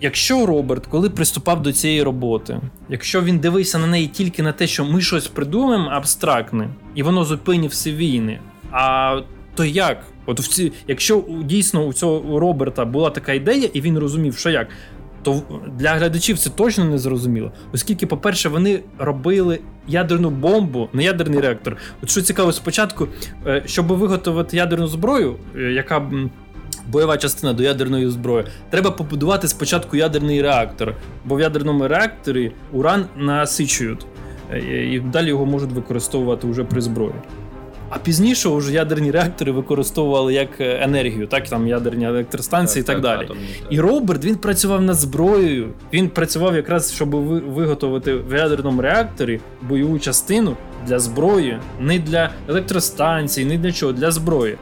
Якщо 0.00 0.46
Роберт, 0.46 0.86
коли 0.86 1.10
приступав 1.10 1.62
до 1.62 1.72
цієї 1.72 2.02
роботи, 2.02 2.60
якщо 2.88 3.22
він 3.22 3.38
дивився 3.38 3.78
на 3.78 3.86
неї 3.86 4.06
тільки 4.06 4.42
на 4.42 4.52
те, 4.52 4.66
що 4.66 4.84
ми 4.84 5.00
щось 5.00 5.26
придумаємо 5.26 5.88
абстрактне, 5.92 6.68
і 6.94 7.02
воно 7.02 7.24
зупинить 7.24 7.70
всі 7.70 7.92
війни, 7.92 8.40
а 8.70 9.20
то 9.54 9.64
як? 9.64 10.04
От 10.26 10.40
в 10.40 10.48
ці, 10.48 10.72
якщо 10.88 11.24
дійсно 11.44 11.84
у 11.84 11.92
цього 11.92 12.40
Роберта 12.40 12.84
була 12.84 13.10
така 13.10 13.32
ідея, 13.32 13.68
і 13.72 13.80
він 13.80 13.98
розумів, 13.98 14.36
що 14.36 14.50
як, 14.50 14.68
то 15.22 15.42
для 15.78 15.90
глядачів 15.90 16.38
це 16.38 16.50
точно 16.50 16.84
не 16.84 16.98
зрозуміло. 16.98 17.52
Оскільки, 17.72 18.06
по-перше, 18.06 18.48
вони 18.48 18.80
робили 18.98 19.58
ядерну 19.88 20.30
бомбу, 20.30 20.88
не 20.92 21.04
ядерний 21.04 21.40
реактор. 21.40 21.76
От 22.02 22.10
що 22.10 22.22
цікаво, 22.22 22.52
спочатку, 22.52 23.08
е, 23.46 23.62
щоб 23.66 23.86
виготовити 23.86 24.56
ядерну 24.56 24.86
зброю, 24.86 25.36
е, 25.56 25.60
яка 25.60 26.10
бойова 26.88 27.16
частина 27.16 27.52
до 27.52 27.62
ядерної 27.62 28.10
зброї, 28.10 28.44
треба 28.70 28.90
побудувати 28.90 29.48
спочатку 29.48 29.96
ядерний 29.96 30.42
реактор, 30.42 30.94
бо 31.24 31.36
в 31.36 31.40
ядерному 31.40 31.88
реакторі 31.88 32.52
уран 32.72 33.06
насичують, 33.16 34.06
е, 34.52 34.58
і 34.94 35.00
далі 35.00 35.28
його 35.28 35.46
можуть 35.46 35.72
використовувати 35.72 36.46
вже 36.46 36.64
при 36.64 36.80
зброї. 36.80 37.14
А 37.90 37.98
пізніше 37.98 38.48
вже 38.48 38.72
ядерні 38.72 39.10
реактори 39.10 39.52
використовували 39.52 40.34
як 40.34 40.60
е, 40.60 40.78
енергію, 40.82 41.26
так 41.26 41.48
там 41.48 41.66
ядерні 41.68 42.06
електростанції 42.06 42.80
і 42.80 42.86
так, 42.86 43.00
далі. 43.00 43.24
атомні, 43.24 43.46
так. 43.62 43.72
І 43.72 43.80
Роберт 43.80 44.24
він 44.24 44.36
працював 44.36 44.82
над 44.82 44.96
зброєю. 44.96 45.68
Він 45.92 46.08
працював 46.08 46.56
якраз, 46.56 46.92
щоб 46.92 47.10
виготовити 47.54 48.14
в 48.14 48.36
ядерному 48.36 48.82
реакторі 48.82 49.40
бойову 49.62 49.98
частину 49.98 50.56
для 50.86 50.98
зброї, 50.98 51.58
не 51.80 51.98
для 51.98 52.30
електростанцій, 52.48 53.44
не 53.44 53.58
для 53.58 53.72
чого, 53.72 53.92
для 53.92 54.10
зброї. 54.10 54.56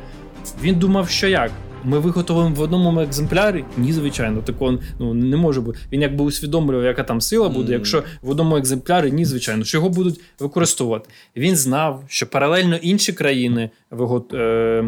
Він 0.62 0.75
думав, 0.75 1.09
що 1.09 1.29
як? 1.29 1.51
Ми 1.85 1.99
виготовимо 1.99 2.55
в 2.55 2.61
одному 2.61 3.01
екземплярі? 3.01 3.64
Ні, 3.76 3.93
звичайно, 3.93 4.43
такого 4.43 4.78
ну, 4.99 5.14
не 5.14 5.37
може 5.37 5.61
бути. 5.61 5.78
Він 5.93 6.03
якби 6.03 6.24
усвідомлював, 6.24 6.85
яка 6.85 7.03
там 7.03 7.20
сила 7.20 7.49
буде, 7.49 7.72
якщо 7.72 8.03
в 8.22 8.30
одному 8.30 8.57
екземплярі, 8.57 9.12
ні, 9.12 9.24
звичайно, 9.24 9.64
що 9.64 9.78
його 9.78 9.89
будуть 9.89 10.20
використовувати. 10.39 11.09
Він 11.37 11.57
знав, 11.57 12.05
що 12.09 12.26
паралельно 12.26 12.76
інші 12.76 13.12
країни 13.12 13.70
вигот... 13.91 14.35
е... 14.35 14.85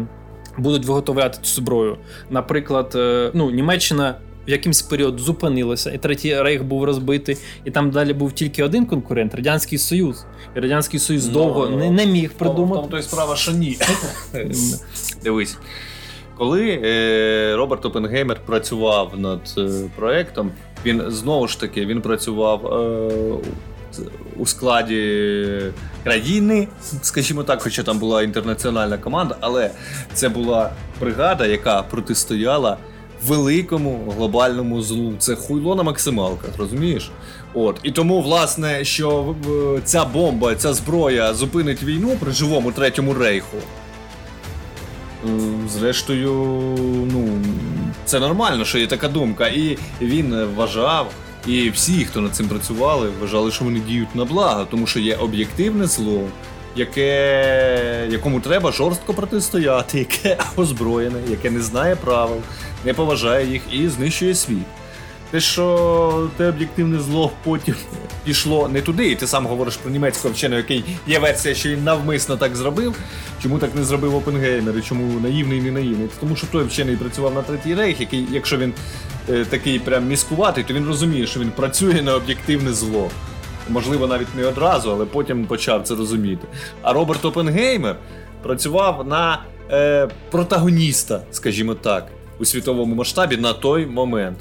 будуть 0.57 0.85
виготовляти 0.85 1.39
цю 1.41 1.55
зброю. 1.55 1.97
Наприклад, 2.29 2.93
е... 2.95 3.31
ну, 3.33 3.51
Німеччина. 3.51 4.15
В 4.47 4.49
якийсь 4.49 4.81
період 4.81 5.19
зупинилася, 5.19 5.91
і 5.91 5.97
третій 5.97 6.41
рейх 6.41 6.63
був 6.63 6.83
розбитий, 6.83 7.37
і 7.65 7.71
там 7.71 7.91
далі 7.91 8.13
був 8.13 8.31
тільки 8.31 8.63
один 8.63 8.85
конкурент 8.85 9.35
Радянський 9.35 9.77
Союз. 9.77 10.25
І 10.55 10.59
Радянський 10.59 10.99
Союз 10.99 11.27
Ну, 11.27 11.33
довго 11.33 11.69
не, 11.69 11.91
не 11.91 12.05
міг 12.05 12.31
придумати. 12.31 12.75
Тому 12.75 12.87
то 12.87 12.97
й 12.97 13.01
справа, 13.01 13.35
що 13.35 13.51
ні. 13.51 13.77
Дивись. 15.23 15.57
Коли 16.37 16.81
е, 16.83 17.55
Роберт 17.55 17.85
Опенгеймер 17.85 18.39
працював 18.45 19.19
над 19.19 19.41
е, 19.57 19.69
проектом, 19.95 20.51
він 20.85 21.03
знову 21.07 21.47
ж 21.47 21.59
таки 21.59 21.85
він 21.85 22.01
працював 22.01 22.65
е, 22.65 23.11
у 24.37 24.45
складі 24.45 25.61
країни, 26.03 26.67
скажімо 27.01 27.43
так, 27.43 27.61
хоча 27.61 27.83
там 27.83 27.99
була 27.99 28.23
інтернаціональна 28.23 28.97
команда, 28.97 29.37
але 29.39 29.71
це 30.13 30.29
була 30.29 30.71
бригада, 30.99 31.45
яка 31.45 31.81
протистояла 31.81 32.77
великому 33.23 34.13
глобальному 34.17 34.81
злу. 34.81 35.13
Це 35.19 35.35
хуйло 35.35 35.75
на 35.75 35.83
максималках, 35.83 36.49
розумієш? 36.57 37.11
От 37.53 37.79
і 37.83 37.91
тому, 37.91 38.21
власне, 38.21 38.83
що 38.83 39.35
е, 39.77 39.81
ця 39.83 40.05
бомба, 40.05 40.55
ця 40.55 40.73
зброя 40.73 41.33
зупинить 41.33 41.83
війну 41.83 42.17
при 42.19 42.31
живому 42.31 42.71
третьому 42.71 43.13
рейху. 43.13 43.57
Зрештою, 45.69 46.31
ну 47.11 47.29
це 48.05 48.19
нормально, 48.19 48.65
що 48.65 48.77
є 48.77 48.87
така 48.87 49.07
думка. 49.07 49.47
І 49.47 49.77
він 50.01 50.45
вважав, 50.55 51.11
і 51.47 51.69
всі, 51.69 52.05
хто 52.05 52.21
над 52.21 52.35
цим 52.35 52.47
працювали, 52.47 53.09
вважали, 53.21 53.51
що 53.51 53.65
вони 53.65 53.79
діють 53.79 54.15
на 54.15 54.25
благо, 54.25 54.67
тому 54.71 54.87
що 54.87 54.99
є 54.99 55.15
об'єктивне 55.15 55.87
зло, 55.87 56.21
яке, 56.75 58.07
якому 58.11 58.39
треба 58.39 58.71
жорстко 58.71 59.13
протистояти, 59.13 59.99
яке 59.99 60.37
озброєне, 60.55 61.19
яке 61.29 61.51
не 61.51 61.61
знає 61.61 61.95
правил, 61.95 62.37
не 62.85 62.93
поважає 62.93 63.51
їх 63.51 63.61
і 63.71 63.87
знищує 63.87 64.35
світ. 64.35 64.65
Те, 65.35 65.41
що 65.41 66.29
те 66.37 66.49
об'єктивне 66.49 66.99
зло 66.99 67.31
потім 67.43 67.75
пішло 68.23 68.67
не 68.67 68.81
туди, 68.81 69.11
і 69.11 69.15
ти 69.15 69.27
сам 69.27 69.45
говориш 69.45 69.77
про 69.77 69.91
німецького 69.91 70.33
вченого, 70.33 70.57
який 70.57 70.83
є 71.07 71.19
версія, 71.19 71.55
що 71.55 71.69
він 71.69 71.83
навмисно 71.83 72.37
так 72.37 72.55
зробив. 72.55 72.95
Чому 73.41 73.59
так 73.59 73.75
не 73.75 73.83
зробив 73.83 74.15
Опенгеймер 74.15 74.77
і 74.77 74.81
чому 74.81 75.19
наївний 75.19 75.61
не 75.61 75.71
наївний? 75.71 76.09
Тому 76.19 76.35
що 76.35 76.47
той 76.47 76.63
вчений 76.63 76.95
працював 76.95 77.33
на 77.33 77.41
третій 77.41 77.75
рейх, 77.75 77.99
який, 77.99 78.27
якщо 78.31 78.57
він 78.57 78.73
е, 79.29 79.45
такий 79.45 79.79
прям 79.79 80.07
міскуватий, 80.07 80.63
то 80.63 80.73
він 80.73 80.85
розуміє, 80.87 81.27
що 81.27 81.39
він 81.39 81.51
працює 81.51 82.01
на 82.01 82.15
об'єктивне 82.15 82.73
зло. 82.73 83.09
Можливо, 83.69 84.07
навіть 84.07 84.35
не 84.35 84.45
одразу, 84.45 84.91
але 84.91 85.05
потім 85.05 85.45
почав 85.45 85.83
це 85.83 85.95
розуміти. 85.95 86.47
А 86.81 86.93
Роберт 86.93 87.25
Опенгеймер 87.25 87.95
працював 88.43 89.07
на 89.07 89.41
е, 89.71 90.07
протагоніста, 90.31 91.21
скажімо 91.31 91.73
так, 91.73 92.07
у 92.39 92.45
світовому 92.45 92.95
масштабі 92.95 93.37
на 93.37 93.53
той 93.53 93.85
момент. 93.85 94.37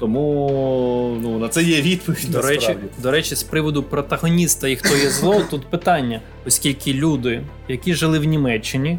Тому 0.00 1.18
ну, 1.22 1.38
на 1.38 1.48
це 1.48 1.62
є 1.62 1.82
відповідь. 1.82 2.30
До 2.30 2.42
речі, 2.42 2.76
до 2.98 3.10
речі, 3.10 3.34
з 3.34 3.42
приводу 3.42 3.82
протагоніста 3.82 4.68
і 4.68 4.76
хто 4.76 4.96
є 4.96 5.10
зло, 5.10 5.42
тут 5.50 5.66
питання, 5.70 6.20
оскільки 6.46 6.92
люди, 6.92 7.42
які 7.68 7.94
жили 7.94 8.18
в 8.18 8.24
Німеччині, 8.24 8.98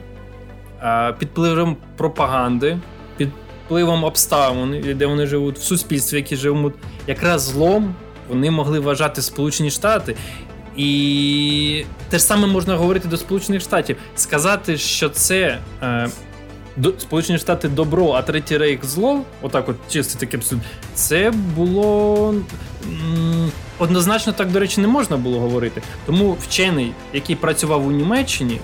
під 1.20 1.30
впливом 1.30 1.78
пропаганди, 1.98 2.78
під 3.18 3.30
впливом 3.66 4.04
обставин, 4.04 4.96
де 4.98 5.06
вони 5.06 5.26
живуть, 5.28 5.58
в 5.58 5.64
суспільстві, 5.64 6.18
які 6.18 6.36
живуть, 6.36 6.74
якраз 7.08 7.42
злом 7.42 7.96
вони 8.30 8.52
могли 8.52 8.80
вважати 8.80 9.22
Сполучені 9.22 9.72
Штати. 9.72 10.16
І 10.78 11.86
те 12.10 12.18
ж 12.18 12.24
саме 12.24 12.48
можна 12.48 12.76
говорити 12.76 13.08
до 13.08 13.18
Сполучених 13.18 13.62
Штатів. 13.62 13.98
Сказати, 14.16 14.78
що 14.78 15.10
це 15.10 15.58
е, 15.84 16.10
до, 16.78 16.94
Сполучені 17.00 17.40
Штати 17.40 17.68
добро, 17.68 18.12
а 18.12 18.22
третій 18.22 18.58
рейк 18.58 18.86
зло, 18.86 19.22
отак, 19.42 19.70
от 19.70 19.76
чисто 19.90 20.20
таке 20.20 20.38
абсолютно, 20.38 20.70
це 20.94 21.32
було 21.56 22.36
однозначно 23.80 24.34
так, 24.34 24.52
до 24.52 24.60
речі, 24.60 24.82
не 24.82 24.88
можна 24.88 25.18
було 25.18 25.40
говорити. 25.40 25.82
Тому 26.06 26.38
вчений, 26.42 26.92
який 27.14 27.36
працював 27.36 27.88
у 27.88 27.92
Німеччині, 27.92 28.60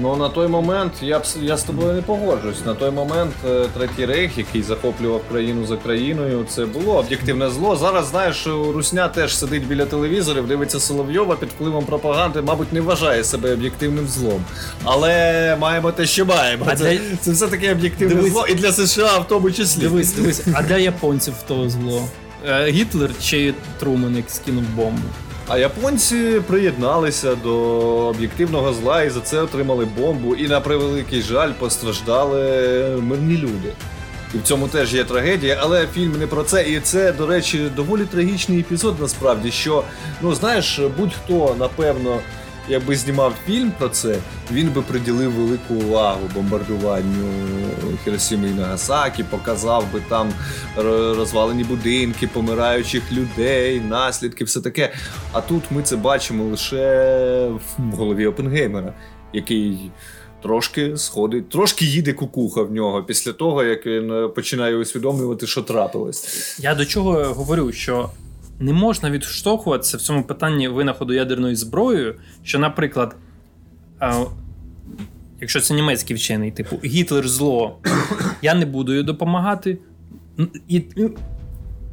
Ну 0.00 0.16
на 0.16 0.28
той 0.28 0.48
момент 0.48 0.92
я 1.02 1.18
б 1.18 1.22
я 1.40 1.56
з 1.56 1.62
тобою 1.62 1.92
не 1.92 2.02
погоджуюсь. 2.02 2.64
На 2.66 2.74
той 2.74 2.90
момент 2.90 3.32
е, 3.48 3.66
третій 3.78 4.06
рейх, 4.06 4.38
який 4.38 4.62
захоплював 4.62 5.20
країну 5.30 5.66
за 5.66 5.76
країною, 5.76 6.44
це 6.48 6.64
було 6.66 6.96
об'єктивне 6.98 7.50
зло. 7.50 7.76
Зараз 7.76 8.06
знаєш, 8.06 8.46
Русня 8.46 9.08
теж 9.08 9.36
сидить 9.38 9.66
біля 9.66 9.84
телевізорів, 9.86 10.46
дивиться 10.48 10.80
Соловйова 10.80 11.36
під 11.36 11.48
впливом 11.48 11.84
пропаганди, 11.84 12.42
мабуть, 12.42 12.72
не 12.72 12.80
вважає 12.80 13.24
себе 13.24 13.52
об'єктивним 13.52 14.06
злом. 14.08 14.44
Але 14.84 15.56
маємо 15.60 15.92
те, 15.92 16.06
що 16.06 16.26
маємо. 16.26 16.64
А 16.68 16.76
Це, 16.76 16.84
для- 16.96 17.16
це 17.20 17.32
все 17.32 17.48
таки 17.48 17.72
об'єктивне 17.72 18.14
Дивись. 18.14 18.32
зло 18.32 18.46
і 18.48 18.54
для 18.54 18.72
США 18.72 19.18
в 19.18 19.28
тому 19.28 19.50
числі. 19.50 19.80
дивись, 19.80 20.12
дивись, 20.12 20.42
а 20.54 20.62
для 20.62 20.76
японців 20.78 21.34
то 21.48 21.68
зло. 21.70 22.02
Е, 22.48 22.70
Гітлер 22.70 23.10
чи 23.22 23.54
Трумен, 23.80 24.16
як 24.16 24.24
скинув 24.30 24.64
бомбу? 24.76 25.02
А 25.48 25.58
японці 25.58 26.40
приєдналися 26.46 27.34
до 27.34 27.54
об'єктивного 28.06 28.72
зла 28.72 29.02
і 29.02 29.10
за 29.10 29.20
це 29.20 29.40
отримали 29.40 29.84
бомбу. 29.84 30.34
І 30.34 30.48
на 30.48 30.60
превеликий 30.60 31.22
жаль 31.22 31.52
постраждали 31.52 32.42
мирні 33.02 33.36
люди. 33.36 33.72
І 34.34 34.38
в 34.38 34.42
цьому 34.42 34.68
теж 34.68 34.94
є 34.94 35.04
трагедія, 35.04 35.58
але 35.62 35.86
фільм 35.94 36.18
не 36.18 36.26
про 36.26 36.42
це. 36.42 36.62
І 36.62 36.80
це, 36.80 37.12
до 37.12 37.26
речі, 37.26 37.70
доволі 37.76 38.04
трагічний 38.04 38.60
епізод, 38.60 38.96
насправді. 39.00 39.50
Що, 39.50 39.84
ну 40.22 40.34
знаєш, 40.34 40.80
будь-хто, 40.98 41.56
напевно, 41.58 42.18
якби 42.68 42.96
знімав 42.96 43.34
фільм 43.46 43.72
про 43.78 43.88
це, 43.88 44.18
він 44.52 44.70
би 44.70 44.82
приділив 44.82 45.32
велику 45.32 45.74
увагу 45.74 46.20
бомбардуванню 46.34 47.28
Хіросіми 48.04 48.48
і 48.48 48.52
Нагасакі, 48.54 49.24
показав 49.24 49.92
би 49.92 50.02
там 50.08 50.32
розвалені 51.16 51.64
будинки, 51.64 52.26
помираючих 52.26 53.12
людей, 53.12 53.80
наслідки, 53.80 54.44
все 54.44 54.60
таке. 54.60 54.92
А 55.32 55.40
тут 55.40 55.62
ми 55.70 55.82
це 55.82 55.96
бачимо 55.96 56.44
лише 56.44 57.48
в 57.78 57.96
голові 57.96 58.26
Опенгеймера, 58.26 58.94
який. 59.32 59.90
Трошки 60.42 60.96
сходить, 60.96 61.48
трошки 61.48 61.84
їде 61.84 62.12
кукуха 62.12 62.62
в 62.62 62.72
нього 62.72 63.02
після 63.02 63.32
того, 63.32 63.64
як 63.64 63.86
він 63.86 64.30
починає 64.34 64.76
усвідомлювати, 64.76 65.46
що 65.46 65.62
трапилось. 65.62 66.56
Я 66.60 66.74
до 66.74 66.84
чого 66.84 67.12
говорю, 67.12 67.72
що 67.72 68.10
не 68.62 68.72
можна 68.72 69.10
відштовхуватися 69.10 69.96
в 69.96 70.00
цьому 70.00 70.22
питанні 70.22 70.68
винаходу 70.68 71.14
ядерної 71.14 71.54
зброї, 71.54 72.14
що, 72.42 72.58
наприклад, 72.58 73.16
а, 73.98 74.24
якщо 75.40 75.60
це 75.60 75.74
німецький 75.74 76.16
вчений, 76.16 76.50
типу 76.50 76.76
Гітлер 76.84 77.28
зло, 77.28 77.78
я 78.42 78.54
не 78.54 78.66
буду 78.66 78.94
їй 78.94 79.02
допомагати. 79.02 79.78
І 80.68 80.82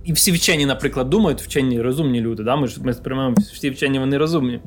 і 0.05 0.13
всі 0.13 0.31
вчені, 0.31 0.65
наприклад, 0.65 1.09
думають, 1.09 1.41
вчені 1.41 1.81
розумні 1.81 2.21
люди. 2.21 2.43
Да? 2.43 2.55
Ми 2.55 2.67
ж 2.67 2.83
ми 2.83 2.93
сприймаємо, 2.93 3.35
всі 3.53 3.69
вчені 3.69 3.99
вони 3.99 4.17
розумні. 4.17 4.59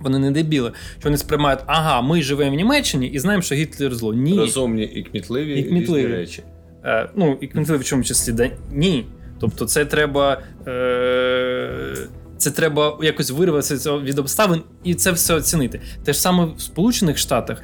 Вони 0.00 0.18
не 0.18 0.30
дебіли, 0.30 0.72
що 0.98 1.04
вони 1.04 1.18
сприймають, 1.18 1.60
ага, 1.66 2.00
ми 2.00 2.22
живемо 2.22 2.50
в 2.50 2.54
Німеччині 2.54 3.06
і 3.06 3.18
знаємо, 3.18 3.42
що 3.42 3.54
Гітлер 3.54 3.94
зло. 3.94 4.14
Ні. 4.14 4.38
Розумні 4.38 4.84
і 4.84 5.02
кмітливі, 5.02 5.60
і 5.60 5.62
кмітливі. 5.62 6.06
речі. 6.06 6.42
Е, 6.84 7.10
ну, 7.16 7.38
і 7.40 7.46
кмітливі 7.46 7.80
в 7.80 7.84
чому 7.84 8.04
числі, 8.04 8.32
да? 8.32 8.50
ні. 8.72 9.04
Тобто, 9.40 9.64
це 9.64 9.84
треба 9.84 10.40
е, 10.66 11.96
це 12.36 12.50
треба 12.50 12.98
якось 13.02 13.30
вирватися 13.30 13.96
від 13.96 14.18
обставин 14.18 14.62
і 14.84 14.94
це 14.94 15.12
все 15.12 15.34
оцінити. 15.34 15.80
Те 16.04 16.12
ж 16.12 16.20
саме 16.20 16.44
в 16.44 16.60
Сполучених 16.60 17.18
Штатах 17.18 17.62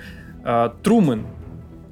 Трумен. 0.83 1.25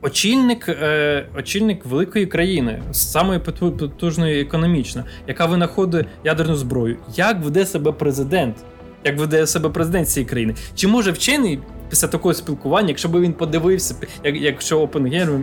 Очільник 0.04 0.68
е, 0.68 1.26
очільник 1.38 1.86
великої 1.86 2.26
країни, 2.26 2.82
самої 2.92 3.40
потужної 3.40 4.40
економічно, 4.40 5.04
яка 5.28 5.46
винаходить 5.46 6.06
ядерну 6.24 6.56
зброю. 6.56 6.96
Як 7.14 7.42
веде 7.44 7.66
себе 7.66 7.92
президент? 7.92 8.56
Як 9.04 9.18
веде 9.18 9.46
себе 9.46 9.68
президент 9.68 10.08
цієї 10.08 10.28
країни? 10.28 10.54
Чи 10.74 10.88
може 10.88 11.10
вчений 11.10 11.58
після 11.90 12.08
такого 12.08 12.34
спілкування, 12.34 12.88
якщо 12.88 13.08
б 13.08 13.20
він 13.20 13.32
подивився, 13.32 13.94
як, 14.24 14.36
якщо 14.36 14.80
Опенгеймер 14.80 15.40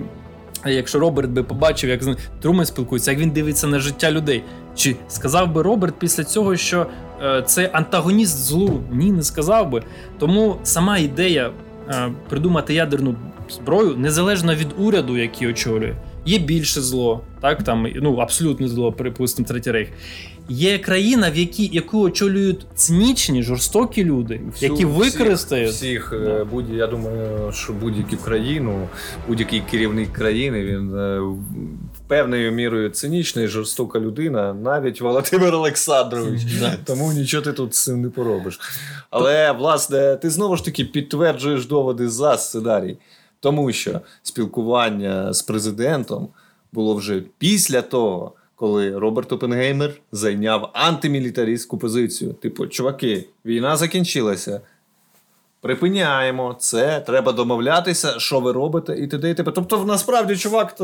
Якщо 0.65 0.99
Роберт 0.99 1.29
би 1.29 1.43
побачив, 1.43 1.89
як 1.89 2.01
Трумен 2.41 2.65
спілкується, 2.65 3.11
як 3.11 3.19
він 3.19 3.29
дивиться 3.29 3.67
на 3.67 3.79
життя 3.79 4.11
людей, 4.11 4.43
чи 4.75 4.95
сказав 5.07 5.53
би 5.53 5.61
Роберт 5.61 5.99
після 5.99 6.23
цього, 6.23 6.55
що 6.55 6.87
е, 7.23 7.41
це 7.41 7.69
антагоніст 7.73 8.37
злу? 8.37 8.83
Ні, 8.91 9.11
не 9.11 9.23
сказав 9.23 9.69
би. 9.69 9.83
Тому 10.19 10.57
сама 10.63 10.97
ідея 10.97 11.51
е, 11.89 12.11
придумати 12.29 12.73
ядерну 12.73 13.15
зброю 13.49 13.97
незалежно 13.97 14.55
від 14.55 14.67
уряду, 14.77 15.17
який 15.17 15.47
очолює, 15.47 15.95
є 16.25 16.39
більше 16.39 16.81
зло, 16.81 17.21
так 17.41 17.63
там 17.63 17.87
ну 17.95 18.17
абсолютне 18.17 18.67
зло, 18.67 18.91
припустимо, 18.91 19.47
третій 19.47 19.71
рейх. 19.71 19.89
Є 20.49 20.79
країна, 20.79 21.31
в 21.31 21.37
якій 21.37 21.69
яку 21.73 22.01
очолюють 22.01 22.65
цинічні, 22.75 23.43
жорстокі 23.43 24.03
люди, 24.03 24.41
Всю, 24.51 24.71
які 24.71 24.85
використають 24.85 25.69
всіх. 25.69 26.07
всіх 26.07 26.21
да. 26.23 26.45
будь 26.45 26.69
я 26.69 26.87
думаю, 26.87 27.51
що 27.51 27.73
будь-яку 27.73 28.17
країну, 28.17 28.87
будь-який 29.27 29.61
керівник 29.71 30.13
країни, 30.13 30.63
він 30.65 30.95
е, 30.95 31.21
певною 32.07 32.51
мірою 32.51 32.89
цинічна 32.89 33.41
і 33.41 33.47
жорстока 33.47 33.99
людина, 33.99 34.53
навіть 34.53 35.01
Володимир 35.01 35.55
Олександрович. 35.55 36.43
Да. 36.59 36.77
Тому 36.85 37.13
нічого 37.13 37.43
ти 37.43 37.53
тут 37.53 37.75
з 37.75 37.83
цим 37.83 38.01
не 38.01 38.09
поробиш. 38.09 38.59
Але 39.09 39.51
власне, 39.51 40.15
ти 40.15 40.29
знову 40.29 40.55
ж 40.55 40.65
таки 40.65 40.85
підтверджуєш 40.85 41.65
доводи 41.65 42.09
за 42.09 42.37
сценарій, 42.37 42.97
тому 43.39 43.71
що 43.71 44.01
спілкування 44.23 45.33
з 45.33 45.41
президентом 45.41 46.27
було 46.71 46.95
вже 46.95 47.23
після 47.37 47.81
того 47.81 48.33
коли 48.59 48.99
Роберт 48.99 49.31
Опенгеймер 49.31 49.93
зайняв 50.11 50.69
антимілітаристську 50.73 51.77
позицію. 51.77 52.33
Типу, 52.33 52.67
чуваки, 52.67 53.25
війна 53.45 53.77
закінчилася. 53.77 54.61
Припиняємо 55.61 56.55
це, 56.59 56.99
треба 56.99 57.31
домовлятися, 57.31 58.19
що 58.19 58.39
ви 58.39 58.51
робите, 58.51 58.97
і 58.97 59.07
т.д. 59.07 59.29
і 59.29 59.33
т.п. 59.33 59.51
Тобто, 59.51 59.85
насправді, 59.85 60.35
чувак 60.37 60.75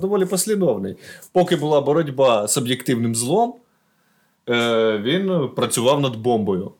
доволі 0.00 0.26
послідовний. 0.26 0.96
Поки 1.32 1.56
була 1.56 1.80
боротьба 1.80 2.48
з 2.48 2.58
об'єктивним 2.58 3.14
злом, 3.14 3.54
е, 4.48 4.98
він 4.98 5.48
працював 5.56 6.00
над 6.00 6.16
бомбою. 6.16 6.72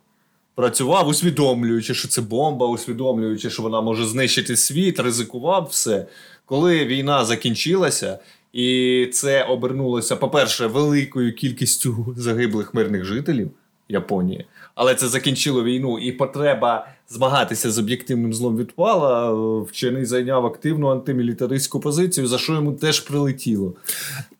Працював, 0.54 1.08
усвідомлюючи, 1.08 1.94
що 1.94 2.08
це 2.08 2.22
бомба, 2.22 2.66
усвідомлюючи, 2.66 3.50
що 3.50 3.62
вона 3.62 3.80
може 3.80 4.04
знищити 4.04 4.56
світ, 4.56 5.00
ризикував 5.00 5.68
все. 5.70 6.06
Коли 6.46 6.84
війна 6.84 7.24
закінчилася, 7.24 8.18
і 8.54 9.06
це 9.12 9.44
обернулося, 9.44 10.16
по-перше, 10.16 10.66
великою 10.66 11.34
кількістю 11.34 12.14
загиблих 12.16 12.74
мирних 12.74 13.04
жителів 13.04 13.50
Японії. 13.88 14.46
Але 14.74 14.94
це 14.94 15.08
закінчило 15.08 15.64
війну, 15.64 15.98
і 15.98 16.12
потреба 16.12 16.88
змагатися 17.08 17.70
з 17.70 17.78
об'єктивним 17.78 18.34
злом 18.34 18.56
відпала. 18.56 19.32
Вчений 19.62 20.04
зайняв 20.04 20.46
активну 20.46 20.88
антимілітаристську 20.88 21.80
позицію, 21.80 22.26
за 22.26 22.38
що 22.38 22.52
йому 22.52 22.72
теж 22.72 23.00
прилетіло. 23.00 23.74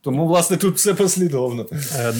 Тому, 0.00 0.26
власне, 0.26 0.56
тут 0.56 0.76
все 0.76 0.94
послідовно. 0.94 1.66
Е, 1.72 2.14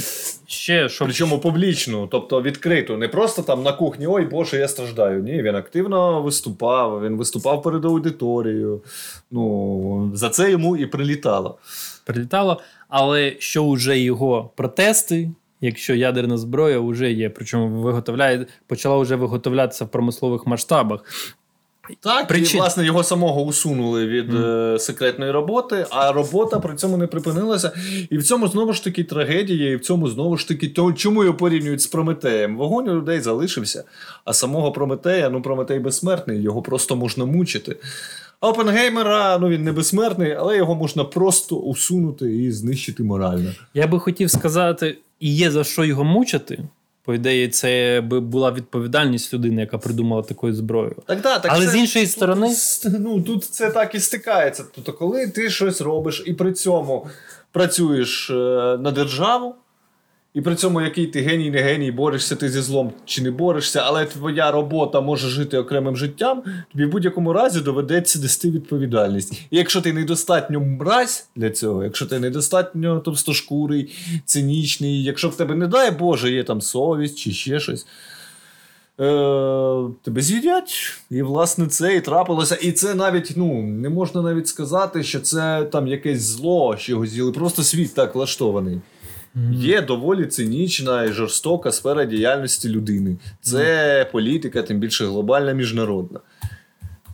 ще 0.46 0.88
що... 0.88 1.04
Причому 1.04 1.38
публічно, 1.38 2.08
тобто 2.10 2.42
відкрито, 2.42 2.96
не 2.96 3.08
просто 3.08 3.42
там 3.42 3.62
на 3.62 3.72
кухні 3.72 4.06
Ой 4.06 4.24
Боже, 4.24 4.58
я 4.58 4.68
страждаю. 4.68 5.22
Ні, 5.22 5.42
він 5.42 5.56
активно 5.56 6.22
виступав, 6.22 7.02
він 7.04 7.16
виступав 7.16 7.62
перед 7.62 7.84
аудиторією. 7.84 8.80
Ну, 9.30 10.10
За 10.14 10.28
це 10.28 10.50
йому 10.50 10.76
і 10.76 10.86
прилітало. 10.86 11.58
Прилітало, 12.04 12.60
але 12.88 13.36
що 13.38 13.70
вже 13.70 13.98
його 13.98 14.50
протести 14.56 15.30
якщо 15.64 15.94
ядерна 15.94 16.38
зброя 16.38 16.80
вже 16.80 17.12
є, 17.12 17.30
причому 17.30 17.82
виготовляє, 17.82 18.46
почала 18.66 18.98
вже 18.98 19.16
виготовлятися 19.16 19.84
в 19.84 19.88
промислових 19.88 20.46
масштабах. 20.46 21.04
Так, 22.00 22.28
Причин... 22.28 22.56
і 22.56 22.60
власне 22.60 22.84
його 22.84 23.04
самого 23.04 23.42
усунули 23.42 24.06
від 24.06 24.32
mm. 24.32 24.78
секретної 24.78 25.30
роботи, 25.30 25.86
а 25.90 26.12
робота 26.12 26.60
при 26.60 26.74
цьому 26.74 26.96
не 26.96 27.06
припинилася. 27.06 27.72
І 28.10 28.18
в 28.18 28.22
цьому 28.22 28.48
знову 28.48 28.72
ж 28.72 28.84
таки 28.84 29.04
трагедія, 29.04 29.70
і 29.70 29.76
в 29.76 29.80
цьому 29.80 30.08
знову 30.08 30.36
ж 30.36 30.48
таки, 30.48 30.68
то, 30.68 30.92
чому 30.92 31.24
його 31.24 31.36
порівнюють 31.36 31.82
з 31.82 31.86
Прометеєм? 31.86 32.56
Вогонь 32.56 32.88
у 32.88 32.94
людей 32.94 33.20
залишився, 33.20 33.84
а 34.24 34.32
самого 34.32 34.72
Прометея, 34.72 35.30
ну 35.30 35.42
Прометей 35.42 35.78
безсмертний, 35.78 36.42
його 36.42 36.62
просто 36.62 36.96
можна 36.96 37.24
мучити. 37.24 37.76
Опенгеймера, 38.40 39.38
ну 39.38 39.48
він 39.48 39.64
не 39.64 39.72
безсмертний, 39.72 40.32
але 40.32 40.56
його 40.56 40.74
можна 40.74 41.04
просто 41.04 41.56
усунути 41.56 42.36
і 42.36 42.52
знищити 42.52 43.02
морально. 43.02 43.50
Я 43.74 43.86
би 43.86 44.00
хотів 44.00 44.30
сказати, 44.30 44.98
і 45.24 45.34
є 45.34 45.50
за 45.50 45.64
що 45.64 45.84
його 45.84 46.04
мучити. 46.04 46.58
По 47.04 47.14
ідеї, 47.14 47.48
це 47.48 48.00
би 48.00 48.20
була 48.20 48.52
відповідальність 48.52 49.34
людини, 49.34 49.60
яка 49.60 49.78
придумала 49.78 50.22
таку 50.22 50.52
зброю. 50.52 50.96
Так, 51.06 51.20
да, 51.20 51.38
так 51.38 51.52
Але 51.54 51.64
це, 51.66 51.72
з 51.72 51.76
іншої 51.76 52.06
сторони, 52.06 52.54
ну 52.98 53.22
тут 53.22 53.44
це 53.44 53.70
так 53.70 53.94
і 53.94 54.00
стикається. 54.00 54.64
Тобто, 54.74 54.92
коли 54.92 55.28
ти 55.28 55.50
щось 55.50 55.80
робиш 55.80 56.22
і 56.26 56.32
при 56.32 56.52
цьому 56.52 57.06
працюєш 57.52 58.30
е, 58.30 58.34
на 58.80 58.90
державу, 58.90 59.54
і 60.34 60.40
при 60.40 60.54
цьому, 60.54 60.80
який 60.80 61.06
ти 61.06 61.20
геній, 61.20 61.50
не 61.50 61.58
геній, 61.58 61.90
борешся 61.90 62.36
ти 62.36 62.50
зі 62.50 62.60
злом 62.60 62.92
чи 63.04 63.22
не 63.22 63.30
борешся, 63.30 63.82
але 63.84 64.04
твоя 64.04 64.50
робота 64.50 65.00
може 65.00 65.28
жити 65.28 65.58
окремим 65.58 65.96
життям, 65.96 66.42
тобі 66.72 66.84
в 66.84 66.90
будь-якому 66.90 67.32
разі 67.32 67.60
доведеться 67.60 68.18
нести 68.18 68.50
відповідальність. 68.50 69.32
І 69.32 69.56
якщо 69.56 69.80
ти 69.80 69.92
недостатньо 69.92 70.60
мразь 70.60 71.28
для 71.36 71.50
цього, 71.50 71.84
якщо 71.84 72.06
ти 72.06 72.18
недостатньо 72.18 73.00
товстошкурий, 73.00 73.92
цинічний, 74.24 75.02
якщо 75.02 75.28
в 75.28 75.36
тебе, 75.36 75.54
не 75.54 75.66
дай 75.66 75.90
Боже, 75.90 76.32
є 76.32 76.44
там 76.44 76.60
совість 76.60 77.18
чи 77.18 77.30
ще 77.30 77.60
щось. 77.60 77.86
Е, 79.00 79.04
Тебе 80.02 80.20
з'їдять, 80.20 80.74
і, 81.10 81.22
власне, 81.22 81.66
це 81.66 81.96
і 81.96 82.00
трапилося. 82.00 82.54
І 82.54 82.72
це 82.72 82.94
навіть 82.94 83.32
ну, 83.36 83.62
не 83.62 83.88
можна 83.88 84.22
навіть 84.22 84.48
сказати, 84.48 85.02
що 85.02 85.20
це 85.20 85.64
там 85.72 85.86
якесь 85.86 86.22
зло, 86.22 86.76
що 86.78 86.92
його 86.92 87.06
з'їли. 87.06 87.32
Просто 87.32 87.62
світ 87.62 87.94
так 87.94 88.14
влаштований. 88.14 88.80
Є 89.52 89.82
доволі 89.82 90.26
цинічна 90.26 91.04
і 91.04 91.12
жорстока 91.12 91.72
сфера 91.72 92.04
діяльності 92.04 92.68
людини. 92.68 93.16
Це 93.40 94.08
політика, 94.12 94.62
тим 94.62 94.78
більше 94.78 95.06
глобальна 95.06 95.52
міжнародна. 95.52 96.20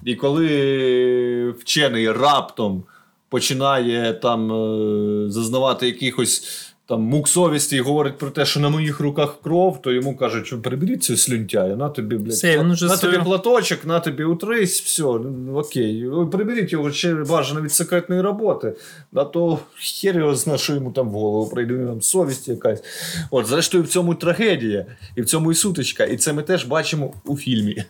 І 0.05 0.15
коли 0.15 1.51
вчений 1.51 2.13
раптом 2.13 2.85
починає 3.29 4.13
там 4.13 4.53
е, 4.53 5.31
зазнавати 5.31 5.87
якихось 5.87 6.70
там 6.91 7.01
мук 7.03 7.29
совісті 7.29 7.77
і 7.77 7.81
говорить 7.81 8.19
про 8.19 8.31
те, 8.31 8.47
що 8.47 8.61
на 8.61 8.69
моїх 8.69 9.01
руках 9.01 9.37
кров, 9.43 9.83
то 9.83 9.93
йому 9.93 10.17
кажуть, 10.17 10.47
що 10.47 10.63
приберіть 10.63 11.03
цю 11.03 11.17
слюнтяю, 11.17 11.77
на 11.77 11.89
тобі, 11.89 12.17
блядь, 12.17 12.33
Все, 12.33 12.59
він 12.59 12.71
уже 12.71 12.87
на 12.87 12.97
свою- 12.97 13.15
тобі 13.15 13.25
платочок, 13.25 13.85
на 13.85 14.01
тобі 14.01 14.25
утрись, 14.25 14.81
все, 14.81 15.03
ну, 15.03 15.55
окей. 15.55 16.07
Приберіть 16.33 16.73
його 16.73 16.93
ще 16.93 17.15
бажано 17.15 17.61
від 17.61 17.73
секретної 17.73 18.21
роботи, 18.21 18.73
а 19.15 19.25
то 19.25 19.59
хер 20.01 20.19
його 20.19 20.35
зна, 20.35 20.59
що 20.59 20.75
йому 20.75 20.93
там 20.93 21.09
в 21.09 21.13
голову 21.13 21.51
прийде, 21.51 21.75
там 21.75 22.03
совість 22.03 22.49
якась. 22.49 22.83
От, 23.31 23.47
зрештою, 23.47 23.85
в 23.85 23.89
цьому 23.89 24.15
трагедія, 24.15 24.87
і 25.17 25.23
в 25.23 25.27
цьому 25.27 25.53
і 25.53 25.55
сутичка, 25.55 26.05
і 26.05 26.17
це 26.17 26.33
ми 26.33 26.43
теж 26.43 26.65
бачимо 26.65 27.15
у 27.25 27.37
фільмі. 27.37 27.85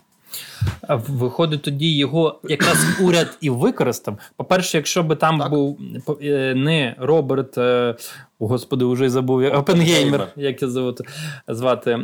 Виходить, 0.89 1.61
тоді 1.61 1.97
його 1.97 2.39
якраз 2.49 2.77
уряд 3.01 3.37
і 3.41 3.49
використав. 3.49 4.17
По-перше, 4.35 4.77
якщо 4.77 5.03
би 5.03 5.15
там 5.15 5.39
Так. 5.39 5.49
був 5.49 5.79
е, 6.21 6.53
не 6.55 6.95
Роберт, 6.99 7.57
е, 7.57 7.95
господи, 8.39 8.85
вже 8.85 9.09
забув 9.09 9.35
Опенгеймер, 9.37 9.59
Опенгеймер. 9.59 10.27
як 10.35 10.61
його 10.61 10.73
звати, 10.73 11.03
звати, 11.47 11.99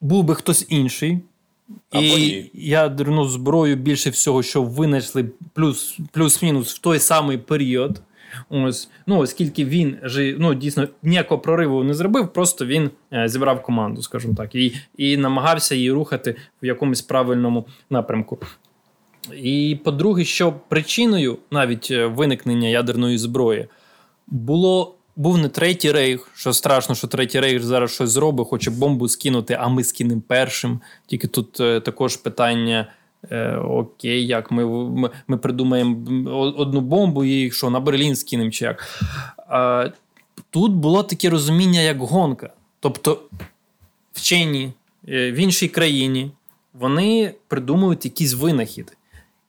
був 0.00 0.24
би 0.24 0.34
хтось 0.34 0.66
інший. 0.68 1.18
Або 1.90 2.02
І 2.04 2.10
ні. 2.10 2.50
ядерну 2.54 3.28
зброю 3.28 3.76
більше 3.76 4.10
всього, 4.10 4.42
що 4.42 4.62
винайшли 4.62 5.30
плюс, 5.54 5.98
плюс-мінус 6.12 6.74
в 6.74 6.78
той 6.78 6.98
самий 6.98 7.38
період. 7.38 8.00
Ось, 8.48 8.90
ну, 9.06 9.18
оскільки 9.18 9.64
він 9.64 9.96
же 10.02 10.36
ну, 10.38 10.54
дійсно 10.54 10.88
ніякого 11.02 11.40
прориву 11.40 11.84
не 11.84 11.94
зробив, 11.94 12.32
просто 12.32 12.66
він 12.66 12.90
е, 13.12 13.28
зібрав 13.28 13.62
команду, 13.62 14.02
скажімо 14.02 14.34
так, 14.36 14.54
і, 14.54 14.74
і 14.96 15.16
намагався 15.16 15.74
її 15.74 15.90
рухати 15.90 16.36
в 16.62 16.66
якомусь 16.66 17.02
правильному 17.02 17.66
напрямку. 17.90 18.38
І 19.42 19.78
по-друге, 19.84 20.24
що 20.24 20.52
причиною 20.68 21.38
навіть 21.50 21.88
е, 21.90 22.06
виникнення 22.06 22.68
ядерної 22.68 23.18
зброї 23.18 23.68
було. 24.26 24.92
Був 25.18 25.38
не 25.38 25.48
третій 25.48 25.92
рейх, 25.92 26.30
що 26.34 26.52
страшно, 26.52 26.94
що 26.94 27.06
третій 27.06 27.40
рейх 27.40 27.62
зараз 27.62 27.94
щось 27.94 28.10
зробить, 28.10 28.48
хоче 28.48 28.70
бомбу 28.70 29.08
скинути, 29.08 29.58
а 29.60 29.68
ми 29.68 29.84
скинемо 29.84 30.22
першим. 30.28 30.80
Тільки 31.06 31.28
тут 31.28 31.60
е, 31.60 31.80
також 31.80 32.16
питання: 32.16 32.86
е, 33.30 33.56
окей, 33.56 34.26
як 34.26 34.50
ми, 34.50 34.66
ми, 34.88 35.10
ми 35.28 35.36
придумаємо 35.36 36.30
одну 36.56 36.80
бомбу 36.80 37.24
і 37.24 37.50
що 37.50 37.70
на 37.70 37.80
Берлін 37.80 38.16
скинемо 38.16 38.50
чи 38.50 38.64
як. 38.64 39.00
А, 39.48 39.88
тут 40.50 40.72
було 40.72 41.02
таке 41.02 41.30
розуміння, 41.30 41.80
як 41.80 41.98
гонка. 41.98 42.50
Тобто 42.80 43.22
вчені 44.12 44.72
е, 45.08 45.32
в 45.32 45.34
іншій 45.34 45.68
країні 45.68 46.30
вони 46.74 47.34
придумують 47.48 48.04
якийсь 48.04 48.34
винахід. 48.34 48.96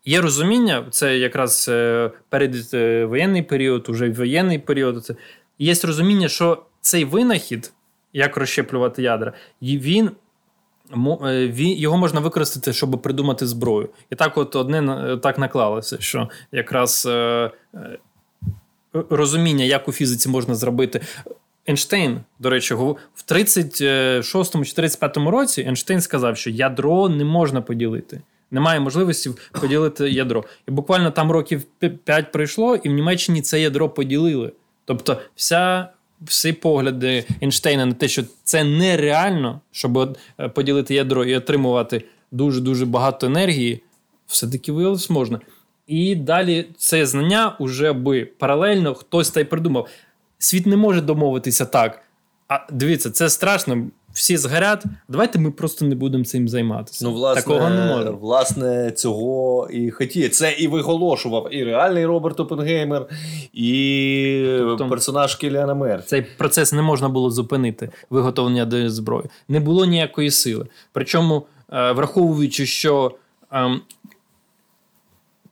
Є 0.06 0.22
розуміння, 0.22 0.86
це 0.92 1.18
якраз 1.18 1.66
е, 1.70 2.12
передвоєнний 2.30 3.42
період, 3.42 3.90
уже 3.90 4.10
воєнний 4.10 4.60
період. 4.60 5.18
Є 5.60 5.74
розуміння, 5.84 6.30
що 6.30 6.64
цей 6.82 7.06
винахід, 7.06 7.74
як 8.14 8.38
розщеплювати 8.38 9.02
ядра, 9.02 9.30
е, 9.32 9.34
він 9.62 10.12
його 11.58 11.98
можна 11.98 12.20
використати, 12.20 12.74
щоб 12.74 13.02
придумати 13.02 13.48
зброю. 13.48 13.90
І 14.10 14.16
так, 14.16 14.38
от 14.38 14.56
одне 14.56 15.18
так 15.24 15.38
наклалося, 15.38 15.98
що 16.00 16.30
якраз 16.52 17.06
е, 17.10 17.52
е, 17.74 17.98
розуміння, 19.10 19.66
як 19.66 19.88
у 19.88 19.92
фізиці 19.92 20.30
можна 20.30 20.56
зробити. 20.56 21.02
Ейнштейн, 21.70 22.20
до 22.40 22.50
речі, 22.50 22.74
в 22.74 22.98
36-му 23.30 24.66
чи 24.66 24.82
35-му 24.82 25.32
році 25.32 25.62
Ейнштейн 25.62 26.02
сказав, 26.02 26.38
що 26.38 26.50
ядро 26.50 27.10
не 27.10 27.26
можна 27.26 27.62
поділити. 27.62 28.22
Немає 28.52 28.80
можливості 28.80 29.32
поділити 29.52 30.10
ядро. 30.10 30.44
І 30.68 30.72
буквально 30.72 31.12
там 31.12 31.32
років 31.32 31.64
5 32.04 32.32
пройшло, 32.32 32.76
і 32.76 32.90
в 32.90 32.92
Німеччині 32.92 33.42
це 33.42 33.62
ядро 33.62 33.90
поділили. 33.90 34.52
Тобто, 34.86 35.18
вся, 35.36 35.90
всі 36.22 36.54
погляди 36.54 37.26
Ейнштейна 37.44 37.86
на 37.86 37.94
те, 37.94 38.08
що 38.08 38.24
це 38.44 38.64
нереально, 38.64 39.62
щоб 39.72 40.18
е, 40.40 40.50
поділити 40.50 40.94
ядро 40.94 41.26
і 41.26 41.36
отримувати 41.36 42.04
дуже-дуже 42.32 42.86
багато 42.86 43.26
енергії, 43.28 43.84
все-таки 44.28 44.72
виявилось 44.72 45.10
можна. 45.10 45.40
І 45.88 46.16
далі 46.16 46.66
це 46.78 47.06
знання 47.06 47.56
уже 47.60 47.94
би 47.94 48.26
паралельно 48.26 48.94
хтось 48.94 49.30
та 49.30 49.40
й 49.40 49.44
придумав. 49.44 49.88
Світ 50.40 50.66
не 50.66 50.78
може 50.78 51.02
домовитися 51.02 51.66
так. 51.66 52.02
А 52.48 52.60
дивіться, 52.72 53.12
це 53.12 53.30
страшно. 53.30 53.88
Всі 54.18 54.38
згорять. 54.38 54.84
Давайте 55.08 55.40
ми 55.40 55.52
просто 55.52 55.86
не 55.86 55.96
будемо 55.96 56.24
цим 56.24 56.48
займатися. 56.50 57.06
Ну, 57.06 57.14
власне, 57.14 57.42
Такого 57.42 57.70
не 57.70 57.86
може. 57.86 58.10
власне, 58.10 58.92
цього 58.92 59.68
і 59.74 59.92
хотіє. 59.92 60.30
Це 60.30 60.52
і 60.52 60.68
виголошував 60.68 61.48
і 61.52 61.64
реальний 61.64 62.06
Роберт 62.06 62.40
Опенгеймер, 62.40 63.06
і 63.54 64.46
Тобто- 64.58 64.88
персонаж 64.90 65.36
Кіліана 65.36 65.74
Мерфі. 65.74 66.08
Цей 66.08 66.22
процес 66.22 66.74
не 66.74 66.82
можна 66.82 67.10
було 67.10 67.30
зупинити 67.30 67.90
виготовлення 68.10 68.66
до 68.66 68.90
зброї. 68.90 69.26
Не 69.48 69.60
було 69.60 69.86
ніякої 69.86 70.32
сили. 70.32 70.66
Причому, 70.92 71.44
е, 71.74 71.92
враховуючи, 71.92 72.66
що 72.66 73.12
ем, 73.52 73.82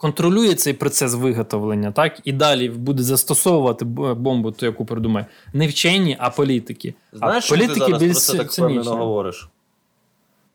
контролює 0.05 0.53
цей 0.55 0.73
процес 0.73 1.13
виготовлення, 1.13 1.91
так 1.91 2.19
і 2.23 2.31
далі 2.31 2.69
буде 2.69 3.03
застосовувати 3.03 3.85
бомбу, 3.85 4.51
ту, 4.51 4.65
яку 4.65 4.85
придумає, 4.85 5.25
не 5.53 5.67
вчені, 5.67 6.17
а 6.19 6.29
політики. 6.29 6.93
Знаєш, 7.13 7.43
а 7.51 7.55
що 7.55 7.57
ти 7.57 7.73
зараз 7.73 8.01
більш 8.01 8.11
про 8.11 8.19
це 8.19 8.37
так 8.37 8.51
впевнено 8.51 8.95
говориш? 8.95 9.49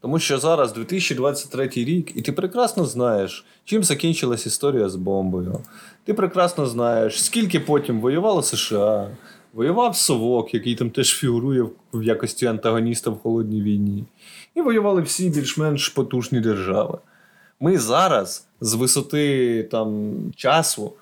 Тому 0.01 0.19
що 0.19 0.39
зараз 0.39 0.73
2023 0.73 1.69
рік, 1.75 2.13
і 2.17 2.23
ти 2.23 2.33
прекрасно 2.33 2.85
знаєш, 2.85 3.45
чим 3.65 3.85
закінчилась 3.85 4.47
історія 4.47 4.89
з 4.89 4.97
бомбою. 4.97 5.61
Ти 6.05 6.15
прекрасно 6.15 6.67
знаєш, 6.67 7.25
скільки 7.25 7.61
потім 7.61 8.01
воювало 8.01 8.43
США, 8.43 9.09
воював 9.53 9.97
Совок, 9.97 10.55
який 10.55 10.75
там 10.75 10.91
теж 10.91 11.15
фігурує 11.15 11.67
в 11.93 12.03
якості 12.03 12.47
антагоніста 12.47 13.11
в 13.11 13.19
холодній 13.19 13.63
війні. 13.63 14.05
І 14.55 14.61
воювали 14.61 15.03
всі 15.03 15.31
більш-менш 15.31 15.89
потужні 15.89 16.41
держави. 16.41 16.99
Ми 17.61 17.79
зараз 17.79 18.47
з 18.61 18.75
висоти 18.75 19.63
там, 19.71 20.15
часу, 20.37 20.93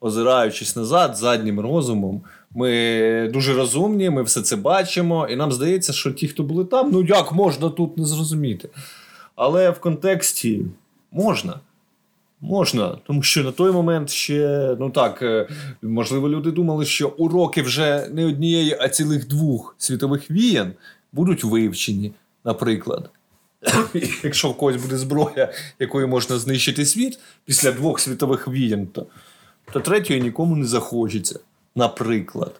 озираючись 0.00 0.76
назад, 0.76 1.16
заднім 1.16 1.60
розумом, 1.60 2.22
ми 2.54 3.30
дуже 3.32 3.54
розумні, 3.54 4.10
ми 4.10 4.22
все 4.22 4.42
це 4.42 4.56
бачимо, 4.56 5.26
і 5.30 5.36
нам 5.36 5.52
здається, 5.52 5.92
що 5.92 6.12
ті, 6.12 6.28
хто 6.28 6.42
були 6.42 6.64
там, 6.64 6.90
ну 6.92 7.04
як 7.04 7.32
можна 7.32 7.70
тут 7.70 7.98
не 7.98 8.04
зрозуміти. 8.04 8.68
Але 9.36 9.70
в 9.70 9.80
контексті 9.80 10.64
можна. 11.12 11.60
Можна, 12.40 12.98
тому 13.06 13.22
що 13.22 13.44
на 13.44 13.52
той 13.52 13.72
момент 13.72 14.10
ще, 14.10 14.76
ну 14.80 14.90
так, 14.90 15.22
е, 15.22 15.48
можливо, 15.82 16.28
люди 16.28 16.50
думали, 16.50 16.84
що 16.84 17.08
уроки 17.08 17.62
вже 17.62 18.08
не 18.12 18.26
однієї, 18.26 18.76
а 18.80 18.88
цілих 18.88 19.28
двох 19.28 19.74
світових 19.78 20.30
вієн 20.30 20.72
будуть 21.12 21.44
вивчені, 21.44 22.12
наприклад. 22.44 23.10
Якщо 24.22 24.48
в 24.48 24.56
когось 24.56 24.82
буде 24.82 24.96
зброя, 24.96 25.52
якою 25.78 26.08
можна 26.08 26.38
знищити 26.38 26.86
світ 26.86 27.18
після 27.44 27.72
двох 27.72 28.00
світових 28.00 28.48
війн, 28.48 28.86
то, 28.86 29.06
то 29.72 29.80
третьої 29.80 30.20
нікому 30.20 30.56
не 30.56 30.66
захочеться. 30.66 31.40
Наприклад. 31.76 32.52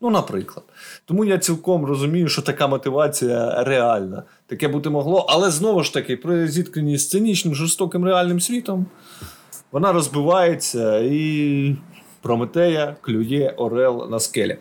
Ну, 0.00 0.10
наприклад. 0.10 0.64
Тому 1.04 1.24
я 1.24 1.38
цілком 1.38 1.84
розумію, 1.84 2.28
що 2.28 2.42
така 2.42 2.66
мотивація 2.66 3.64
реальна. 3.64 4.22
Таке 4.46 4.68
бути 4.68 4.90
могло, 4.90 5.26
але 5.28 5.50
знову 5.50 5.82
ж 5.82 5.92
таки, 5.92 6.16
при 6.16 6.48
зіткненні 6.48 6.98
з 6.98 7.08
цинічним, 7.10 7.54
жорстоким 7.54 8.04
реальним 8.04 8.40
світом, 8.40 8.86
вона 9.72 9.92
розбивається 9.92 10.98
і 10.98 11.76
Прометея 12.24 12.96
клює 13.00 13.54
Орел 13.56 14.08
на 14.10 14.20
скелі. 14.20 14.56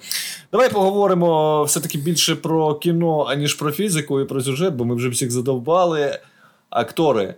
Давай 0.52 0.72
поговоримо 0.72 1.64
все-таки 1.64 1.98
більше 1.98 2.36
про 2.36 2.76
кіно, 2.76 3.26
аніж 3.30 3.54
про 3.54 3.72
фізику 3.72 4.22
і 4.22 4.26
про 4.26 4.42
сюжет, 4.42 4.74
бо 4.74 4.86
ми 4.86 4.96
вже 4.96 5.10
всіх 5.10 5.32
задовбали. 5.32 6.20
Актори. 6.70 7.36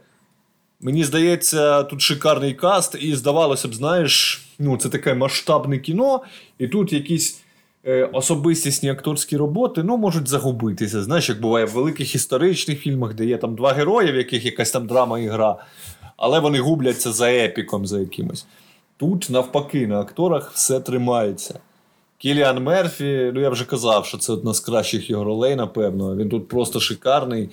Мені 0.81 1.03
здається, 1.03 1.83
тут 1.83 2.01
шикарний 2.01 2.53
каст, 2.53 2.97
і 2.99 3.15
здавалося 3.15 3.67
б, 3.67 3.73
знаєш, 3.73 4.45
ну, 4.59 4.77
це 4.77 4.89
таке 4.89 5.13
масштабне 5.13 5.79
кіно, 5.79 6.21
і 6.59 6.67
тут 6.67 6.93
якісь 6.93 7.41
е, 7.85 8.03
особистісні 8.05 8.89
акторські 8.89 9.37
роботи 9.37 9.83
ну, 9.83 9.97
можуть 9.97 10.27
загубитися. 10.27 11.03
Знаєш, 11.03 11.29
як 11.29 11.41
буває 11.41 11.65
в 11.65 11.69
великих 11.69 12.15
історичних 12.15 12.79
фільмах, 12.79 13.13
де 13.13 13.25
є 13.25 13.37
там 13.37 13.55
два 13.55 13.73
герої, 13.73 14.11
в 14.11 14.15
яких 14.15 14.45
якась 14.45 14.71
там 14.71 14.87
драма 14.87 15.19
і 15.19 15.27
гра, 15.27 15.55
але 16.17 16.39
вони 16.39 16.59
губляться 16.59 17.11
за 17.11 17.31
епіком 17.31 17.87
за 17.87 17.99
якимось. 17.99 18.45
Тут, 18.97 19.29
навпаки, 19.29 19.87
на 19.87 19.99
акторах 19.99 20.51
все 20.51 20.79
тримається. 20.79 21.59
Кіліан 22.17 22.63
Мерфі, 22.63 23.31
ну 23.33 23.41
я 23.41 23.49
вже 23.49 23.65
казав, 23.65 24.05
що 24.05 24.17
це 24.17 24.33
одна 24.33 24.53
з 24.53 24.59
кращих 24.59 25.09
його 25.09 25.23
ролей, 25.23 25.55
напевно. 25.55 26.15
Він 26.15 26.29
тут 26.29 26.47
просто 26.47 26.79
шикарний. 26.79 27.49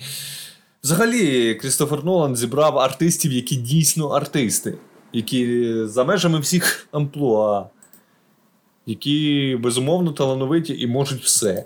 Взагалі, 0.83 1.55
Крістофер 1.55 2.05
Нолан 2.05 2.35
зібрав 2.35 2.79
артистів, 2.79 3.31
які 3.31 3.55
дійсно 3.55 4.07
артисти, 4.07 4.77
які 5.13 5.73
за 5.85 6.03
межами 6.03 6.39
всіх 6.39 6.87
амплуа, 6.91 7.65
які 8.85 9.57
безумовно 9.61 10.11
талановиті 10.11 10.79
і 10.79 10.87
можуть 10.87 11.23
все. 11.23 11.65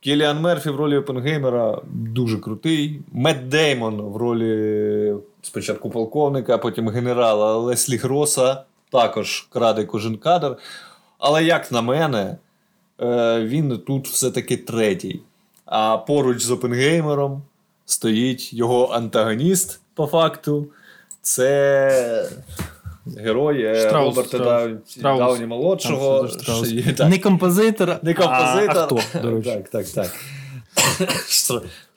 Кіліан 0.00 0.40
Мерфі 0.40 0.70
в 0.70 0.76
ролі 0.76 0.96
Опенгеймера 0.96 1.82
дуже 1.92 2.38
крутий. 2.38 3.00
Мет 3.12 3.48
Деймон 3.48 4.00
в 4.00 4.16
ролі 4.16 5.14
спочатку 5.42 5.90
полковника, 5.90 6.54
а 6.54 6.58
потім 6.58 6.88
генерала 6.88 7.56
Леслі 7.56 7.96
Гроса 7.96 8.64
також 8.92 9.46
краде 9.52 9.84
кожен 9.84 10.16
кадр. 10.16 10.56
Але 11.18 11.44
як 11.44 11.72
на 11.72 11.82
мене, 11.82 12.36
е, 13.00 13.40
він 13.44 13.78
тут 13.78 14.08
все-таки 14.08 14.56
третій. 14.56 15.20
А 15.66 15.96
поруч 15.98 16.42
з 16.42 16.50
Опенгеймером 16.50 17.42
стоїть 17.86 18.52
його 18.52 18.86
антагоніст, 18.86 19.80
по 19.94 20.06
факту. 20.06 20.66
Це 21.22 22.30
герой 23.16 23.62
е, 23.62 23.88
Штраус, 23.88 24.16
Роберта 24.16 24.38
Штраус. 24.88 25.18
Дауні 25.18 25.46
молодшого. 25.46 26.28
Штраус. 26.28 26.74
Так. 26.96 27.08
Не 27.10 27.18
композитор, 27.18 27.98
Не 28.02 28.14
композитор. 28.14 28.76
А, 28.78 28.82
а 28.82 28.86
хто, 28.86 29.20
до 29.22 29.30
речі? 29.36 29.50
Так, 29.50 29.68
так, 29.68 29.86
так. 29.88 30.10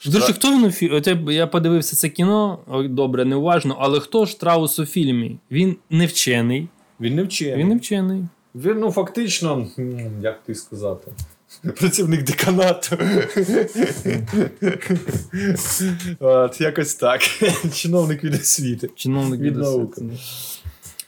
До 0.06 0.20
речі, 0.20 0.34
хто 0.34 0.52
він 0.52 0.64
у 0.64 0.72
фільмі? 0.72 0.96
От 0.98 1.08
я- 1.08 1.20
я 1.30 1.48
подивився 1.48 1.96
це 1.96 2.10
кіно, 2.10 2.60
добре, 2.90 3.26
неуважно, 3.26 3.78
але 3.80 4.00
хто 4.00 4.26
Штраус 4.26 4.80
у 4.80 4.86
фільмі? 4.86 5.38
Він 5.52 5.76
не 5.90 6.06
вчений. 6.06 6.68
Він 7.02 7.16
не 7.16 7.24
вчений. 7.24 7.56
Він 7.58 7.68
не 7.68 7.76
вчений. 7.76 8.24
Він, 8.56 8.80
ну, 8.80 8.92
фактично, 8.92 9.68
як 10.22 10.40
ти 10.46 10.56
сказати, 10.56 11.12
працівник 11.78 12.24
деканату. 12.24 12.98
От, 16.20 16.62
якось 16.62 16.96
так. 16.96 17.22
Чиновник 17.74 18.24
від 18.24 18.34
освіти. 18.34 18.90
Чиновник 18.96 19.42
Від 19.42 19.48
від 19.54 19.58
науки. 19.62 20.02
освіти. 20.02 20.16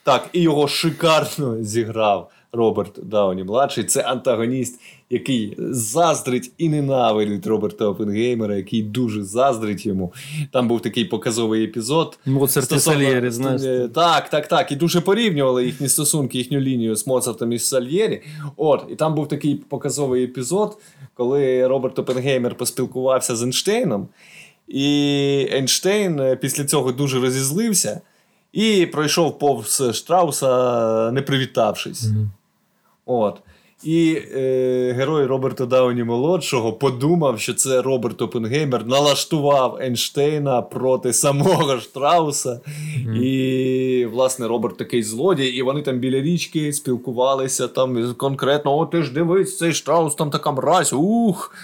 Так, 0.03 0.29
і 0.33 0.41
його 0.41 0.67
шикарно 0.67 1.63
зіграв 1.63 2.31
Роберт 2.53 2.99
Дауні 3.03 3.43
младший. 3.43 3.83
Це 3.83 4.01
антагоніст, 4.01 4.79
який 5.09 5.55
заздрить 5.59 6.51
і 6.57 6.69
ненавидить 6.69 7.47
Роберта 7.47 7.85
Опенгеймера, 7.85 8.55
який 8.55 8.83
дуже 8.83 9.23
заздрить 9.23 9.85
йому. 9.85 10.13
Там 10.51 10.67
був 10.67 10.81
такий 10.81 11.05
показовий 11.05 11.63
епізод. 11.63 12.19
Моцарт 12.25 12.71
і 12.71 12.79
Сальєрі, 12.79 13.29
знаєш. 13.29 13.61
Е, 13.61 13.89
Так, 13.93 14.29
так, 14.29 14.47
так. 14.47 14.71
І 14.71 14.75
дуже 14.75 15.01
порівнювали 15.01 15.65
їхні 15.65 15.89
стосунки, 15.89 16.37
їхню 16.37 16.59
лінію 16.59 16.95
з 16.95 17.07
Моцартом 17.07 17.51
і 17.51 17.59
Сальєрі. 17.59 18.21
От, 18.57 18.85
і 18.89 18.95
там 18.95 19.15
був 19.15 19.27
такий 19.27 19.55
показовий 19.55 20.23
епізод, 20.23 20.77
коли 21.13 21.67
Роберт 21.67 21.99
Опенгеймер 21.99 22.55
поспілкувався 22.55 23.35
з 23.35 23.41
Ейнштейном. 23.43 24.07
І 24.67 24.89
Ейнштейн 25.53 26.19
е, 26.19 26.35
після 26.35 26.65
цього 26.65 26.91
дуже 26.91 27.19
розізлився 27.19 28.01
і 28.53 28.85
пройшов 28.85 29.39
повз 29.39 29.83
Штрауса, 29.93 31.11
не 31.11 31.21
привітавшись. 31.21 32.03
Мгм. 32.03 32.31
От. 33.05 33.41
І 33.83 34.21
е, 34.35 34.93
герой 34.97 35.25
Роберта 35.25 35.65
Дауні 35.65 36.03
молодшого 36.03 36.73
подумав, 36.73 37.39
що 37.39 37.53
це 37.53 37.81
Роберт 37.81 38.21
Опенгеймер 38.21 38.85
налаштував 38.85 39.77
Ейнштейна 39.81 40.61
проти 40.61 41.13
самого 41.13 41.79
Штрауса. 41.79 42.61
І, 43.21 44.07
власне, 44.11 44.47
Роберт 44.47 44.77
такий 44.77 45.03
злодій, 45.03 45.47
і 45.47 45.61
вони 45.61 45.81
там 45.81 45.99
біля 45.99 46.21
річки 46.21 46.73
спілкувалися 46.73 47.67
там 47.67 48.13
конкретно: 48.13 48.77
о, 48.77 48.85
ти 48.85 49.03
ж 49.03 49.13
дивись, 49.13 49.57
цей 49.57 49.73
Штраус 49.73 50.15
там 50.15 50.29
така 50.29 50.51
мразь, 50.51 50.93
ух. 50.93 51.55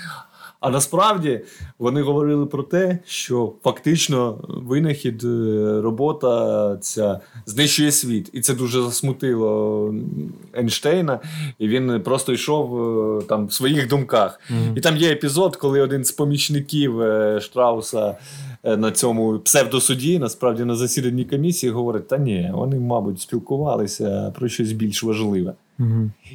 А 0.60 0.70
насправді 0.70 1.41
вони 1.80 2.01
говорили 2.01 2.45
про 2.45 2.64
те, 2.64 2.99
що 3.05 3.53
фактично 3.64 4.38
винахід, 4.47 5.24
е, 5.24 5.82
робота 5.82 6.78
ця 6.82 7.20
знищує 7.45 7.91
світ. 7.91 8.30
І 8.34 8.41
це 8.41 8.53
дуже 8.53 8.82
засмутило 8.82 9.93
Ейнштейна. 10.57 11.20
І 11.60 11.68
він 11.68 12.01
просто 12.03 12.34
йшов 12.34 12.82
е, 13.20 13.22
там 13.24 13.47
в 13.47 13.53
своїх 13.53 13.88
думках. 13.88 14.39
Мгм. 14.49 14.78
І 14.78 14.82
там 14.82 14.97
є 14.97 15.12
епізод, 15.12 15.55
коли 15.55 15.82
один 15.82 16.05
з 16.05 16.12
помічників 16.12 17.01
е, 17.01 17.39
Штрауса 17.41 18.18
на 18.64 18.91
цьому 18.91 19.39
псевдосуді, 19.39 20.20
насправді 20.20 20.66
на 20.66 20.76
засіданні 20.76 21.26
комісії, 21.26 21.72
говорить: 21.72 22.07
та 22.07 22.18
ні, 22.18 22.51
вони, 22.53 22.80
мабуть, 22.80 23.22
спілкувалися 23.22 24.34
про 24.36 24.47
щось 24.47 24.72
більш 24.72 25.03
важливе. 25.03 25.53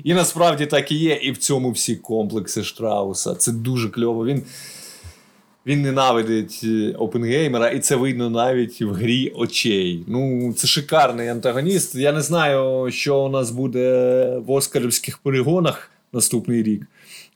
І 0.05 0.15
насправді 0.15 0.67
так 0.67 0.93
і 0.93 0.95
є, 0.95 1.15
і 1.15 1.31
в 1.31 1.37
цьому 1.37 1.71
всі 1.71 1.97
комплекси 1.97 2.63
Штрауса. 2.63 3.35
Це 3.35 3.53
дуже 3.53 3.89
кльово. 3.89 4.27
Він, 4.27 4.43
він 5.67 5.83
ненавидить 5.83 6.61
е, 6.65 6.95
Опенгеймера, 6.99 7.69
і 7.69 7.81
це 7.81 7.97
видно 7.97 8.31
навіть 8.31 8.83
в 8.83 8.91
грі 8.91 9.33
очей. 9.37 10.05
Ну, 10.07 10.53
це 10.53 10.67
шикарний 10.67 11.29
антагоніст. 11.29 11.95
Я 11.95 12.13
не 12.13 12.21
знаю, 12.21 12.91
що 12.91 13.19
у 13.19 13.29
нас 13.29 13.51
буде 13.51 14.27
в 14.47 14.51
Оскарівських 14.51 15.19
перегонах 15.19 15.91
наступний 16.13 16.63
рік. 16.63 16.87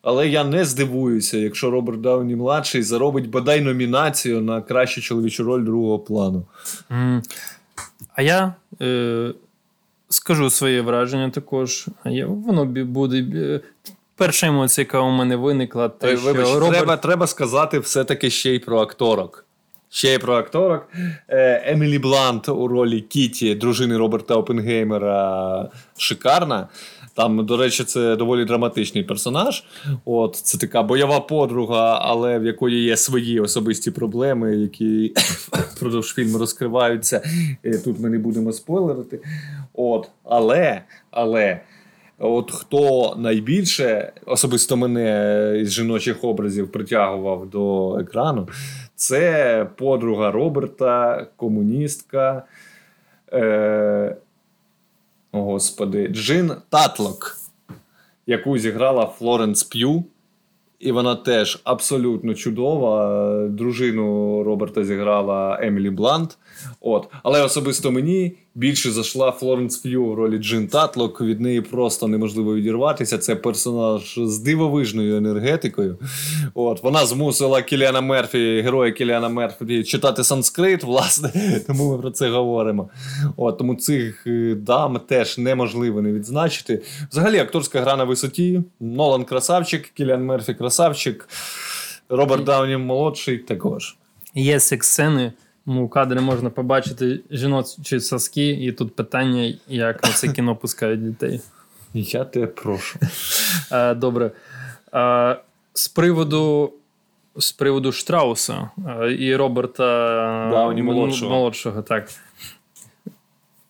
Але 0.02 0.28
я 0.28 0.44
не 0.44 0.64
здивуюся, 0.64 1.38
якщо 1.38 1.70
Роберт 1.70 2.00
Дауні 2.00 2.36
младший 2.36 2.82
заробить 2.82 3.30
бодай 3.30 3.60
номінацію 3.60 4.40
на 4.40 4.62
кращу 4.62 5.00
чоловічу 5.00 5.44
роль 5.44 5.64
другого 5.64 5.98
плану. 5.98 6.46
А 8.14 8.22
я 8.22 8.54
е, 8.80 9.34
скажу 10.08 10.50
своє 10.50 10.80
враження 10.80 11.30
також. 11.30 11.86
Я, 12.04 12.26
воно 12.26 12.64
буде. 12.64 13.60
Перша 14.16 14.46
емоція, 14.46 14.82
яка 14.82 15.00
у 15.00 15.10
мене 15.10 15.36
виникла, 15.36 15.88
те, 15.88 16.08
Ой, 16.08 16.16
що 16.16 16.26
вибач, 16.26 16.54
Роберт... 16.54 16.72
треба, 16.72 16.96
треба 16.96 17.26
сказати 17.26 17.78
все-таки 17.78 18.30
ще 18.30 18.54
й 18.54 18.58
про 18.58 18.78
акторок. 18.80 19.44
Ще 19.90 20.14
й 20.14 20.18
про 20.18 20.34
акторок. 20.36 20.88
Е, 21.28 21.62
Емілі 21.72 21.98
Блант 21.98 22.48
у 22.48 22.68
ролі 22.68 23.00
Кіті, 23.00 23.54
дружини 23.54 23.96
Роберта 23.96 24.34
Опенгеймера, 24.34 25.68
шикарна. 25.96 26.68
Там, 27.18 27.46
до 27.46 27.56
речі, 27.56 27.84
це 27.84 28.16
доволі 28.16 28.44
драматичний 28.44 29.04
персонаж. 29.04 29.64
От, 30.04 30.36
це 30.36 30.58
така 30.58 30.82
бойова 30.82 31.20
подруга, 31.20 31.98
але 32.02 32.38
в 32.38 32.44
якої 32.44 32.84
є 32.84 32.96
свої 32.96 33.40
особисті 33.40 33.90
проблеми, 33.90 34.56
які 34.56 35.12
впродовж 35.74 36.14
фільму 36.14 36.38
розкриваються. 36.38 37.22
Е, 37.64 37.78
Тут 37.78 38.00
ми 38.00 38.10
не 38.10 38.18
будемо 38.18 38.52
спойлерити. 38.52 39.20
От, 39.74 40.10
але, 40.24 40.82
але. 41.10 41.60
От 42.18 42.50
хто 42.50 43.14
найбільше, 43.18 44.12
особисто 44.26 44.76
мене 44.76 45.54
із 45.62 45.72
жіночих 45.72 46.24
образів 46.24 46.72
притягував 46.72 47.50
до 47.50 47.96
екрану, 47.98 48.48
це 48.94 49.66
подруга 49.76 50.30
Роберта, 50.30 51.26
комуністка. 51.36 52.42
Е, 53.32 54.16
господи, 55.32 56.08
Джин 56.08 56.52
Татлок, 56.68 57.36
яку 58.26 58.58
зіграла 58.58 59.06
Флоренс 59.06 59.62
П'ю. 59.62 60.04
І 60.78 60.92
вона 60.92 61.14
теж 61.14 61.60
абсолютно 61.64 62.34
чудова. 62.34 63.48
Дружину 63.48 64.42
Роберта 64.42 64.84
зіграла 64.84 65.58
Емілі 65.62 65.90
Блант. 65.90 66.38
От. 66.80 67.08
Але 67.22 67.42
особисто 67.42 67.90
мені 67.90 68.32
більше 68.54 68.90
зайшла 68.90 69.32
Флоренс 69.32 69.76
П'ю 69.76 70.04
в 70.04 70.14
ролі 70.14 70.38
Джин 70.38 70.68
Татлок. 70.68 71.20
Від 71.20 71.40
неї 71.40 71.60
просто 71.60 72.08
неможливо 72.08 72.54
відірватися. 72.54 73.18
Це 73.18 73.36
персонаж 73.36 74.18
з 74.22 74.38
дивовижною 74.38 75.16
енергетикою. 75.16 75.98
От. 76.54 76.82
Вона 76.82 77.06
змусила 77.06 77.62
Кіліана 77.62 78.00
Мерфі, 78.00 78.60
героя 78.60 78.92
Кіліана 78.92 79.28
Мерфі, 79.28 79.84
читати 79.84 80.24
санскрит, 80.24 80.84
власне, 80.84 81.60
тому 81.66 81.92
ми 81.92 81.98
про 81.98 82.10
це 82.10 82.30
говоримо. 82.30 82.88
От, 83.36 83.58
тому 83.58 83.74
цих 83.74 84.26
е, 84.26 84.54
дам 84.54 85.00
теж 85.08 85.38
неможливо 85.38 86.02
не 86.02 86.12
відзначити. 86.12 86.82
Взагалі, 87.10 87.38
акторська 87.38 87.80
гра 87.80 87.96
на 87.96 88.04
висоті. 88.04 88.62
Нолан 88.80 89.24
красавчик, 89.24 89.90
Кіліан 89.94 90.24
Мерфі 90.24 90.54
красавчик, 90.54 91.28
Роберт 92.08 92.44
Дауні 92.44 92.76
молодший 92.76 93.38
також. 93.38 93.96
Є 94.34 94.60
секс-сцени, 94.60 95.32
у 95.76 95.88
кадрі 95.88 96.20
можна 96.20 96.50
побачити 96.50 97.20
жіночі 97.30 98.00
соски, 98.00 98.48
і 98.50 98.72
тут 98.72 98.96
питання, 98.96 99.54
як 99.68 100.02
на 100.02 100.10
це 100.10 100.28
кіно 100.28 100.56
пускають 100.56 101.04
дітей. 101.04 101.40
Я 101.94 102.24
тебе 102.24 102.46
прошу. 102.46 102.98
Е, 103.72 103.94
Добре. 103.94 104.30
Е, 104.94 105.36
З 105.74 105.88
приводу. 105.88 106.72
З 107.36 107.52
приводу 107.52 107.92
Штрауса 107.92 108.70
е, 109.02 109.12
і 109.12 109.36
Роберта 109.36 109.84
да, 110.50 110.82
молодшого. 110.82 111.34
молодшого, 111.34 111.82
так. 111.82 112.08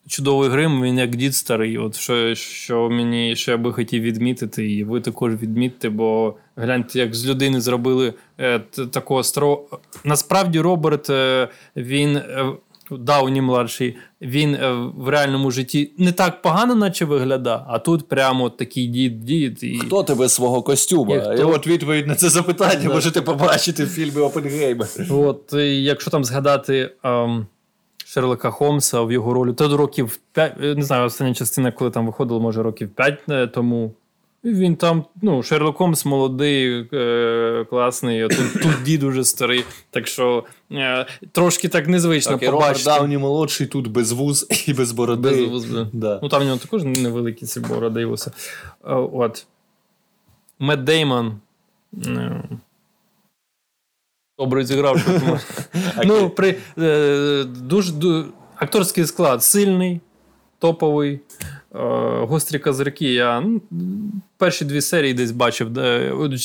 Чудовий 0.08 0.48
грим, 0.50 0.82
він 0.82 0.98
як 0.98 1.16
дід 1.16 1.34
старий. 1.34 1.78
От 1.78 1.96
що, 1.96 2.34
що 2.34 2.90
мені 2.90 3.34
я 3.48 3.56
би 3.56 3.72
хотів 3.72 4.02
відмітити, 4.02 4.72
і 4.72 4.84
ви 4.84 5.00
також 5.00 5.34
відмітьте, 5.34 5.88
бо 5.90 6.34
гляньте, 6.56 6.98
як 6.98 7.14
з 7.14 7.26
людини 7.26 7.60
зробили 7.60 8.14
е, 8.38 8.58
т- 8.58 8.86
такого 8.86 9.22
старого. 9.22 9.80
Насправді, 10.04 10.60
Роберт, 10.60 11.10
е, 11.10 11.48
він. 11.76 12.16
е, 12.16 12.46
Дауні 12.90 13.40
младший, 13.40 13.96
він 14.20 14.54
е, 14.54 14.72
в 14.96 15.08
реальному 15.08 15.50
житті 15.50 15.92
не 15.98 16.12
так 16.12 16.42
погано, 16.42 16.74
наче 16.74 17.04
виглядає, 17.04 17.60
а 17.68 17.78
тут 17.78 18.08
прямо 18.08 18.50
такий 18.50 18.86
дід 18.86 19.20
дід. 19.24 19.62
І... 19.62 19.78
Хто 19.78 20.02
тебе 20.02 20.28
свого 20.28 20.62
костюма? 20.62 21.16
І 21.16 21.20
хто? 21.20 21.34
І 21.34 21.42
от 21.42 21.66
відповідь 21.66 22.06
на 22.06 22.14
це 22.14 22.28
запитання 22.28 22.80
Да. 22.82 22.94
можете 22.94 23.22
побачити 23.22 23.84
в 23.84 23.88
фільмі 23.88 24.20
Опенгеймер. 24.20 24.88
От, 25.10 25.52
і 25.52 25.82
якщо 25.84 26.10
там 26.10 26.24
згадати 26.24 26.90
ем, 27.04 27.46
Шерлока 28.08 28.50
Холмса 28.50 29.02
в 29.02 29.12
його 29.12 29.34
ролі, 29.34 29.52
до 29.52 29.76
років 29.76 30.18
5, 30.32 30.60
не 30.60 30.82
знаю, 30.82 31.04
остання 31.06 31.34
частина, 31.34 31.72
коли 31.72 31.90
там 31.90 32.06
виходила, 32.06 32.40
може, 32.40 32.62
років 32.62 32.88
5 32.88 33.52
тому. 33.52 33.94
Він 34.44 34.76
там, 34.76 35.04
ну, 35.22 35.42
Шерлок 35.42 35.76
Холмс 35.76 36.04
молодий, 36.04 36.88
е, 36.92 37.66
класний, 37.70 38.22
а 38.22 38.28
тут, 38.28 38.52
тут 38.62 38.82
дід 38.84 39.02
уже 39.02 39.24
старий. 39.24 39.64
Так 39.90 40.06
що 40.06 40.44
е, 40.72 41.06
трошки 41.32 41.68
так 41.68 41.88
незвично 41.88 42.32
Так, 42.32 42.42
і 42.42 42.48
Роберт. 42.48 42.84
Дауні 42.84 43.18
молодший 43.18 43.66
тут 43.66 43.88
без 43.88 44.12
вуз 44.12 44.46
і 44.66 44.72
без 44.72 44.92
бороди. 44.92 45.30
Без 45.30 45.40
вуз, 45.40 45.64
да. 45.64 45.88
Да. 45.92 46.20
Ну, 46.22 46.28
там 46.28 46.42
в 46.42 46.44
нього 46.44 46.58
також 46.58 46.84
невеликі 46.84 47.46
ці 47.46 47.60
бороди 47.60 48.00
і 48.00 48.04
вуса. 48.04 48.32
Е, 48.84 48.94
От. 48.94 49.46
Мед 50.58 50.84
Деймон. 50.84 51.40
Добре 54.38 54.64
зіграв. 54.64 55.06
Ну, 56.04 56.30
при, 56.30 56.56
е, 56.78 57.44
дуже, 57.44 57.92
акторський 58.56 59.06
склад 59.06 59.42
сильний, 59.42 60.00
топовий. 60.58 61.20
Е, 61.74 61.78
гострі 62.26 62.58
козирки. 62.58 63.12
Я 63.12 63.40
ну, 63.40 63.60
перші 64.36 64.64
дві 64.64 64.80
серії 64.80 65.14
десь 65.14 65.30
бачив. 65.30 65.70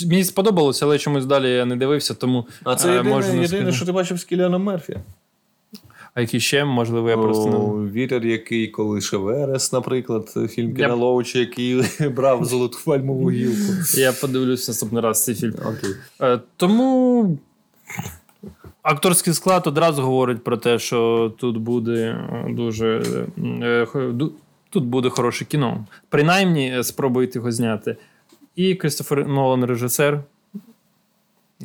Мені 0.08 0.24
сподобалося, 0.24 0.86
але 0.86 0.98
чомусь 0.98 1.26
далі 1.26 1.50
я 1.50 1.66
не 1.66 1.76
дивився, 1.76 2.14
тому. 2.14 2.48
А 2.64 2.76
це 2.76 2.90
е, 2.90 2.96
єдине, 2.96 3.16
можу 3.16 3.28
не 3.28 3.34
єдине 3.34 3.48
сказати. 3.48 3.72
що 3.72 3.86
ти 3.86 3.92
бачив 3.92 4.20
з 4.20 4.24
Кіліаном 4.24 4.64
Мерфі. 4.64 4.98
А 6.14 6.22
які 6.22 6.40
ще, 6.40 6.66
можливо, 6.66 7.10
я 7.10 7.18
просто 7.18 7.50
не. 7.50 7.92
Вітер, 7.92 8.26
який 8.26 8.68
колише 8.68 9.18
Верес, 9.18 9.74
наприклад, 9.74 10.30
фільм 10.50 10.70
Я- 10.70 10.76
Кіна 10.76 10.94
Лоуча, 10.94 11.40
який 11.40 11.84
брав 12.16 12.46
золоту 12.46 12.78
пальмову 12.86 13.32
гілку. 13.32 13.74
Я 13.98 14.12
подивлюсь 14.12 14.68
наступний 14.68 15.04
раз 15.04 15.24
цей 15.24 15.36
фільм. 15.36 15.56
Окей. 15.66 16.40
Тому 16.58 17.38
акторський 18.82 19.34
склад 19.34 19.68
одразу 19.68 20.02
говорить 20.02 20.44
про 20.44 20.58
те, 20.58 20.80
що 20.80 21.32
тут 21.40 21.58
буде 21.58 21.94
е, 21.94 22.46
дуже 22.50 22.88
е, 23.62 23.88
ду- 23.96 24.32
тут 24.70 24.84
буде 24.84 25.10
хороше 25.10 25.46
кіно. 25.46 25.86
Принаймні, 26.10 26.74
е, 26.80 26.84
спробуйте 26.84 27.40
його 27.40 27.52
зняти. 27.52 27.98
І 28.56 28.76
Крістофер 28.76 29.28
Нолан 29.28 29.66
режисер. 29.66 30.24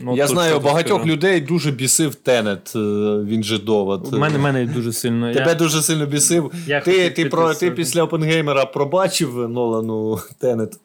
Ну, 0.02 0.16
Я 0.16 0.26
знаю, 0.26 0.60
багатьох 0.60 1.00
скажу. 1.00 1.12
людей 1.14 1.40
дуже 1.40 1.70
бісив 1.70 2.14
Тенет. 2.14 2.72
е, 2.76 2.78
Він 3.24 3.42
же 3.44 3.58
довод. 3.58 4.12
Мене, 4.12 4.38
мене 4.38 4.66
дуже 4.66 4.92
сильно. 4.92 5.32
Тебе 5.32 5.48
я, 5.50 5.54
дуже 5.54 5.82
сильно 5.82 6.06
бісив. 6.06 6.52
я 6.66 6.80
Ти, 6.80 7.10
ти, 7.10 7.24
про, 7.26 7.54
ти 7.54 7.70
після 7.70 8.02
Опенгеймера 8.02 8.66
пробачив 8.66 9.48
Нолану 9.48 10.18
Тенет. 10.38 10.76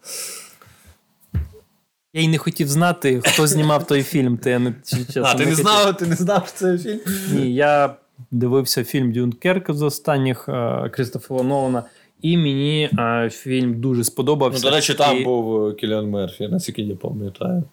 Я 2.13 2.21
й 2.21 2.27
не 2.27 2.37
хотів 2.37 2.67
знати, 2.67 3.21
хто 3.25 3.47
знімав 3.47 3.87
той 3.87 4.03
фільм. 4.03 4.37
Ти, 4.37 4.49
я 4.49 4.59
не, 4.59 4.73
чесно, 4.85 5.23
А, 5.25 5.33
ти 5.33 5.45
не 5.45 5.51
хотів. 5.51 5.55
знав, 5.65 5.97
ти 5.97 6.05
не 6.05 6.15
знав 6.15 6.47
що 6.47 6.57
це 6.57 6.77
фільм? 6.77 6.99
Ні, 7.31 7.53
я 7.53 7.95
дивився 8.31 8.83
фільм 8.83 9.11
Дюнкерк 9.11 9.73
з 9.73 9.81
останніх 9.81 10.49
е, 10.49 10.89
Крістофера 10.93 11.43
Нолана, 11.43 11.83
і 12.21 12.37
мені 12.37 12.89
е, 12.99 13.29
фільм 13.29 13.81
дуже 13.81 13.97
Ну, 13.97 14.03
сподобався. 14.03 14.61
до 14.69 14.75
речі, 14.75 14.93
там 14.93 15.17
І- 15.17 15.23
був 15.23 15.67
е, 15.67 15.73
Кіліан 15.73 16.09
Мерфі, 16.09 16.47
наскільки 16.47 16.81
я 16.81 16.95
пам'ятаю. 16.95 17.63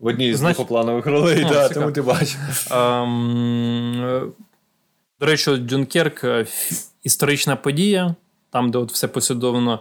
В 0.00 0.06
одній 0.06 0.34
з 0.34 0.40
двохопланових 0.40 1.06
ролей, 1.06 1.46
да, 1.50 1.68
тому 1.68 1.92
ти 1.92 2.02
бачив. 2.02 2.38
Ем, 2.72 4.32
До 5.20 5.26
речі, 5.26 5.56
Дюнкерк 5.56 6.24
історична 7.02 7.56
подія, 7.56 8.14
там, 8.50 8.70
де 8.70 8.78
от 8.78 8.92
все 8.92 9.08
послідовно 9.08 9.80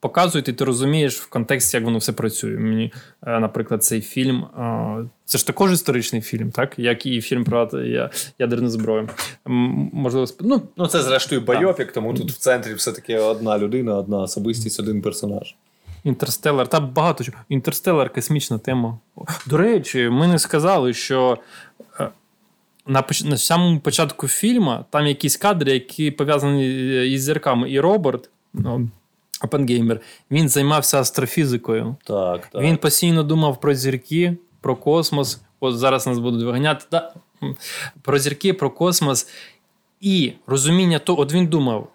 показують, 0.00 0.48
і 0.48 0.52
ти 0.52 0.64
розумієш 0.64 1.16
в 1.20 1.28
контексті, 1.28 1.76
як 1.76 1.84
воно 1.84 1.98
все 1.98 2.12
працює. 2.12 2.58
Мені, 2.58 2.92
е, 3.26 3.40
наприклад, 3.40 3.84
цей 3.84 4.00
фільм. 4.00 4.42
е, 4.44 5.04
Це 5.24 5.38
ж 5.38 5.46
також 5.46 5.72
історичний 5.72 6.22
фільм, 6.22 6.50
так? 6.50 6.78
Як 6.78 7.06
і 7.06 7.20
фільм 7.20 7.44
про 7.44 7.70
ядерну 8.38 8.68
зброю. 8.68 9.08
Можливо, 9.92 10.26
ну, 10.40 10.62
Ну, 10.76 10.86
це 10.86 11.02
зрештою 11.02 11.40
байопік, 11.40 11.92
тому 11.92 12.14
тут 12.14 12.30
в 12.30 12.36
центрі 12.38 12.74
все-таки 12.74 13.18
одна 13.18 13.58
людина, 13.58 13.96
одна 13.96 14.18
особистість, 14.18 14.80
один 14.80 15.02
персонаж. 15.02 15.54
Інтерстеллар, 16.04 16.68
та 16.68 16.80
багато 16.80 17.24
чого. 17.24 17.38
Інтерстеллар 17.48 18.12
космічна 18.12 18.58
тема. 18.58 18.98
До 19.46 19.56
речі, 19.56 20.08
ми 20.08 20.26
не 20.28 20.38
сказали, 20.38 20.94
що 20.94 21.38
е, 22.00 22.08
на, 22.86 23.02
поч- 23.02 23.24
на 23.28 23.36
самому 23.36 23.80
початку 23.80 24.28
фільму 24.28 24.84
там 24.90 25.06
якісь 25.06 25.36
кадри, 25.36 25.72
які 25.72 26.10
пов'язані 26.10 26.66
із 27.12 27.22
зірками. 27.22 27.70
І 27.70 27.80
Роберт, 27.80 28.30
ну, 28.54 28.88
Опенгеймер, 29.44 30.00
він 30.30 30.48
займався 30.48 31.00
астрофізикою. 31.00 31.96
Так, 32.04 32.46
так. 32.46 32.62
Він 32.62 32.76
постійно 32.76 33.22
думав 33.22 33.60
про 33.60 33.74
зірки, 33.74 34.36
про 34.60 34.76
космос. 34.76 35.40
От 35.60 35.78
зараз 35.78 36.06
нас 36.06 36.18
будуть 36.18 36.44
виганяти. 36.44 36.84
Да. 36.90 37.12
Про 38.02 38.18
зірки, 38.18 38.52
про 38.54 38.70
космос. 38.70 39.28
І 40.00 40.32
розуміння 40.46 40.98
того, 40.98 41.20
от 41.22 41.32
він 41.32 41.46
думав, 41.46 41.88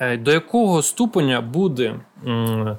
е, 0.00 0.16
до 0.16 0.32
якого 0.32 0.82
ступеня 0.82 1.40
буде. 1.40 2.00
м, 2.26 2.78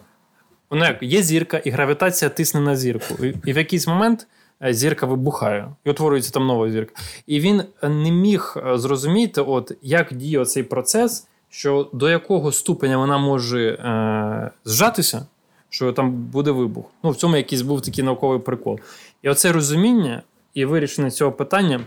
є 1.02 1.22
зірка, 1.24 1.58
і 1.58 1.70
гравітація 1.70 2.30
тисне 2.30 2.60
на 2.60 2.76
зірку. 2.76 3.26
І, 3.46 3.54
в 3.54 3.58
якийсь 3.58 3.88
момент 3.88 4.28
е, 4.64 4.74
зірка 4.74 5.06
вибухає, 5.06 5.70
і 5.84 5.90
утворюється 5.90 6.32
там 6.32 6.48
нова 6.48 6.70
зірка. 6.72 7.02
І 7.28 7.40
він 7.40 7.64
не 7.84 8.12
міг 8.12 8.56
е, 8.58 8.78
зрозуміти, 8.78 9.42
от, 9.42 9.72
як 9.82 10.14
діє 10.14 10.46
цей 10.46 10.64
процес, 10.64 11.28
що 11.50 11.90
до 11.94 12.10
якого 12.10 12.52
ступеня 12.52 12.98
вона 12.98 13.18
може 13.18 13.70
е, 13.70 14.52
зжатися, 14.66 15.26
що 15.70 15.94
там 15.94 16.12
буде 16.12 16.52
вибух. 16.52 16.86
Ну, 17.04 17.10
в 17.10 17.16
цьому 17.16 17.38
якийсь 17.38 17.62
був 17.62 17.82
такий 17.82 18.04
науковий 18.04 18.40
прикол. 18.40 18.80
І 19.22 19.30
оце 19.30 19.52
розуміння 19.52 20.22
і 20.54 20.66
вирішення 20.66 21.12
цього 21.12 21.32
питання 21.32 21.80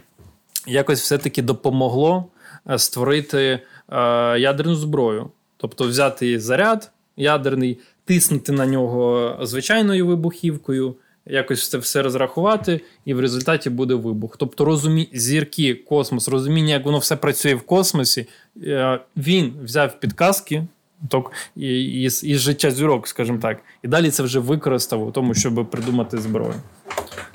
якось 0.66 1.00
все-таки 1.00 1.42
допомогло 1.42 2.24
е, 2.70 2.78
створити 2.78 3.38
е, 3.38 3.60
ядерну 4.38 4.74
зброю. 4.74 5.30
Тобто 5.56 5.88
взяти 5.88 6.40
заряд 6.40 6.90
ядерний, 7.16 7.78
тиснути 8.04 8.52
на 8.52 8.66
нього 8.66 9.36
звичайною 9.42 10.06
вибухівкою, 10.06 10.94
якось 11.26 11.68
це 11.68 11.78
все 11.78 12.02
розрахувати, 12.02 12.80
і 13.04 13.14
в 13.14 13.20
результаті 13.20 13.70
буде 13.70 13.94
вибух. 13.94 14.36
Тобто 14.36 14.64
розумі... 14.64 15.08
зірки, 15.12 15.74
космос, 15.74 16.28
розуміння, 16.28 16.72
як 16.72 16.84
воно 16.84 16.98
все 16.98 17.16
працює 17.16 17.54
в 17.54 17.62
космосі. 17.62 18.26
Е, 18.62 19.00
Він 19.16 19.54
взяв 19.64 20.00
підказки. 20.00 20.66
Із, 21.56 22.24
із 22.24 22.40
життя 22.40 22.70
зірок, 22.70 23.08
скажімо 23.08 23.38
так, 23.38 23.58
і 23.82 23.88
далі 23.88 24.10
це 24.10 24.22
вже 24.22 24.38
використав 24.38 25.08
у 25.08 25.10
тому, 25.10 25.34
щоб 25.34 25.70
придумати 25.70 26.18
зброю. 26.18 26.54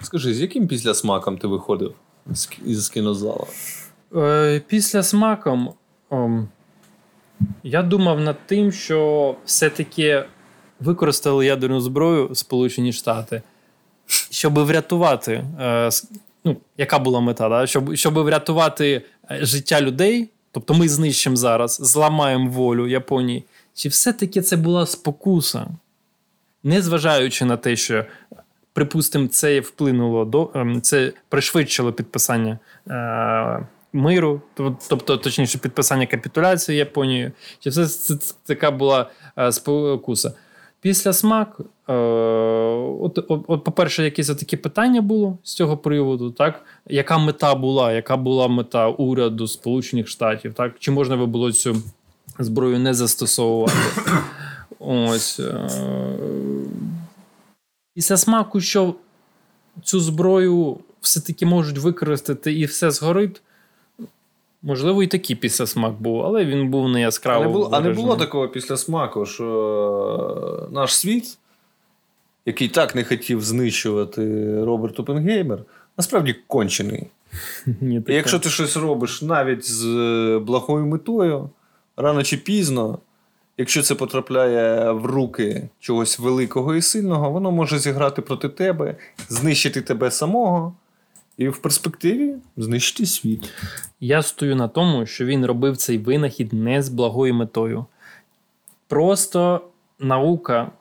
Скажи, 0.01 0.33
з 0.33 0.41
яким 0.41 0.67
після 0.67 0.93
смаком 0.93 1.37
ти 1.37 1.47
виходив 1.47 1.93
із 2.65 2.89
кінозала? 2.89 3.45
Е, 4.15 4.61
Після 4.67 5.03
смаком 5.03 5.73
ем, 6.11 6.47
я 7.63 7.83
думав 7.83 8.19
над 8.19 8.37
тим, 8.45 8.71
що 8.71 9.35
все-таки 9.45 10.25
використали 10.79 11.45
ядерну 11.45 11.81
зброю 11.81 12.35
Сполучені 12.35 12.93
Штати, 12.93 13.41
щоб 14.31 14.59
врятувати, 14.59 15.33
е, 15.59 15.89
ну, 16.43 16.57
яка 16.77 16.99
була 16.99 17.19
мета, 17.19 17.49
да? 17.49 17.67
щоб, 17.67 17.95
щоб 17.95 18.13
врятувати 18.13 19.01
життя 19.29 19.81
людей. 19.81 20.29
Тобто 20.51 20.73
ми 20.73 20.89
знищимо 20.89 21.35
зараз, 21.35 21.79
зламаємо 21.81 22.49
волю 22.49 22.87
Японії. 22.87 23.43
Чи 23.73 23.89
все-таки 23.89 24.41
це 24.41 24.57
була 24.57 24.85
спокуса? 24.85 25.67
Незважаючи 26.63 27.45
на 27.45 27.57
те, 27.57 27.75
що, 27.75 28.05
припустимо, 28.73 29.27
це 29.27 29.59
вплинуло 29.59 30.25
до 30.25 30.51
ем, 30.55 30.81
це 30.81 31.13
пришвидшило 31.29 31.93
підписання 31.93 32.59
е, 32.89 33.67
миру, 33.93 34.41
тобто, 34.89 35.17
точніше, 35.17 35.57
підписання 35.57 36.05
капітуляції 36.05 36.77
Японією. 36.77 37.31
Чи 37.59 37.69
все 37.69 37.87
це, 37.87 38.15
така 38.45 38.71
була 38.71 39.09
е, 39.39 39.51
спокуса? 39.51 40.33
Після 40.81 41.13
смак, 41.13 41.59
е, 41.87 41.93
от, 41.93 43.17
от, 43.27 43.45
от, 43.47 43.63
по-перше, 43.63 44.03
якісь 44.03 44.27
такі 44.27 44.57
питання 44.57 45.01
було 45.01 45.37
з 45.43 45.53
цього 45.53 45.77
приводу, 45.77 46.31
так? 46.31 46.65
Яка 46.87 47.17
мета 47.17 47.55
була? 47.55 47.91
Яка 47.91 48.17
була 48.17 48.47
мета 48.47 48.87
уряду 48.87 49.47
Сполучених 49.47 50.07
Штатів? 50.07 50.53
Так? 50.53 50.75
Чи 50.79 50.91
можна 50.91 51.17
би 51.17 51.25
було 51.25 51.51
цю 51.51 51.81
зброю 52.39 52.79
не 52.79 52.93
застосовувати? 52.93 53.77
Ось. 54.79 55.39
Е, 55.39 55.69
після 57.93 58.17
смаку, 58.17 58.61
що 58.61 58.95
цю 59.83 59.99
зброю 59.99 60.77
все-таки 61.01 61.45
можуть 61.45 61.77
використати 61.77 62.53
і 62.53 62.65
все 62.65 62.91
згорить. 62.91 63.41
Можливо, 64.61 65.03
і 65.03 65.07
такий 65.07 65.35
після 65.35 65.67
смак 65.67 65.93
був, 65.93 66.21
але 66.21 66.45
він 66.45 66.69
був 66.69 66.89
не 66.89 67.09
А 67.25 67.39
не, 67.39 67.47
було, 67.47 67.69
а 67.73 67.79
не 67.79 67.89
було 67.89 68.15
такого 68.15 68.47
після 68.47 68.77
смаку, 68.77 69.25
що 69.25 70.67
е, 70.69 70.73
наш 70.73 70.95
світ, 70.95 71.37
який 72.45 72.67
так 72.67 72.95
не 72.95 73.03
хотів 73.03 73.41
знищувати 73.41 74.53
Роберт 74.63 74.99
Опенгеймер, 74.99 75.59
насправді 75.97 76.35
кончений. 76.47 77.07
Ні, 77.81 78.03
І 78.07 78.13
якщо 78.13 78.39
ти 78.39 78.49
щось 78.49 78.77
робиш 78.77 79.21
навіть 79.21 79.65
з 79.65 79.85
е, 79.85 80.39
благою 80.39 80.85
метою, 80.85 81.49
рано 81.97 82.23
чи 82.23 82.37
пізно, 82.37 82.99
якщо 83.57 83.81
це 83.81 83.95
потрапляє 83.95 84.91
в 84.91 85.05
руки 85.05 85.69
чогось 85.79 86.19
великого 86.19 86.75
і 86.75 86.81
сильного, 86.81 87.31
воно 87.31 87.51
може 87.51 87.79
зіграти 87.79 88.21
проти 88.21 88.49
тебе, 88.49 88.95
знищити 89.29 89.81
тебе 89.81 90.11
самого, 90.11 90.73
і 91.37 91.49
в 91.49 91.57
перспективі 91.57 92.35
знищити 92.57 93.05
світ. 93.05 93.49
Я 93.99 94.21
стою 94.21 94.55
на 94.55 94.67
тому, 94.67 95.05
що 95.05 95.25
він 95.25 95.45
робив 95.45 95.77
цей 95.77 95.97
винахід 95.97 96.53
не 96.53 96.83
з 96.83 96.89
благою 96.89 97.33
метою. 97.33 97.85
Просто 98.87 99.61
наука 99.99 100.71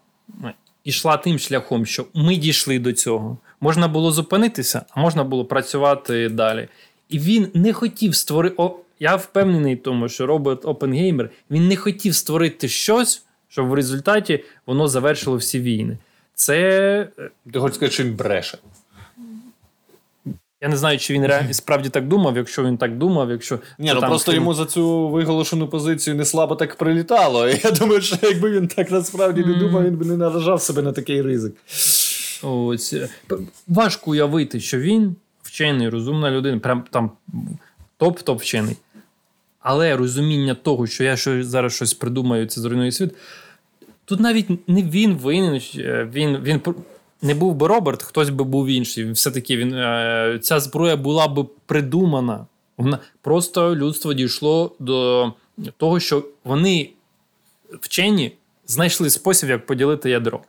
е, 0.45 0.55
ішла 0.85 1.17
тим 1.17 1.39
шляхом, 1.39 1.87
що 1.87 2.07
ми 2.15 2.37
дійшли 2.37 2.79
до 2.79 2.93
цього. 2.93 3.39
Можна 3.61 3.89
було 3.89 4.11
зупинитися, 4.11 4.85
а 4.91 5.01
можна 5.01 5.25
було 5.25 5.45
працювати 5.45 6.29
далі. 6.29 6.69
І 7.09 7.19
він 7.19 7.51
не 7.55 7.73
хотів 7.73 8.15
створити. 8.15 8.63
Я 9.01 9.17
впевнений 9.17 9.75
в 9.75 9.83
тому, 9.83 10.09
що 10.09 10.27
Роберт 10.27 10.65
Опенгеймер 10.65 11.31
він 11.51 11.69
не 11.69 11.77
хотів 11.77 12.15
створити 12.15 12.69
щось, 12.69 13.25
щоб 13.49 13.67
в 13.67 13.75
результаті 13.75 14.45
воно 14.67 14.89
завершило 14.89 15.37
всі 15.37 15.61
війни. 15.61 15.99
Це. 16.35 16.59
Е, 17.19 17.31
Ти 17.53 17.59
хочеш 17.59 17.77
сказати, 17.77 17.95
що 17.95 18.05
він 18.05 18.15
бреше. 18.15 18.59
Я 20.61 20.69
не 20.69 20.77
знаю, 20.77 20.99
чи 20.99 21.15
він 21.15 21.27
реально 21.27 21.55
справді 21.55 21.89
так 21.89 22.09
думав, 22.09 22.37
якщо 22.37 22.65
він 22.65 22.77
так 22.77 22.99
думав, 22.99 23.31
якщо. 23.31 23.59
Ні, 23.79 23.93
ну 23.95 24.01
просто 24.01 24.33
йому 24.33 24.55
за 24.55 24.67
цю 24.67 25.09
виголошену 25.09 25.69
позицію 25.69 26.17
не 26.17 26.25
слабо 26.25 26.55
так 26.57 26.77
прилітало. 26.77 27.49
Я 27.65 27.71
думаю, 27.71 28.01
що 28.01 28.17
якби 28.23 28.51
він 28.51 28.69
так 28.69 28.91
насправді 28.91 29.45
не 29.45 29.55
думав, 29.55 29.85
він 29.85 29.97
би 29.97 30.07
не 30.07 30.17
наражав 30.17 30.63
себе 30.63 30.83
на 30.83 30.93
такий 30.93 31.23
ризик. 31.23 31.55
Ось. 32.43 32.93
Е, 32.93 33.09
важко 33.69 34.11
уявити, 34.11 34.61
що 34.61 34.79
він 34.79 35.17
вчений, 35.43 35.89
розумна 35.89 36.31
людина, 36.31 36.59
прям 36.59 36.85
там 36.91 37.11
топ-топ 38.01 38.37
вчений. 38.37 38.77
Але 39.61 39.97
розуміння 39.97 40.55
того, 40.55 40.87
що 40.87 41.05
я 41.05 41.17
зараз 41.43 41.75
щось 41.75 41.95
придумаю, 41.95 42.47
це 42.47 42.61
зруйнує 42.61 42.93
світ. 42.93 43.15
Тут 44.05 44.21
навіть 44.21 44.69
не 44.69 44.83
він 44.83 45.15
винен, 45.15 45.61
е, 45.77 46.09
він 46.13 46.39
він 46.43 46.61
не 47.23 47.35
був 47.35 47.55
би 47.55 47.67
Роберт, 47.67 48.03
хтось 48.03 48.31
би 48.31 48.45
був 48.45 48.67
інший. 48.67 49.11
Все-таки 49.11 49.57
він 49.57 49.75
е, 49.75 50.39
ця 50.43 50.61
зброя 50.61 50.97
була 50.97 51.29
б 51.29 51.49
придумана. 51.67 52.47
Вона 52.77 52.99
просто 53.23 53.77
людство 53.77 54.15
дійшло 54.15 54.73
до 54.79 55.33
того, 55.77 56.01
що 56.01 56.25
вони 56.45 56.91
вчені 57.81 58.33
знайшли 58.67 59.11
спосіб, 59.11 59.51
як 59.51 59.67
поділити 59.67 60.11
ядро. 60.11 60.41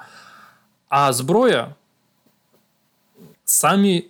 А 0.89 1.14
зброя 1.14 1.76
самі 3.45 4.06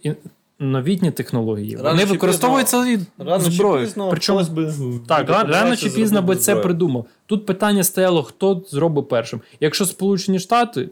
новітні 0.60 1.12
технології. 1.12 1.76
Рано 1.76 1.90
вони 1.90 2.06
використовуються 2.06 2.84
від 2.84 3.00
зброї. 3.38 3.88
Причому 4.10 4.44
би 4.44 4.74
так, 5.08 5.30
рано 5.30 5.76
чи 5.76 5.90
пізно 5.90 6.22
би 6.22 6.36
це 6.36 6.56
придумав. 6.56 7.06
Тут 7.26 7.46
питання 7.46 7.84
стояло, 7.84 8.24
хто 8.24 8.64
зробить 8.70 9.10
першим. 9.10 9.42
Якщо 9.60 9.86
Сполучені 9.86 10.40
Штати 10.40 10.90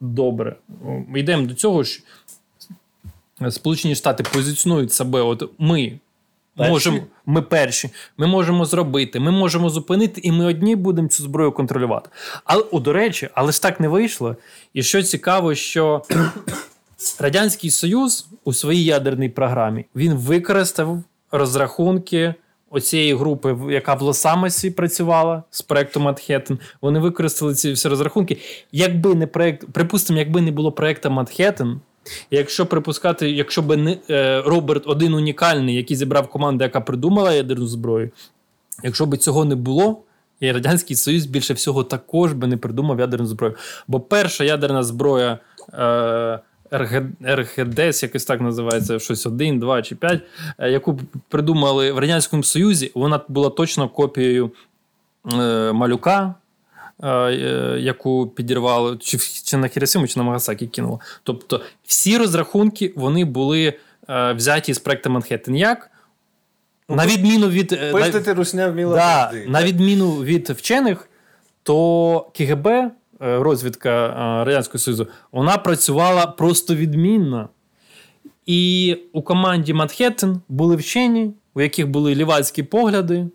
добре, 0.00 0.56
ми 1.08 1.20
йдемо 1.20 1.46
до 1.46 1.54
цього, 1.54 1.84
що 1.84 2.02
Сполучені 3.50 3.94
Штати 3.94 4.24
позиціонують 4.32 4.92
себе, 4.92 5.20
от 5.20 5.50
ми. 5.58 5.98
Перші? 6.56 6.70
Можемо, 6.70 7.00
ми 7.26 7.42
перші, 7.42 7.90
ми 8.16 8.26
можемо 8.26 8.64
зробити, 8.64 9.20
ми 9.20 9.30
можемо 9.30 9.70
зупинити, 9.70 10.20
і 10.24 10.32
ми 10.32 10.44
одні 10.44 10.76
будемо 10.76 11.08
цю 11.08 11.22
зброю 11.22 11.52
контролювати. 11.52 12.10
Але 12.44 12.64
о, 12.72 12.80
до 12.80 12.92
речі, 12.92 13.28
але 13.34 13.52
ж 13.52 13.62
так 13.62 13.80
не 13.80 13.88
вийшло. 13.88 14.36
І 14.74 14.82
що 14.82 15.02
цікаво, 15.02 15.54
що 15.54 16.02
Радянський 17.18 17.70
Союз 17.70 18.26
у 18.44 18.52
своїй 18.52 18.84
ядерній 18.84 19.28
програмі 19.28 19.84
він 19.96 20.14
використав 20.14 21.02
розрахунки 21.30 22.34
оцієї 22.70 23.14
групи, 23.14 23.56
яка 23.70 23.94
в 23.94 24.02
Лос-Амосі 24.02 24.70
працювала 24.70 25.42
з 25.50 25.62
проектом 25.62 26.02
Манхеттен. 26.02 26.58
Вони 26.80 26.98
використали 26.98 27.54
ці 27.54 27.72
всі 27.72 27.88
розрахунки. 27.88 28.38
Якби 28.72 29.14
не 29.14 29.26
проект, 29.26 29.72
припустимо, 29.72 30.18
якби 30.18 30.40
не 30.40 30.50
було 30.50 30.72
проекту 30.72 31.10
Манхеттен, 31.10 31.80
Якщо 32.30 32.66
припускати, 32.66 33.30
якщо 33.30 33.62
би 33.62 33.76
не 33.76 33.98
е, 34.10 34.42
Роберт 34.42 34.86
один 34.86 35.14
унікальний, 35.14 35.74
який 35.74 35.96
зібрав 35.96 36.28
команду, 36.28 36.64
яка 36.64 36.80
придумала 36.80 37.32
ядерну 37.32 37.66
зброю, 37.66 38.10
якщо 38.82 39.06
б 39.06 39.16
цього 39.16 39.44
не 39.44 39.54
було, 39.54 40.02
і 40.40 40.52
Радянський 40.52 40.96
Союз 40.96 41.26
більше 41.26 41.54
всього 41.54 41.84
також 41.84 42.32
би 42.32 42.46
не 42.46 42.56
придумав 42.56 43.00
ядерну 43.00 43.26
зброю. 43.26 43.54
Бо 43.88 44.00
перша 44.00 44.44
ядерна 44.44 44.82
зброя 44.82 45.38
е, 45.72 46.38
РГДС, 46.70 48.02
якось 48.02 48.24
так 48.24 48.40
називається, 48.40 48.98
щось 48.98 49.26
1, 49.26 49.58
2 49.60 49.82
чи 49.82 49.94
5, 49.94 50.22
е, 50.58 50.70
яку 50.70 51.00
придумали 51.28 51.92
в 51.92 51.98
Радянському 51.98 52.42
Союзі, 52.42 52.92
вона 52.94 53.20
була 53.28 53.50
точно 53.50 53.88
копією 53.88 54.50
е, 55.32 55.72
малюка. 55.72 56.34
Е, 57.04 57.76
яку 57.78 58.26
підірвали 58.26 58.96
чи 59.00 59.18
чи 59.18 59.56
на 59.56 59.68
Хіросиму, 59.68 60.06
чи 60.06 60.20
на 60.20 60.24
Магасакі 60.24 60.66
кинули. 60.66 60.98
Тобто 61.22 61.60
всі 61.84 62.18
розрахунки 62.18 62.92
вони 62.96 63.24
були 63.24 63.74
взяті 64.08 64.74
з 64.74 64.78
проекту 64.78 65.10
Манхеттен. 65.10 65.56
Як? 65.56 65.90
Ну, 66.88 66.96
на 66.96 67.06
відміну 67.06 67.48
від 67.48 67.92
Пиздити 67.92 68.32
русня 68.32 68.68
вміла 68.68 68.96
да, 68.96 69.32
на 69.46 69.64
відміну 69.64 70.22
від 70.22 70.50
вчених, 70.50 71.08
то 71.62 72.30
КГБ 72.36 72.66
Е, 72.66 72.90
розвідка 73.20 74.06
е, 74.06 74.44
Радянського 74.44 74.78
Союзу, 74.78 75.06
вона 75.32 75.56
працювала 75.56 76.26
просто 76.26 76.74
відмінно. 76.74 77.48
І 78.46 78.96
у 79.12 79.22
команді 79.22 79.72
Манхеттен 79.72 80.40
були 80.48 80.76
вчені, 80.76 81.32
у 81.54 81.60
яких 81.60 81.88
були 81.88 82.14
лівацькі 82.14 82.62
погляди, 82.62 83.26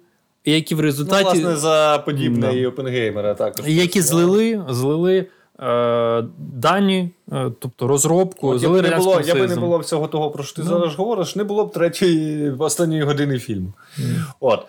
і 0.44 0.52
які 0.52 0.76
в 0.76 0.80
результаті. 0.80 1.24
Ну, 1.24 1.32
власне, 1.32 1.56
за 1.56 2.04
подібне 2.06 2.48
да. 2.48 2.52
і 2.52 2.66
Опенгеймера 2.66 3.34
також. 3.34 3.68
Які 3.68 4.02
злили 4.02 4.66
злили 4.70 5.28
е, 5.60 6.24
дані, 6.38 7.12
е, 7.32 7.52
тобто 7.60 7.88
розробку. 7.88 8.48
От, 8.50 8.60
злили 8.60 8.82
не 8.82 8.96
було, 8.96 9.22
Якби 9.26 9.48
не 9.48 9.56
було 9.56 9.78
всього 9.78 10.08
того, 10.08 10.32
про 10.32 10.44
що 10.44 10.56
ти 10.56 10.62
no. 10.62 10.66
зараз 10.66 10.96
говориш, 10.96 11.36
не 11.36 11.44
було 11.44 11.66
б 11.66 11.72
третьої 11.72 12.52
останньої 12.52 13.04
години 13.04 13.40
фільму. 13.40 13.74
Mm. 14.00 14.24
От. 14.40 14.66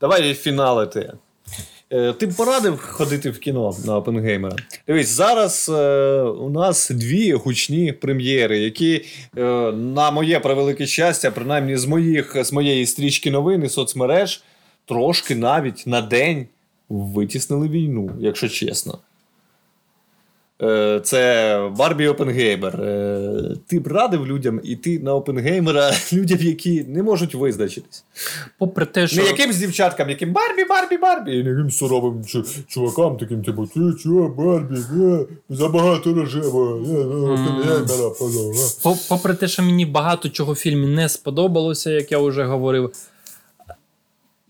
Давай 0.00 0.34
фіналити. 0.34 1.12
Е, 1.90 2.12
ти 2.12 2.26
б 2.26 2.34
порадив 2.34 2.80
ходити 2.80 3.30
в 3.30 3.38
кіно 3.38 3.74
на 3.86 3.96
Опенгеймера? 3.96 4.56
Дивись, 4.86 5.08
зараз 5.08 5.68
е, 5.68 6.20
у 6.22 6.50
нас 6.50 6.90
дві 6.90 7.32
гучні 7.32 7.92
прем'єри, 7.92 8.58
які, 8.58 9.04
е, 9.36 9.42
на 9.72 10.10
моє 10.10 10.40
превелике 10.40 10.86
щастя, 10.86 11.30
принаймні 11.30 11.76
з 11.76 11.84
моїх 11.84 12.44
з 12.44 12.52
моєї 12.52 12.86
стрічки 12.86 13.30
новин 13.30 13.64
і 13.64 13.68
соцмереж, 13.68 14.42
трошки 14.84 15.34
навіть 15.34 15.86
на 15.86 16.02
день 16.02 16.46
витіснили 16.88 17.68
війну, 17.68 18.10
якщо 18.20 18.48
чесно. 18.48 18.98
Е, 20.62 21.00
це 21.04 21.70
Барбі 21.78 22.06
Опенгеймер. 22.06 22.80
Е, 22.80 23.56
ти 23.66 23.80
б 23.80 23.86
радив 23.86 24.26
людям 24.26 24.60
іти 24.64 24.98
на 24.98 25.14
Опенгеймера, 25.14 25.92
людям, 26.12 26.38
які 26.40 26.84
не 26.84 27.02
можуть 27.02 27.34
визначитись. 27.34 28.04
Попри 28.58 28.86
те, 28.86 29.06
що... 29.06 29.22
Не 29.22 29.28
якимсь 29.28 29.56
дівчаткам, 29.56 30.10
яким 30.10 30.32
Барбі, 30.32 30.64
Барбі, 30.64 30.96
Барбі, 30.96 31.32
і 31.32 31.36
яким 31.36 31.70
суровим 31.70 32.24
чувакам, 32.68 33.16
таким, 33.16 33.42
типу, 33.42 33.66
ти 33.66 33.80
чого, 34.02 34.28
Барбі, 34.28 34.76
не, 34.92 35.24
забагато 35.48 36.14
рожево, 36.14 36.82
не, 36.86 37.04
на 37.04 37.32
Опенгеймера, 37.32 38.10
Попри 39.08 39.34
те, 39.34 39.48
що 39.48 39.62
мені 39.62 39.86
багато 39.86 40.28
чого 40.28 40.52
в 40.52 40.56
фільмі 40.56 40.86
не 40.86 41.08
сподобалося, 41.08 41.90
як 41.90 42.12
я 42.12 42.18
вже 42.18 42.44
говорив. 42.44 42.92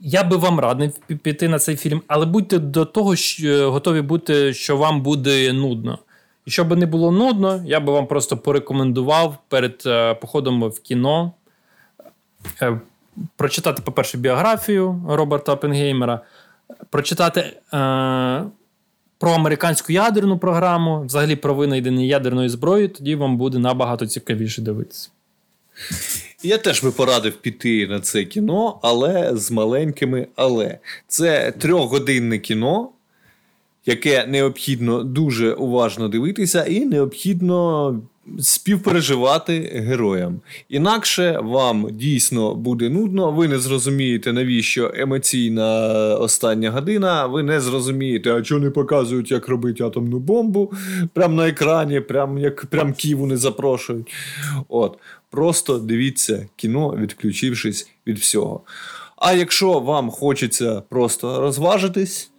Я 0.00 0.24
би 0.24 0.36
вам 0.36 0.60
радив 0.60 0.98
піти 0.98 1.48
на 1.48 1.58
цей 1.58 1.76
фільм, 1.76 2.02
але 2.06 2.26
будьте 2.26 2.58
до 2.58 2.84
того, 2.84 3.16
що 3.16 3.72
готові 3.72 4.00
бути, 4.02 4.54
що 4.54 4.76
вам 4.76 5.02
буде 5.02 5.52
нудно. 5.52 5.98
І 6.46 6.50
щоб 6.50 6.78
не 6.78 6.86
було 6.86 7.12
нудно, 7.12 7.62
я 7.66 7.80
би 7.80 7.92
вам 7.92 8.06
просто 8.06 8.36
порекомендував 8.36 9.38
перед 9.48 9.82
е, 9.86 10.14
походом 10.14 10.64
в 10.64 10.80
кіно 10.80 11.32
е, 12.62 12.80
прочитати, 13.36 13.82
по-перше, 13.82 14.18
біографію 14.18 15.02
Роберта 15.08 15.52
Опенгеймера, 15.52 16.20
прочитати 16.90 17.40
е, 17.40 17.52
про 19.18 19.32
американську 19.32 19.92
ядерну 19.92 20.38
програму, 20.38 21.00
взагалі 21.00 21.36
про 21.36 21.54
винайдення 21.54 22.04
ядерної 22.04 22.48
зброї, 22.48 22.88
тоді 22.88 23.14
вам 23.14 23.36
буде 23.36 23.58
набагато 23.58 24.06
цікавіше 24.06 24.62
дивитися. 24.62 25.10
Я 26.46 26.58
теж 26.58 26.82
би 26.82 26.90
порадив 26.90 27.32
піти 27.32 27.86
на 27.86 28.00
це 28.00 28.24
кіно, 28.24 28.78
але 28.82 29.36
з 29.36 29.50
маленькими 29.50 30.26
але. 30.36 30.78
Це 31.08 31.52
трьохгодинне 31.58 32.38
кіно, 32.38 32.90
яке 33.86 34.26
необхідно 34.26 35.02
дуже 35.02 35.52
уважно 35.52 36.08
дивитися, 36.08 36.64
і 36.64 36.84
необхідно 36.84 38.00
співпереживати 38.40 39.60
героям. 39.60 40.40
Інакше 40.68 41.38
вам 41.42 41.88
дійсно 41.90 42.54
буде 42.54 42.90
нудно, 42.90 43.32
ви 43.32 43.48
не 43.48 43.58
зрозумієте, 43.58 44.32
навіщо 44.32 44.92
емоційна 44.94 45.88
остання 46.16 46.70
година, 46.70 47.26
ви 47.26 47.42
не 47.42 47.60
зрозумієте, 47.60 48.34
а 48.34 48.42
чого 48.42 48.60
не 48.60 48.70
показують, 48.70 49.30
як 49.30 49.48
робити 49.48 49.84
атомну 49.84 50.18
бомбу 50.18 50.72
прямо 51.12 51.34
на 51.34 51.48
екрані, 51.48 52.00
прям 52.00 52.38
як 52.38 52.66
прям 52.66 52.92
Ківу 52.92 53.26
не 53.26 53.36
запрошують. 53.36 54.14
От. 54.68 54.98
Просто 55.30 55.78
дивіться 55.78 56.46
кіно, 56.56 56.96
відключившись 57.00 57.90
від 58.06 58.18
всього. 58.18 58.60
А 59.16 59.32
якщо 59.32 59.80
вам 59.80 60.10
хочеться 60.10 60.82
просто 60.88 61.40
розважитись, 61.40 62.30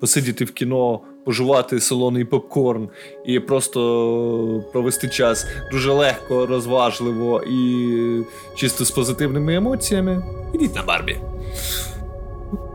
посидіти 0.00 0.44
в 0.44 0.50
кіно, 0.50 1.00
пожувати 1.24 1.80
солоний 1.80 2.24
попкорн 2.24 2.88
і 3.24 3.40
просто 3.40 4.64
провести 4.72 5.08
час 5.08 5.46
дуже 5.72 5.92
легко, 5.92 6.46
розважливо 6.46 7.42
і 7.42 8.22
чисто 8.54 8.84
з 8.84 8.90
позитивними 8.90 9.54
емоціями, 9.54 10.22
ідіть 10.54 10.74
на 10.74 10.82
Барбі. 10.82 11.16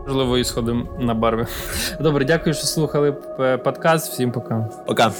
Можливо, 0.06 0.38
і 0.38 0.44
сходимо 0.44 0.86
на 1.00 1.14
Барбі. 1.14 1.46
Добре, 2.00 2.24
дякую, 2.24 2.54
що 2.54 2.66
слухали 2.66 3.12
подкаст. 3.64 4.12
Всім 4.12 4.32
пока. 4.32 4.68
Пока. 4.86 5.12